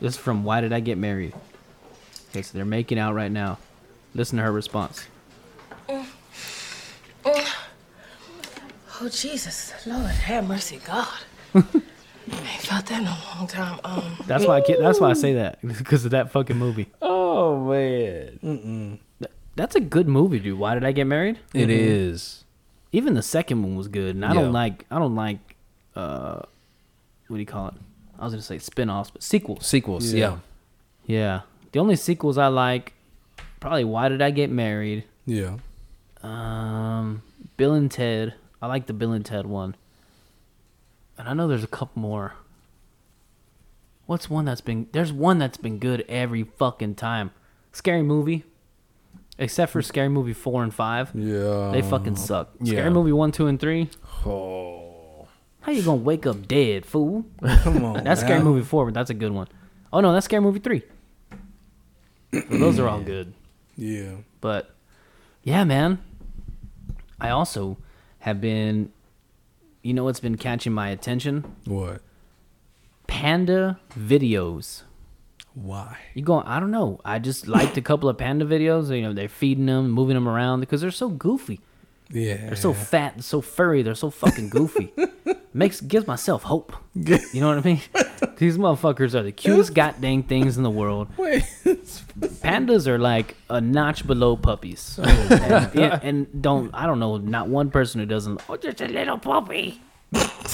[0.00, 1.32] This is from Why Did I Get Married?
[2.30, 3.58] Okay, so they're making out right now.
[4.14, 5.06] Listen to her response.
[9.00, 11.06] Oh Jesus, Lord, have mercy, God.
[11.54, 11.58] I
[12.32, 13.78] ain't felt that in a long time.
[13.84, 16.88] Um, That's why I get, that's why I say that because of that fucking movie.
[17.02, 18.98] Oh man,
[19.54, 20.58] That's a good movie, dude.
[20.58, 21.38] Why did I get married?
[21.54, 22.44] it is.
[22.92, 24.42] Even the second one was good, and I Yeah.
[24.42, 25.38] don't like I don't like
[25.94, 26.40] uh
[27.28, 27.74] what do you call it?
[28.18, 29.66] I was gonna say spin-offs, but sequels.
[29.66, 30.38] Sequels, Yeah.
[31.06, 31.16] yeah.
[31.18, 31.40] Yeah.
[31.72, 32.94] The only sequels I like
[33.60, 35.04] probably Why Did I Get Married?
[35.26, 35.58] Yeah.
[36.22, 37.22] Um
[37.56, 38.34] Bill and Ted.
[38.66, 39.76] I like the Bill and Ted one.
[41.16, 42.32] and I know there's a couple more.
[44.06, 44.88] What's one that's been?
[44.90, 47.30] There's one that's been good every fucking time.
[47.70, 48.42] Scary movie,
[49.38, 51.12] except for Scary Movie four and five.
[51.14, 51.70] Yeah.
[51.72, 52.50] They fucking suck.
[52.60, 52.72] yeah.
[52.72, 53.88] Scary Movie one, two, and three.
[54.24, 55.28] Oh,
[55.60, 57.24] How you gonna wake up dead, fool?
[57.62, 58.02] come on.
[58.02, 58.42] That's Scary.
[58.42, 59.46] Movie four, but that's a good one.
[59.92, 60.82] Oh no, that's Scary Movie three.
[62.32, 63.32] So those are all good.
[63.76, 64.16] Yeah.
[64.40, 64.74] But
[65.44, 66.00] yeah, man.
[67.20, 67.76] I also
[68.26, 68.92] have been
[69.82, 71.44] you know what's been catching my attention?
[71.64, 72.02] What?
[73.06, 74.82] Panda videos.
[75.54, 75.96] Why?
[76.12, 77.00] You go I don't know.
[77.04, 80.28] I just liked a couple of panda videos, you know, they're feeding them, moving them
[80.28, 81.60] around because they're so goofy.
[82.10, 82.36] Yeah.
[82.36, 84.92] They're so fat and so furry, they're so fucking goofy.
[85.52, 86.72] Makes gives myself hope.
[86.94, 87.80] You know what I mean?
[88.38, 91.08] These motherfuckers are the cutest goddamn things in the world.
[91.16, 91.42] Wait.
[92.44, 94.98] pandas are like a notch below puppies.
[95.02, 98.40] Oh, and, yeah, and don't I don't know not one person who doesn't.
[98.48, 99.80] Oh, just a little puppy.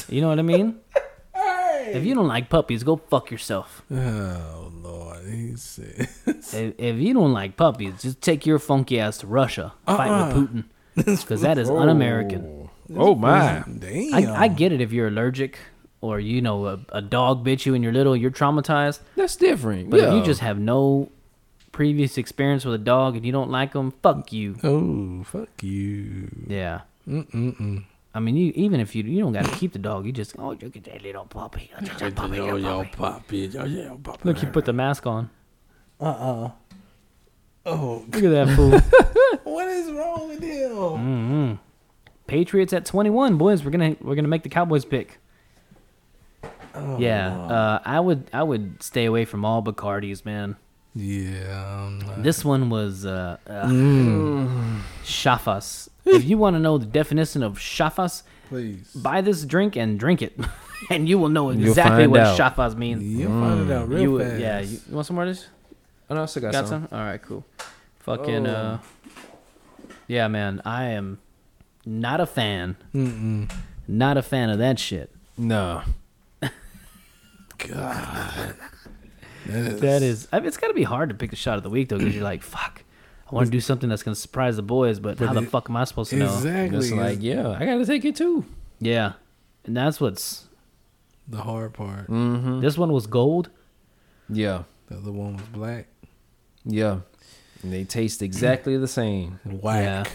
[0.08, 0.78] You know what I mean?
[1.34, 3.82] If you don't like puppies, go fuck yourself.
[3.90, 6.08] oh Lord, he said.
[6.26, 10.26] If, if you don't like puppies, just take your funky ass to Russia, fight Uh-uh.
[10.26, 10.64] with Putin,
[10.96, 12.68] because that is un-American.
[12.94, 13.64] Oh my!
[13.78, 14.14] Damn.
[14.14, 15.58] I, I get it if you're allergic
[16.00, 19.00] or you know a, a dog bit you and you're little, you're traumatized.
[19.16, 19.88] That's different.
[19.90, 21.10] But if you just have no
[21.70, 24.56] previous experience with a dog and you don't like them, fuck you.
[24.62, 26.28] Oh, fuck you.
[26.46, 26.80] Yeah.
[27.08, 27.84] Mm-mm-mm.
[28.14, 30.34] I mean, you even if you you don't got to keep the dog, you just
[30.38, 32.96] oh look at that little puppy, look at that puppy, Yo, little puppy.
[32.96, 33.38] poppy.
[33.46, 34.00] Yo, yo.
[34.24, 35.30] Look, you put the mask on.
[35.98, 36.50] Uh-uh.
[37.64, 38.78] Oh, Look at that fool.
[39.52, 40.70] what is wrong with him?
[40.70, 41.52] mm-hmm.
[42.32, 43.62] Patriots at twenty one, boys.
[43.62, 45.18] We're gonna we're gonna make the Cowboys pick.
[46.98, 50.56] yeah, uh, I would I would stay away from all Bacardis, man.
[50.94, 51.90] Yeah.
[52.06, 53.68] Not- This one was uh, uh
[55.04, 55.90] shafas.
[56.06, 58.90] If you want to know the definition of shafas, Please.
[58.94, 60.32] buy this drink and drink it,
[60.90, 62.38] and you will know exactly what out.
[62.38, 63.02] shafas means.
[63.04, 64.40] You'll find it out real You, fast.
[64.40, 65.48] yeah, you, you want some more of this?
[66.08, 66.88] oh, no, I still got, Got some.
[66.88, 66.98] some?
[66.98, 67.44] All right, cool.
[68.00, 68.78] Fucking uh,
[70.08, 70.62] yeah, man.
[70.64, 71.18] I am
[71.84, 72.76] not a fan.
[72.94, 73.50] Mm-mm.
[73.88, 75.10] Not a fan of that shit.
[75.36, 75.82] No.
[77.58, 78.54] God.
[79.46, 81.56] That is, That is, I mean, it's got to be hard to pick a shot
[81.56, 82.82] of the week though, because you're like, fuck,
[83.30, 85.48] I want to do something that's gonna surprise the boys, but, But how the it-
[85.50, 86.26] fuck am I supposed to know?
[86.34, 88.44] exactly It's like, yeah, I gotta take it too.
[88.78, 89.14] Yeah,
[89.64, 90.46] and that's what's.
[91.28, 92.08] the hard part.
[92.08, 92.60] Mm-hmm.
[92.60, 93.50] This one was gold.
[94.28, 95.86] Yeah, The other one was black.
[96.64, 97.00] yeah.
[97.62, 99.38] And they taste exactly the same.
[99.44, 100.10] Whack.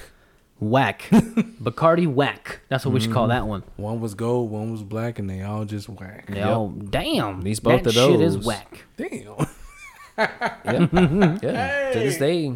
[0.60, 2.62] Whack, Bacardi whack.
[2.68, 3.32] That's what we should call mm-hmm.
[3.32, 3.64] that one.
[3.76, 6.26] One was gold, one was black, and they all just whack.
[6.28, 7.42] They all damn.
[7.44, 8.46] These both that of shit is those.
[8.46, 8.86] whack.
[8.98, 9.48] Damn.
[10.18, 11.92] Yeah, yeah.
[11.92, 12.52] To this day,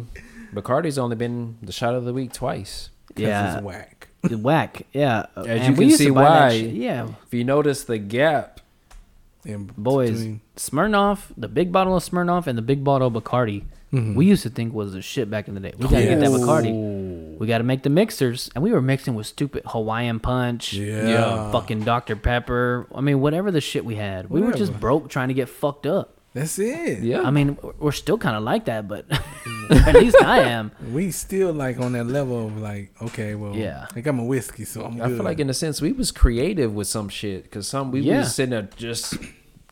[0.52, 2.90] Bacardi's only been the shot of the week twice.
[3.14, 4.08] Yeah, It's whack.
[4.24, 4.86] whack.
[4.92, 6.50] Yeah, As and you can see why.
[6.50, 8.60] Yeah, If you notice the gap,
[9.44, 13.62] In boys, between- Smirnoff, the big bottle of Smirnoff and the big bottle of Bacardi,
[13.92, 14.14] Mm-hmm.
[14.14, 15.74] we used to think was the shit back in the day.
[15.76, 17.38] We gotta get that Bacardi.
[17.38, 21.50] We gotta make the mixers, and we were mixing with stupid Hawaiian Punch, Yeah.
[21.52, 22.86] fucking Dr Pepper.
[22.94, 25.84] I mean, whatever the shit we had, we were just broke trying to get fucked
[25.86, 26.16] up.
[26.34, 27.00] That's it.
[27.02, 27.20] yeah.
[27.20, 29.04] I mean, we're still kind of like that, but
[29.70, 30.70] at least I am.
[30.90, 33.88] We still like on that level of like, okay, well, Yeah.
[33.94, 35.16] I got my whiskey, so I'm I good.
[35.18, 38.20] feel like in a sense we was creative with some shit because some we Yeah.
[38.20, 39.18] was sitting there just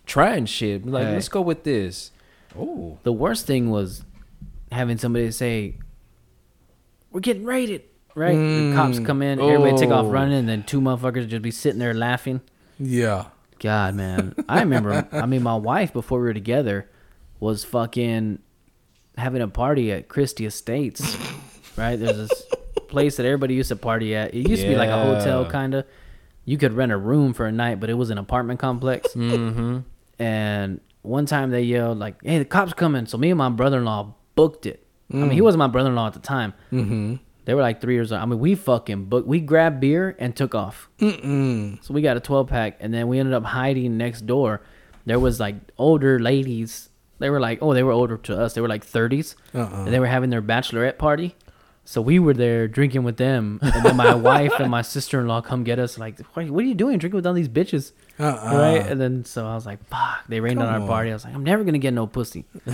[0.05, 0.85] trying shit.
[0.85, 1.14] Like Hey.
[1.14, 2.11] let's go with this.
[2.59, 4.03] Oh, The worst thing was
[4.73, 5.77] having somebody say,
[7.11, 7.83] "We're getting raided."
[8.16, 8.35] Right?
[8.37, 10.11] The cops come in, everybody take off Oh.
[10.11, 12.41] running, and then two motherfuckers just be sitting there laughing.
[12.79, 13.27] yeah.
[13.61, 14.35] God, man.
[14.49, 16.89] I remember, I mean, my wife, before we were together,
[17.41, 18.39] was fucking
[19.18, 21.14] having a party at Christie Estates,
[21.77, 21.97] right?
[21.97, 22.45] There's this
[22.89, 24.33] place that everybody used to party at.
[24.35, 25.85] It used to be like a hotel, kind of.
[26.47, 29.12] You could rent a room for a night, but it was an apartment complex.
[29.12, 29.81] mm-hmm.
[30.18, 33.05] And one time they yelled, like, hey, the cops coming.
[33.05, 34.78] So me and my brother in law booked it.
[35.12, 36.55] I mean, he wasn't my brother in law at the time.
[36.72, 37.16] Mm-hmm.
[37.45, 38.22] They were like three years old.
[38.22, 39.26] I mean, we fucking booked.
[39.26, 40.88] We grabbed beer and took off.
[41.01, 41.82] Mm-mm.
[41.84, 44.61] So we got a 12 pack, and then we ended up hiding next door.
[45.07, 46.91] There was like older ladies.
[47.18, 48.55] They were like, oh, they were older to us.
[48.55, 49.84] They were like 30s, Uh-uh.
[49.84, 51.34] and they were having their bachelorette party.
[51.84, 55.26] So we were there drinking with them, and then my wife and my sister in
[55.26, 55.99] law come get us.
[55.99, 56.99] Like, what, are you doing?
[56.99, 58.57] Drinking with all these bitches, Uh-uh.
[58.57, 58.86] right?
[58.86, 60.22] And then so I was like, fuck.
[60.28, 60.86] They rained on Come our on.
[60.86, 61.11] party.
[61.11, 62.45] I was like, I'm never gonna get no pussy.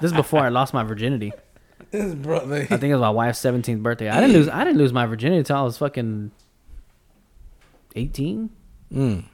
[0.00, 1.32] this is before I lost my virginity.
[1.90, 2.68] This brother.
[2.70, 4.08] I think it was my wife's 17th birthday.
[4.08, 4.48] I didn't lose.
[4.48, 6.30] I didn't lose my virginity until I was fucking
[7.96, 8.50] 18.
[8.92, 9.24] Mm.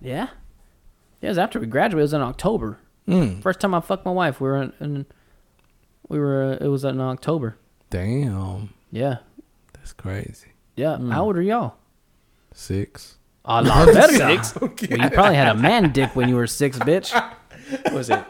[0.00, 0.16] Yeah.
[0.20, 0.28] Yeah,
[1.20, 2.00] it was after we graduated.
[2.00, 2.78] It was in October.
[3.06, 3.40] Mm.
[3.40, 4.40] First time I fucked my wife.
[4.40, 5.06] We were in, in
[6.08, 6.58] we were.
[6.60, 7.56] Uh, it was in October.
[7.90, 8.74] Damn.
[8.90, 9.18] Yeah.
[9.74, 10.48] That's crazy.
[10.74, 10.98] Yeah.
[10.98, 11.76] How old are y'all?
[12.52, 13.18] Six.
[13.44, 14.18] A lot better.
[14.18, 17.12] Well, you probably had a man dick when you were six, bitch.
[17.84, 18.22] What was it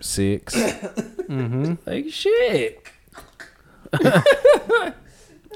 [0.00, 0.54] six?
[0.56, 1.74] mm-hmm.
[1.86, 2.86] Like shit.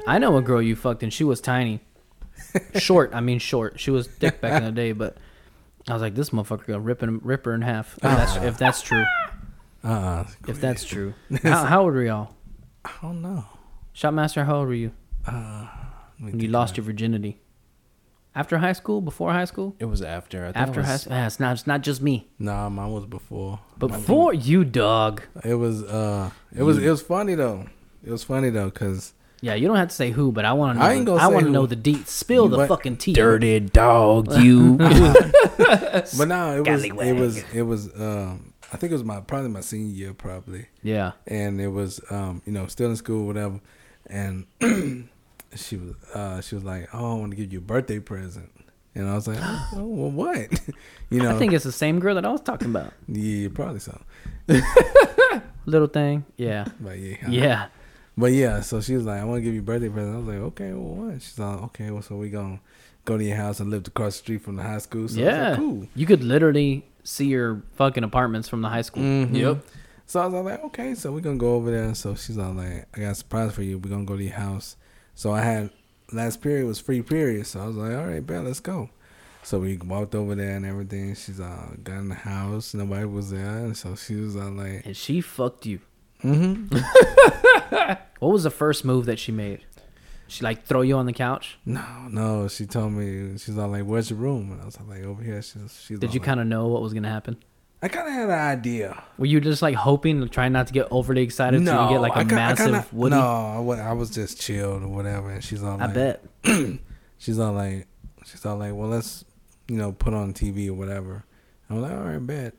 [0.06, 1.80] I know a girl you fucked and she was tiny.
[2.76, 3.80] Short, I mean short.
[3.80, 5.16] She was thick back in the day, but
[5.88, 7.94] I was like, this motherfucker gonna rip, him, rip her in half.
[7.96, 9.04] If that's, if that's true.
[9.82, 10.26] Uh-uh.
[10.48, 11.14] If that's true.
[11.42, 12.34] How, how old were y'all?
[12.84, 13.44] I don't know.
[13.94, 14.92] Shotmaster, how old were you?
[15.26, 15.34] Let
[16.18, 17.38] me When you lost about your virginity?
[18.34, 19.00] After high school?
[19.00, 19.76] Before high school?
[19.78, 20.44] It was after.
[20.46, 21.12] I After was, high school?
[21.12, 22.26] Yeah, it's not, it's not just me.
[22.38, 22.42] it.
[22.44, 23.60] Nah, mine was before.
[23.78, 25.22] Before you, dog.
[25.44, 27.66] It was uh it was it was funny though.
[28.04, 30.76] It was funny though cuz Yeah, you don't have to say who, but I want
[30.76, 30.86] to know.
[30.90, 32.08] I ain't gonna I want to know the deets.
[32.08, 33.12] Spill the fucking tea.
[33.12, 34.32] dirty dog.
[34.38, 34.76] You.
[34.78, 39.50] but no, it was it was it was um I think it was my probably
[39.50, 40.66] my senior year probably.
[40.82, 41.12] Yeah.
[41.28, 43.60] and it was um you know still in school whatever
[44.06, 44.46] and
[45.56, 48.50] she was uh she was like oh i want to give you a birthday present
[48.94, 50.36] and i was like oh, well what
[51.10, 52.92] you know I think it's the same girl that I was talking about.
[53.08, 54.00] yeah probably so
[55.66, 56.24] Little thing.
[56.36, 56.66] Yeah.
[56.78, 57.66] but yeah Yeah.
[58.18, 60.18] but yeah so she was like i want to give you a birthday present i
[60.18, 62.60] was like okay well what she's like okay well so we gonna
[63.06, 65.24] go to your house and lived across the street from the high school so I
[65.24, 65.56] was like, yeah.
[65.56, 69.02] cool You could literally see your fucking apartments from the high school.
[69.02, 69.34] Mhm.
[69.36, 69.64] Yep.
[70.06, 71.94] So I was like, okay, so we're gonna go over there.
[71.94, 73.78] So she's all like, I got a surprise for you.
[73.78, 74.76] We're gonna go to your house.
[75.14, 75.70] So I had
[76.12, 77.46] last period was free period.
[77.46, 78.90] So I was like, all right, bet, let's go.
[79.42, 81.14] So we walked over there and everything.
[81.14, 82.74] She's uh got in the house.
[82.74, 83.58] Nobody was there.
[83.58, 85.80] And so she was all like, And she fucked you.
[86.22, 86.76] mm-hmm.
[88.20, 89.60] What was the first move that she made?
[90.28, 91.58] She like throw you on the couch?
[91.66, 92.48] no, no.
[92.48, 94.50] She told me, she's all like, where's your room?
[94.52, 95.42] And I was like, over here.
[95.42, 97.36] She's, she's Did you kind of know what was gonna happen?
[97.84, 99.02] I kind of had an idea.
[99.18, 102.12] Were you just like hoping, trying not to get overly excited so you get like
[102.16, 103.14] a I ki- I massive kinda- woody?
[103.14, 105.30] No, I was just chilled or whatever.
[105.30, 106.24] And she's all I like, bet.
[107.18, 107.86] she's all like,
[108.24, 109.26] she's all like, well, let's,
[109.68, 111.24] you know, put on TV or whatever.
[111.68, 112.54] And I'm like, all right, bet.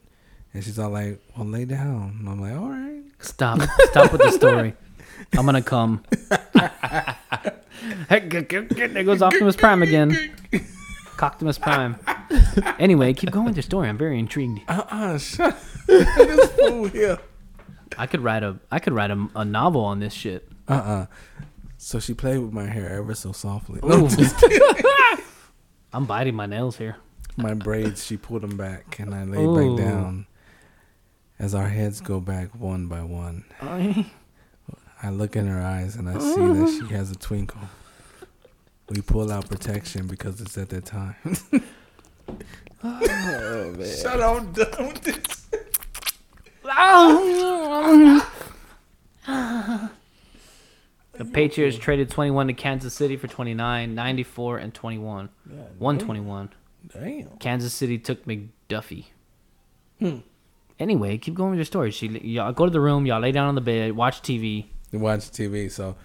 [0.54, 2.18] And she's all like, well, lay down.
[2.20, 3.02] And I'm like, all right.
[3.20, 3.62] Stop.
[3.90, 4.76] Stop with the story.
[5.36, 6.04] I'm gonna come.
[8.10, 10.34] There goes Optimus Prime again.
[11.22, 11.98] Optimus Prime.
[12.80, 13.88] Anyway, keep going with your story.
[13.90, 14.62] I'm very intrigued.
[14.68, 15.58] Uh-uh, shut
[15.88, 17.20] this fool here.
[17.98, 20.48] I could write a I could write a, a novel on this shit.
[20.68, 21.06] Uh-uh.
[21.78, 23.80] So she played with my hair ever so softly.
[23.84, 24.10] Ooh.
[25.94, 26.98] I'm biting my nails here.
[27.38, 29.76] my braids, she pulled them back, and I laid Ooh.
[29.78, 30.26] back down.
[31.38, 34.12] As our heads go back one by one, I-
[35.04, 37.62] I look in her eyes and I see that she has a twinkle.
[38.90, 41.16] We pull out protection because it's at that time.
[42.82, 45.48] Shut up, I'm done with this.
[51.18, 55.30] The Patriots traded 21 to Kansas City for 29, 94, and 21.
[55.78, 56.50] 121.
[56.94, 57.30] Damn.
[57.38, 59.06] Kansas City took McDuffie.
[60.00, 60.18] Hmm.
[60.78, 61.92] Anyway, keep going with your story.
[61.92, 64.66] She, y'all go to the room, y'all lay down on the bed, watch TV.
[64.92, 65.96] Watch TV, so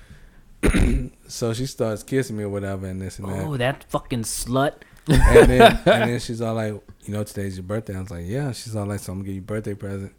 [1.28, 3.44] so she starts kissing me or whatever, and this and that.
[3.44, 4.74] Oh, that fucking slut.
[5.08, 6.72] And then and then she's all like,
[7.04, 7.96] you know, today's your birthday.
[7.96, 8.52] I was like, yeah.
[8.52, 10.12] She's all like, so I'm gonna give you a birthday present.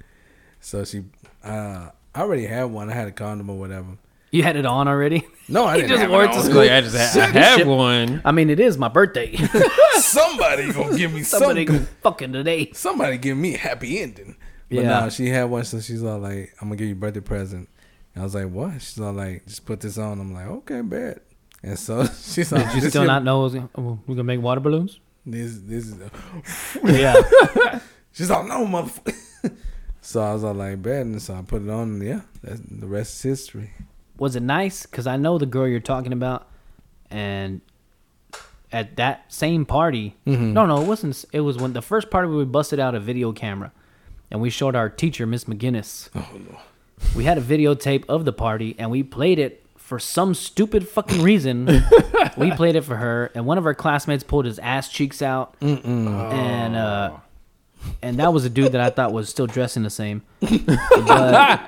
[0.60, 1.04] So she,
[1.44, 2.90] uh, I already had one.
[2.90, 3.98] I had a condom or whatever.
[4.32, 5.28] You had it on already?
[5.50, 5.90] No, I He didn't.
[5.90, 6.56] just have wore it it to school.
[6.58, 8.22] Like, I just ha- I have one.
[8.24, 9.36] I mean, it is my birthday.
[9.96, 11.84] Somebody gonna give me Somebody something.
[11.86, 12.72] go fucking today.
[12.74, 14.36] Somebody give me a happy ending.
[14.70, 15.00] But Yeah.
[15.02, 17.68] no, she had one, so she's all like, I'm gonna give you a birthday present.
[18.16, 18.82] And I was like, what?
[18.82, 20.20] She's all like, just put this on.
[20.20, 21.24] I'm like, okay, bet.
[21.64, 23.44] And so she's like, Did you still not know
[23.76, 25.00] oh, we're gonna make water balloons?
[25.26, 25.96] This this is.
[26.84, 27.80] Yeah.
[28.14, 29.56] She's like, no motherfucker.
[30.02, 31.94] so I was all like, bet, and so I put it on.
[31.94, 33.72] And yeah, that's, the rest is history.
[34.18, 34.86] was it nice?
[34.86, 36.48] Because I know the girl you're talking about,
[37.10, 37.62] and
[38.72, 40.52] at that same party, Mm-hmm.
[40.54, 41.24] no, no, it wasn't.
[41.32, 43.72] It was when the first party we busted out a video camera,
[44.30, 46.10] and we showed our teacher, Miss McGinnis.
[46.16, 46.60] Oh no.
[47.16, 49.61] We had a videotape of the party, and we played it
[49.92, 51.66] for some stupid fucking reason.
[52.38, 55.54] we played it for her, and one of our classmates pulled his ass cheeks out,
[55.60, 57.18] and uh,
[58.02, 61.62] and that was a dude that I thought was still dressing the same, but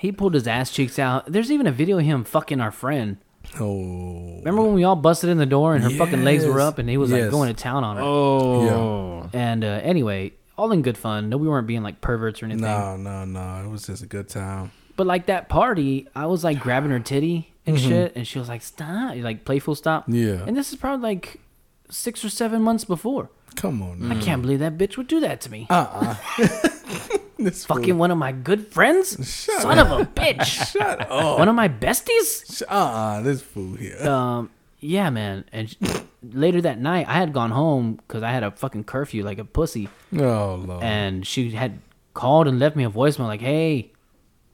[0.00, 1.30] he pulled his ass cheeks out.
[1.30, 3.18] There's even a video of him fucking our friend.
[3.60, 4.38] Oh.
[4.38, 6.60] Remember when we all busted in the door and her fucking legs were Yes.
[6.66, 7.30] up, and he was like Yes.
[7.30, 8.02] going to town on her.
[8.02, 9.30] Oh.
[9.32, 11.28] And uh, anyway, all in good fun.
[11.28, 12.62] No, we weren't being like perverts or anything.
[12.62, 13.62] No, no, no.
[13.64, 14.72] It was just a good time.
[14.98, 18.48] But like that party, I was like grabbing her titty and shit, and she was
[18.48, 20.02] like, "Stop!" Like playful stop.
[20.08, 20.14] Mm-hmm.
[20.14, 20.44] Yeah.
[20.44, 21.40] And this is probably like
[21.88, 23.30] six or seven months before.
[23.54, 24.10] Come on.
[24.12, 25.66] I can't believe that bitch would do that to me.
[25.70, 26.16] Uh
[27.38, 30.42] This Fucking one of my good friends, son of a bitch.
[30.72, 31.38] Shut up.
[31.38, 32.60] One of my besties.
[32.68, 34.02] Uh uh This fool here.
[34.02, 34.50] Um,
[34.80, 35.44] yeah, man.
[35.52, 35.76] And sh-
[36.24, 39.44] later that night, I had gone home because I had a fucking curfew like a
[39.44, 39.88] pussy,
[40.18, 40.82] Oh lord.
[40.82, 41.78] and she had
[42.14, 43.92] called and left me a voicemail like, "Hey,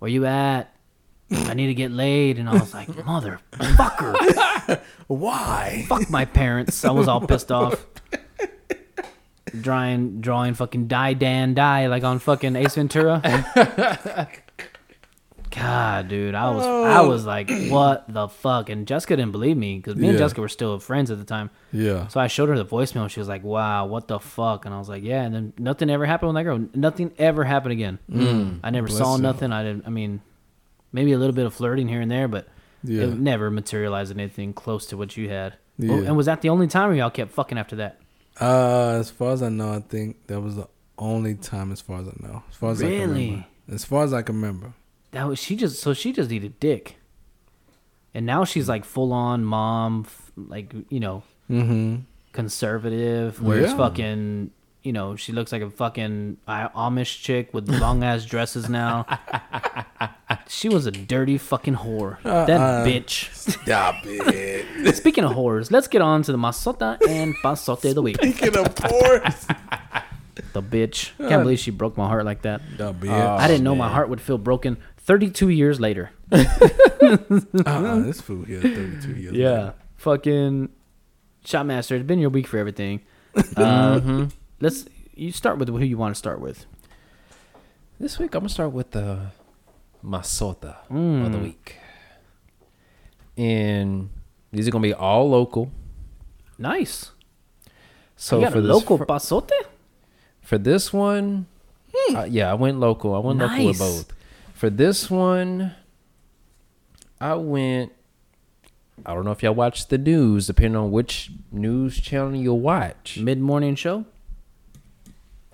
[0.04, 0.70] where you at?
[1.30, 5.86] I need to get laid." And I was like, "Motherfucker, Why?
[5.88, 7.86] fuck my parents." I was all pissed off.
[9.58, 13.22] Drawing, drawing fucking die Dan die like on fucking Ace Ventura.
[15.54, 18.68] God, dude, I was I was like, what the fuck?
[18.70, 21.50] And Jessica didn't believe me because me and Jessica were still friends at the time.
[21.72, 22.08] Yeah.
[22.08, 23.02] So I showed her the voicemail.
[23.02, 25.52] And she was like, "Wow, what the fuck?" And I was like, "Yeah." And then
[25.58, 26.66] nothing ever happened with that girl.
[26.74, 28.60] Nothing ever happened again.
[28.64, 29.22] I never saw you.
[29.22, 29.52] nothing.
[29.52, 29.86] I didn't.
[29.86, 30.20] I mean,
[30.92, 32.48] maybe a little bit of flirting here and there, but
[32.82, 33.04] Yeah.
[33.04, 35.54] it never materialized in anything close to what you had.
[35.78, 35.92] Yeah.
[35.92, 37.98] Oh, and was that the only time y'all kept fucking after that?
[38.40, 40.68] Uh, as far as I know, I think that was the
[40.98, 43.24] only time, as far as I know, as far as I can Really?
[43.26, 43.46] remember.
[43.72, 44.72] As far as I can remember.
[45.14, 46.96] That was she just so she just needed dick,
[48.12, 51.96] and now she's like full on mom, f- like you know, Mm-hmm.
[52.32, 53.40] conservative.
[53.40, 53.76] Whereas Yeah.
[53.76, 54.50] fucking,
[54.82, 59.06] you know, she looks like a fucking I- Amish chick with long ass dresses now.
[60.48, 62.20] she was a dirty fucking whore.
[62.22, 62.84] that Uh-uh.
[62.86, 63.32] bitch.
[63.34, 64.94] Stop it.
[64.96, 68.16] Speaking of whores, let's get on to the masota and pasote of the week.
[68.16, 69.46] Speaking of ports.
[70.52, 71.10] The bitch.
[71.18, 72.60] Can't believe she broke my heart like that.
[72.76, 73.10] The bitch.
[73.10, 76.10] I didn't know my heart would feel broken 32 years later.
[76.32, 79.34] uh-uh, this food here, thirty-two years.
[79.34, 79.72] Yeah.
[79.96, 80.68] Fucking
[81.44, 83.00] Shotmaster, it's been your week for everything.
[83.56, 84.26] Uh,
[84.60, 86.66] Let's you start with who you want to start with.
[87.98, 89.30] This week I'm gonna start with the
[90.04, 91.32] masota of Mm.
[91.32, 91.76] the week,
[93.36, 94.10] and
[94.52, 95.70] these are gonna be all local.
[96.58, 97.10] Nice.
[98.16, 99.50] So you got for a this local fir- pasote?
[100.40, 101.46] for this one,
[102.14, 103.14] uh, yeah, I went local.
[103.14, 103.82] I went local with Hmm.
[103.82, 104.12] Both.
[104.54, 105.74] For this one,
[107.20, 107.92] I went.
[109.04, 113.18] I don't know if y'all watch the news, depending on which news channel you watch.
[113.18, 114.04] Mid morning show?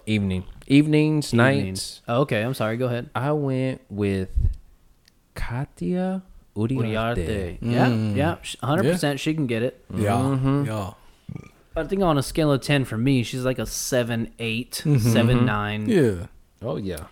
[0.06, 2.02] Evening, evenings, nights.
[2.06, 2.76] Oh, okay, I'm sorry.
[2.76, 3.08] Go ahead.
[3.14, 4.28] I went with
[5.34, 6.22] Katia
[6.54, 7.58] Uriarte.
[7.58, 7.58] Uriarte.
[7.62, 8.36] Yeah, yeah.
[8.62, 9.82] 100% she can get it.
[9.94, 10.12] Yeah.
[10.12, 10.64] Mm-hmm.
[10.66, 10.92] Yeah.
[11.76, 15.46] I think on a scale of 10 for me, she's like a 7, 8, 7,
[15.46, 15.88] 9.
[15.88, 16.26] Yeah.
[16.60, 17.04] Oh yeah.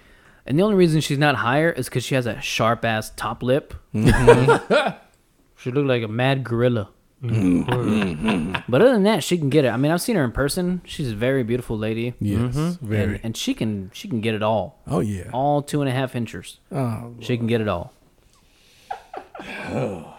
[0.49, 3.43] And the only reason she's not higher is because she has a sharp ass top
[3.43, 3.75] lip.
[3.95, 4.97] Mm-hmm.
[5.57, 6.89] she looked like a mad gorilla.
[7.23, 8.55] Mm-hmm.
[8.69, 9.69] but other than that, she can get it.
[9.69, 10.81] I mean, I've seen her in person.
[10.87, 12.15] She's a very beautiful lady.
[12.19, 12.55] Yes.
[12.57, 12.87] Mm-hmm.
[12.87, 13.15] Very.
[13.17, 14.81] And, and she can she can get it all.
[14.87, 15.29] oh yeah.
[15.35, 16.59] All two and a half inches.
[16.73, 17.93] Oh, She can get it all.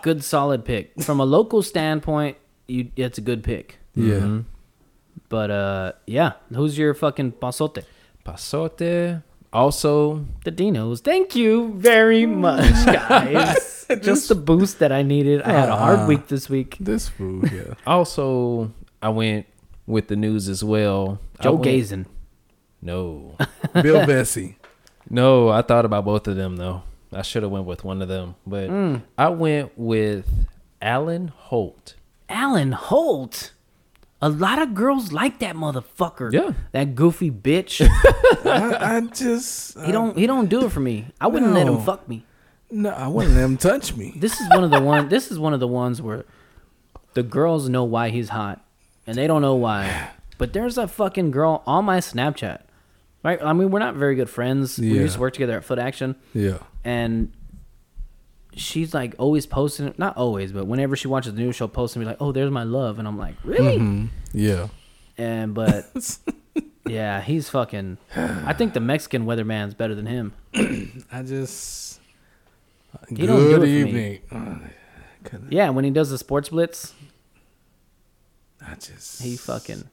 [0.02, 1.02] Good solid pick.
[1.02, 2.38] From a local standpoint,
[2.68, 3.80] you it's a good pick.
[3.96, 4.40] yeah.
[5.28, 7.84] But uh yeah, who's your fucking pasote?
[8.26, 9.24] Pasote.
[9.52, 11.02] Also, The Dinos.
[11.02, 13.86] Thank you very much, guys.
[14.02, 15.42] Just the boost that I needed.
[15.42, 16.78] I had a hard Uh, week this week.
[16.80, 17.76] This food here.
[17.88, 18.72] also,
[19.02, 19.48] I went
[19.88, 21.20] with the news as well.
[21.40, 22.06] I Joe went- Gazin.
[22.82, 23.36] No,
[23.74, 24.58] Bill Bessie.
[25.10, 25.50] no.
[25.50, 26.84] I thought about both of them though.
[27.12, 29.02] I should have went with one of them, but Mm.
[29.18, 30.26] I went with
[30.82, 31.96] Alan Holt.
[32.30, 33.52] Alan Holt.
[34.22, 36.34] A lot of girls like that motherfucker.
[36.34, 36.52] Yeah.
[36.74, 37.80] That goofy bitch.
[38.46, 39.80] I, I just.
[39.80, 41.08] he don't he don't do it for me.
[41.22, 42.26] I wouldn't let him fuck me.
[42.72, 44.14] No, I wouldn't let him touch me.
[44.18, 46.26] This is one of the one this is one of the ones where
[47.14, 48.64] the girls know why he's hot
[49.08, 50.10] and they don't know why.
[50.38, 52.62] But there's a fucking girl on my Snapchat.
[53.24, 53.42] Right?
[53.44, 54.80] I mean, we're not very good friends.
[54.80, 54.94] Yeah.
[54.94, 56.60] We used to work together at Foot Action Yeah.
[56.86, 57.32] and
[58.56, 62.04] she's like always posting not always, but whenever she watches the news, she'll post and
[62.04, 64.06] be like, "Oh, there's my love," and I'm like, "Really?" Mm-hmm.
[64.34, 64.68] Yeah.
[65.18, 66.18] And but
[66.88, 67.98] yeah, he's fucking.
[68.16, 70.34] I think the Mexican weatherman's better than him.
[71.12, 72.00] I just.
[73.10, 73.80] He don't do Good it for me.
[73.80, 74.20] evening.
[74.32, 76.94] Uh, Yeah, when he does the sports blitz,
[78.66, 79.22] I just.
[79.22, 79.84] he fucking.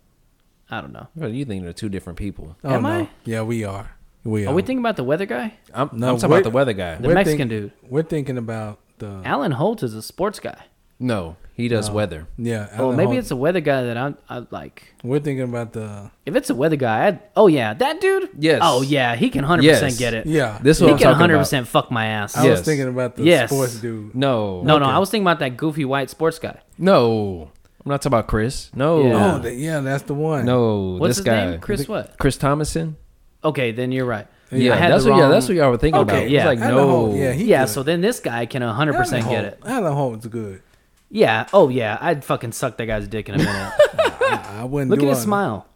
[0.71, 1.07] I don't know.
[1.15, 2.57] Well, you think they're two different people?
[2.65, 2.89] Oh, Am no.
[2.89, 3.11] I?
[3.25, 3.96] Yeah, we are.
[4.27, 4.51] We are.
[4.51, 5.55] Are we thinking about the weather guy?
[5.73, 6.97] I'm, No, I'm talking about the weather guy.
[6.97, 7.91] The We're Mexican think- dude.
[7.91, 9.21] We're thinking about the.
[9.25, 10.65] Alan Holt is a sports guy.
[10.99, 12.27] No, he does weather.
[12.39, 12.69] Yeah.
[12.79, 13.19] Oh, Alan maybe Holt.
[13.19, 14.95] it's a weather guy that I I like.
[15.05, 16.11] We're thinking about the.
[16.25, 18.31] If it's a weather guy, I'd, oh yeah, that dude.
[18.39, 18.61] Yes.
[18.63, 19.81] Oh yeah, he can hundred Yes.
[19.83, 20.27] percent get it.
[20.27, 20.59] Yeah.
[20.63, 21.43] This is he I'm can talking hundred about.
[21.43, 22.35] percent fuck my ass.
[22.37, 22.59] I Yes.
[22.61, 23.51] was thinking about the Yes.
[23.51, 24.15] sports dude.
[24.15, 26.59] No, No, no, I was thinking about that goofy white sports guy.
[26.79, 27.51] no.
[27.85, 28.71] I'm not talking about Chris.
[28.75, 29.35] No, Yeah.
[29.37, 30.45] Oh, the, yeah, that's the one.
[30.45, 30.97] no.
[30.99, 31.61] What's this his guy, name?
[31.61, 32.19] Chris what?
[32.19, 32.97] Chris Thomason.
[33.45, 34.27] Okay, then you're right.
[34.51, 35.17] Yeah, I had that's the what.
[35.17, 36.31] Yeah, wrong- that's what y'all were thinking Okay, about.
[36.31, 36.39] yeah.
[36.41, 36.89] It's like Alan no.
[36.89, 37.69] Holt, yeah, he yeah, good.
[37.73, 39.61] so then this guy can hundred Alan percent get Holt- it.
[39.65, 40.63] Alan Holt's good.
[41.11, 41.47] Yeah.
[41.53, 43.53] Oh yeah, I'd fucking suck that guy's dick in a minute.
[43.99, 45.67] I, I wouldn't Look do at his all- smile.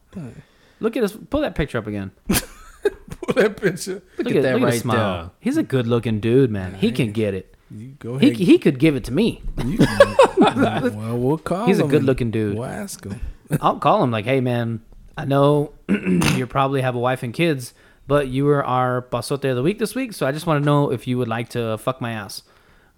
[0.81, 1.13] Look at his.
[1.13, 2.13] Pull that picture up again.
[2.29, 4.03] Pull that picture.
[4.19, 5.19] Look, at at, that look at right his smile.
[5.23, 5.31] there.
[5.41, 6.75] He's a good looking dude, man.
[6.75, 7.55] He can get it.
[7.71, 8.39] You go He ahead.
[8.41, 9.43] he could give it to me.
[9.65, 9.79] you
[10.39, 12.57] well, we'll call He's a him good-looking dude.
[12.57, 13.21] We'll ask him.
[13.61, 14.81] I'll call him like, hey man,
[15.21, 17.75] I know you probably have a wife and kids,
[18.07, 20.65] but you were our pasote of the week this week, so I just want to
[20.65, 22.43] know if you would like to fuck my ass.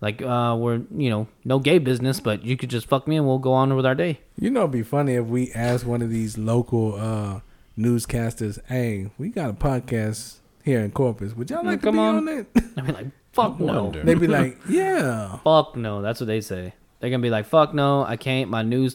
[0.01, 3.27] Like, uh, we're you know no gay business, but you could just fuck me and
[3.27, 4.21] we'll go on with our day.
[4.39, 7.41] You know, it'd be funny if we asked one of these local uh,
[7.77, 11.35] newscasters, "Hey, we got a podcast here in Corpus.
[11.35, 12.17] Would y'all like to come be on.
[12.17, 12.47] on it?"
[12.77, 13.91] I mean, like, fuck no.
[13.91, 16.03] They'd be like, "Yeah." fuck no.
[16.03, 16.75] That's what they say.
[17.01, 18.49] They're gonna be like, fuck no, I can't.
[18.49, 18.95] My news,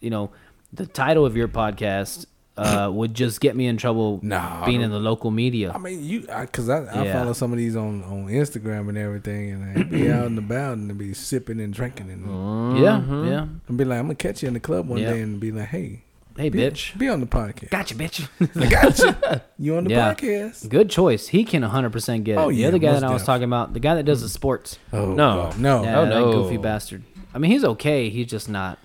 [0.00, 0.30] you know,
[0.74, 2.26] the title of your podcast
[2.58, 4.18] uh, would just get me in trouble.
[4.22, 5.72] Nah, being in the local media.
[5.74, 7.12] I mean, you because I, I, Yeah.
[7.20, 10.78] follow some of these on, on Instagram and everything, and they be out and about
[10.78, 13.46] and they be sipping and drinking and, Yeah, yeah.
[13.68, 15.10] and be like, "I'm gonna catch you in the club one Yeah.
[15.12, 16.02] day," and be like, "Hey,
[16.36, 16.96] Hey, be, bitch.
[16.98, 17.70] be on the podcast.
[17.70, 18.28] Gotcha, bitch.
[18.62, 19.40] I got you.
[19.58, 20.12] You on the Yeah.
[20.12, 20.68] podcast?
[20.68, 21.28] Good choice.
[21.28, 22.36] He can 100% get it.
[22.38, 23.26] Oh, the yeah, other guy most that I was def.
[23.26, 24.78] talking about, the guy that does the sports.
[24.92, 25.50] Oh No.
[25.58, 26.32] no, Yeah, Oh, that no.
[26.32, 27.04] goofy bastard.
[27.34, 28.10] I mean, he's okay.
[28.10, 28.78] He's just not.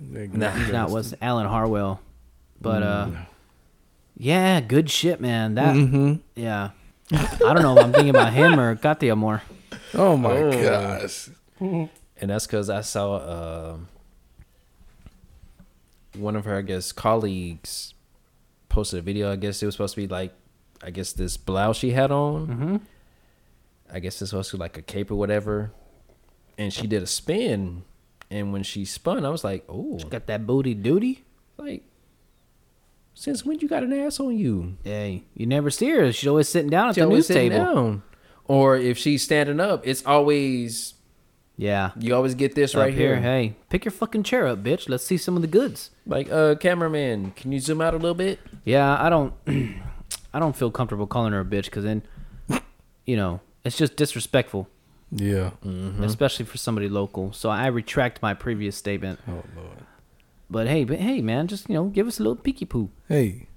[0.00, 0.50] Nah.
[0.50, 1.98] He's not what's Alan Harwell.
[2.60, 3.10] But, uh,
[4.16, 5.54] yeah, good shit, man.
[5.56, 6.14] That, Mm-hmm.
[6.34, 6.70] yeah.
[7.12, 9.42] I don't know if I'm thinking about him or Katia more.
[9.94, 11.28] Oh my gosh.
[11.60, 11.88] and
[12.18, 13.88] that's because I saw um
[16.16, 17.94] one of her, I guess, colleagues
[18.68, 19.30] posted a video.
[19.30, 20.32] I guess it was supposed to be like,
[20.82, 22.46] I guess this blouse she had on.
[22.48, 22.76] Mm-hmm.
[23.92, 25.72] I guess it's supposed to be like a cape or whatever.
[26.58, 27.84] And she did a spin,
[28.30, 31.22] and when she spun, I was like, "Oh, She Got that booty duty.
[31.58, 31.84] like
[33.18, 36.12] since when you got an ass on you?" Hey, you never see her.
[36.12, 37.64] She's always sitting down at She the always news sitting table.
[37.74, 38.02] down.
[38.44, 40.94] Or if she's standing up, it's always
[41.56, 41.90] Yeah.
[41.98, 43.16] you always get this Up right here.
[43.20, 44.88] Hey, pick your fucking chair up, bitch.
[44.88, 45.90] Let's see some of the goods.
[46.06, 48.38] Like, uh, cameraman, can you zoom out a little bit?
[48.64, 49.32] Yeah, I don't,
[50.34, 52.02] I don't feel comfortable calling her a bitch because then,
[53.06, 54.68] you know, it's just disrespectful,
[55.10, 55.50] Yeah.
[56.02, 57.32] especially for somebody local.
[57.32, 59.18] So I retract my previous statement.
[59.26, 59.85] Oh lord.
[60.48, 62.90] But hey, but hey, man, just you know, give us a little peeky poo.
[63.08, 63.48] Hey,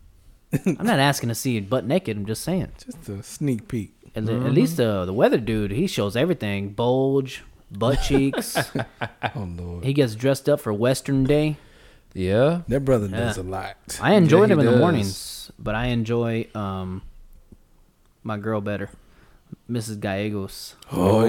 [0.66, 2.18] I'm not asking to see you butt naked.
[2.18, 2.72] I'm just saying.
[2.84, 3.94] just a sneak peek.
[4.16, 8.58] At, le- at least the the weather dude, he shows everything: bulge, butt cheeks.
[9.36, 9.84] Oh lord.
[9.86, 11.58] he gets dressed up for Western Day.
[12.16, 12.62] Yeah.
[12.68, 13.44] That brother does Yeah.
[13.44, 13.78] a lot.
[14.02, 14.80] I enjoy he him in the does.
[14.82, 17.04] mornings, but I enjoy um
[18.24, 18.90] my girl better,
[19.70, 20.00] Mrs.
[20.00, 20.76] Gallegos.
[20.92, 21.24] Oh,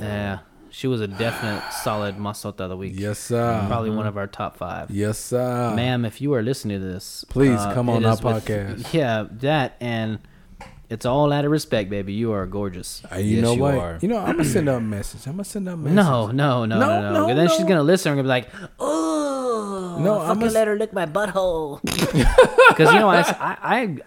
[0.00, 0.40] Yeah,
[0.72, 2.94] she was a definite solid masota of the week.
[2.96, 3.64] yes sir.
[3.68, 4.90] probably one of our top five.
[4.90, 5.72] Yes sir.
[5.76, 8.44] Ma'am, if you are listening to this, Please uh, come on it our is with-
[8.46, 8.92] podcast.
[8.92, 10.18] yeah, that and
[10.90, 12.12] it's all out of respect, baby.
[12.12, 13.02] You are gorgeous.
[13.10, 13.74] Uh, you Yes, know you what?
[13.76, 13.98] are.
[14.02, 15.26] You know, I'm gonna send her a message.
[15.26, 15.94] I'm gonna send her a message.
[15.96, 17.12] No, no, no, No, no, no.
[17.12, 20.50] no, 'Cause then she's gonna listen and gonna be like, "Oh, No, no, I'm gonna
[20.52, 21.80] let her lick my butthole."
[22.72, 23.56] Because you know, I, s- I,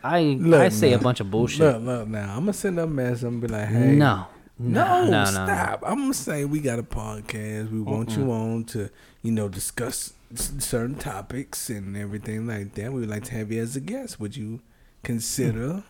[0.03, 1.59] I, I, Look, I say a bunch of bullshit.
[1.59, 2.31] Look, look now.
[2.33, 3.23] I'm gonna send her a message.
[3.23, 4.25] I'm gonna be like, hey, No,
[4.57, 5.83] No, no, no, stop.
[5.85, 7.71] I'm gonna say we got a podcast.
[7.71, 8.89] We want you on to,
[9.21, 12.93] you know, discuss s- certain topics and everything like that.
[12.93, 14.19] We would like to have you as a guest.
[14.19, 14.61] Would you
[15.03, 15.83] consider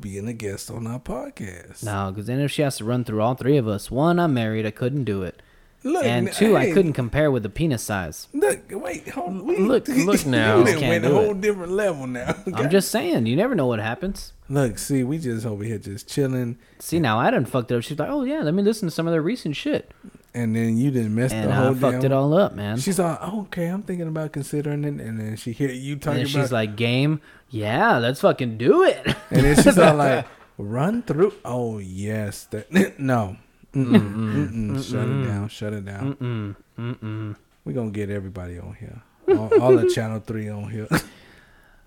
[0.00, 1.84] being a guest on our podcast?
[1.84, 4.32] No, because then if she has to run through all three of us, one, I'm
[4.34, 5.42] married, I couldn't do it,
[5.84, 8.28] Look, and two, I hey, couldn't compare with the penis size.
[8.32, 9.44] Look, wait, hold on.
[9.46, 10.62] We, Look- look now.
[10.62, 11.40] we went a whole it.
[11.40, 12.36] different level now.
[12.54, 14.32] I'm just saying, you never know what happens.
[14.48, 14.78] look.
[14.78, 17.82] See, we just over here just chilling, See, now I done fucked it up.
[17.82, 19.90] She's like, oh yeah, let me listen to some of their recent shit,
[20.34, 22.04] and then you didn't mess and the I whole fucked damn.
[22.04, 22.78] it all up, man.
[22.78, 26.02] She's like, oh, okay, I'm thinking about considering it, and then she hear you and
[26.02, 26.28] talking about.
[26.30, 29.04] she's like, game, yeah, let's fucking do it.
[29.30, 30.26] And then she's all like,
[30.58, 31.34] run through.
[31.44, 32.44] Oh, yes.
[32.50, 33.36] That No.
[33.74, 35.48] Mm-mm, mm-mm, Shut it down.
[35.48, 36.14] Shut it down.
[36.16, 37.36] mm, mm-mm.
[37.64, 39.02] We're going to get everybody on here.
[39.28, 40.88] All, all the Channel 3 on here.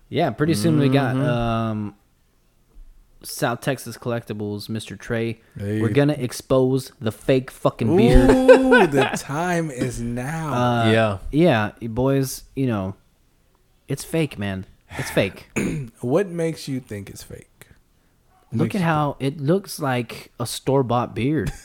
[0.10, 1.26] Yeah, pretty soon we got Mm-hmm.
[1.26, 1.95] um,
[3.24, 4.98] South Texas Collectibles, Mr.
[4.99, 5.41] Trey.
[5.57, 5.82] Hey.
[5.82, 8.30] We're gonna expose the fake fucking beard.
[8.30, 10.53] Ooh, the time is now.
[10.53, 11.18] Uh, yeah.
[11.32, 12.95] Yeah, you boys, you know,
[13.88, 14.66] it's fake, man.
[14.91, 15.49] It's fake.
[16.02, 17.49] what makes you think it's fake?
[18.53, 21.52] Look at you how it looks like a store bought beard.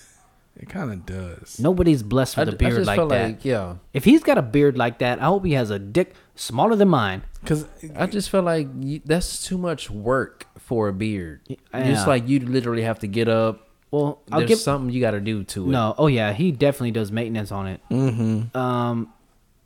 [0.61, 1.59] think- It kind of does.
[1.59, 3.27] Nobody's blessed with a I beard just like felt that.
[3.27, 3.77] like, yeah.
[3.93, 6.89] If he's got a beard like that, I hope he has a dick smaller than
[6.89, 7.23] mine.
[7.41, 7.67] Because
[7.97, 11.41] I just feel like you, that's too much work for a beard.
[11.49, 11.57] Yeah.
[11.91, 13.69] Just like you literally have to get up.
[13.91, 15.73] Well, I'll There's give something you got to do to it.
[15.73, 15.95] no.
[15.99, 17.81] Oh yeah, he definitely does maintenance on it.
[17.91, 18.57] mm-hmm.
[18.57, 19.13] Um,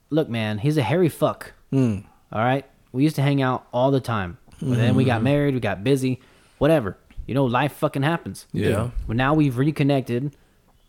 [0.09, 1.53] look, man, he's a hairy fuck.
[1.73, 2.05] Mm.
[2.33, 4.39] All right, we used to hang out all the time.
[4.63, 6.21] But then we got married, we got busy,
[6.57, 6.97] whatever.
[7.27, 8.47] You know, life fucking happens.
[8.53, 8.91] Yeah.
[9.07, 10.35] But now we've reconnected,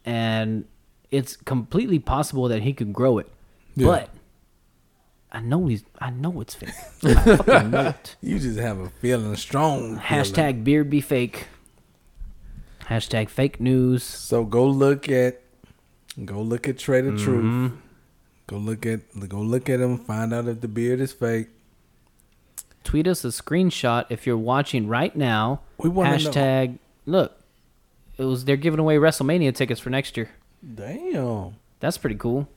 [0.06, 0.65] and
[1.11, 3.27] it's completely possible that he could grow it.
[3.76, 3.88] Yeah.
[3.88, 4.10] But
[5.32, 5.84] I know he's.
[5.99, 6.69] I know it's fake.
[7.03, 8.15] Know it.
[8.22, 9.80] You just have a feeling strong.
[9.82, 9.99] feeling.
[9.99, 11.48] Hashtag beard be fake.
[12.86, 14.03] Hashtag fake news.
[14.03, 15.41] So go look at,
[16.23, 17.23] go look at Trader Mm-hmm.
[17.68, 17.72] Truth.
[18.48, 19.98] Go look at, go look at him.
[19.98, 21.48] Find out if the beard is fake.
[22.84, 25.61] Tweet us a screenshot if you're watching right now.
[25.80, 26.02] We know.
[26.03, 26.77] Hashtag
[27.07, 27.35] look.
[28.18, 30.30] It was they're giving away WrestleMania tickets for next year.
[30.74, 31.56] Damn.
[31.80, 32.48] That's pretty cool.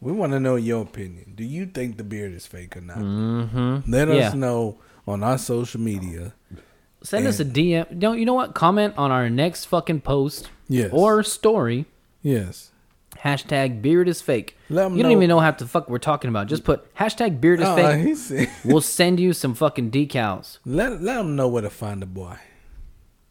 [0.00, 1.32] We want to know your opinion.
[1.36, 2.98] Do you think the beard is fake or not?
[2.98, 3.90] Mm-hmm.
[3.90, 4.28] Let Yeah.
[4.28, 6.32] us know on our social media.
[7.02, 7.98] Send us a DM.
[7.98, 8.54] Don't you know what?
[8.54, 10.90] Comment on our next fucking post Yes.
[10.92, 11.86] or story.
[12.22, 12.70] Yes.
[13.20, 14.56] Hashtag beard is fake.
[14.70, 16.46] Let you don't know- even know how the fuck we're talking about.
[16.46, 18.48] Just put hashtag beard is Uh, fake.
[18.64, 20.58] we'll send you some fucking decals.
[20.64, 22.36] Let let them know where to find the boy.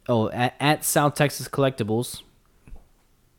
[0.10, 2.22] Oh, at, at South Texas Collectibles.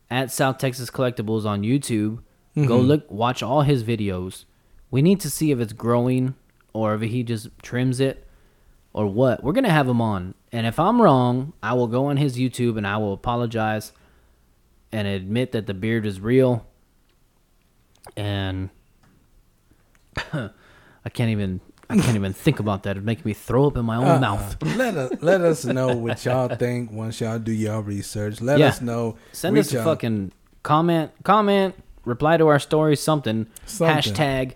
[0.09, 2.19] At South Texas Collectibles on YouTube.
[2.55, 2.87] Go Mhm.
[2.87, 4.45] look, watch all his videos.
[4.91, 6.35] We need to see if it's growing
[6.73, 8.27] or if he just trims it
[8.91, 9.43] or what.
[9.43, 12.75] We're gonna have him on, and if I'm wrong, I will go on his YouTube
[12.77, 13.91] and I will apologize
[14.91, 16.65] and admit that the beard is real.
[18.17, 18.69] And
[20.33, 21.61] I can't even.
[21.91, 22.91] I can't even think about that.
[22.91, 24.19] It'd make me throw up in my own Uh-uh.
[24.19, 24.61] mouth.
[24.77, 28.41] Let us let us know what y'all think once y'all do y'all research.
[28.41, 28.67] Let Yeah.
[28.67, 29.15] us know.
[29.31, 29.85] Send Reach us a out.
[29.85, 31.73] fucking comment, comment,
[32.05, 33.47] reply to our story, something.
[33.65, 34.13] Something.
[34.13, 34.51] Hashtag,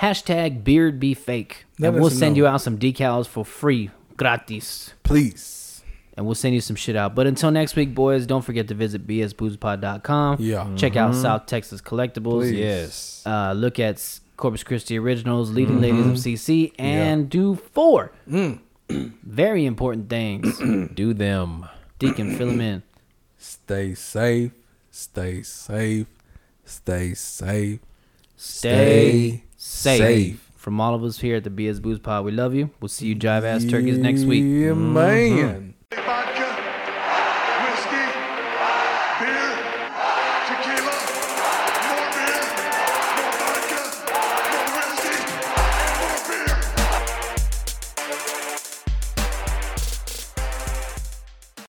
[0.00, 1.64] hashtag beard be fake.
[1.78, 2.42] Let and we'll send know.
[2.42, 4.92] you out some decals for free, gratis.
[5.02, 5.82] Please.
[6.16, 7.14] And we'll send you some shit out.
[7.14, 10.36] But until next week, boys, don't forget to visit bsboozepod.com.
[10.40, 10.66] Yeah.
[10.76, 11.20] Check out Mhm.
[11.22, 12.40] South Texas Collectibles.
[12.40, 12.52] Please.
[12.58, 13.22] Yes.
[13.26, 16.10] Uh, look at S- Corpus Christi Originals, Leading Ladies Mm-hmm.
[16.10, 18.60] of CC, and do four Mm.
[19.22, 20.58] very important things.
[20.94, 21.66] Do them.
[21.98, 22.82] Deacon, fill them in.
[23.38, 24.52] Stay safe.
[24.90, 26.06] Stay safe.
[26.64, 27.80] Stay safe.
[28.36, 29.98] Stay Stay safe.
[29.98, 30.50] safe.
[30.56, 32.70] From all of us here at the BS Booze Pod, we love you.
[32.80, 34.42] We'll see you jive ass turkeys next week.
[34.44, 35.74] Yeah, man.
[35.92, 36.45] Everybody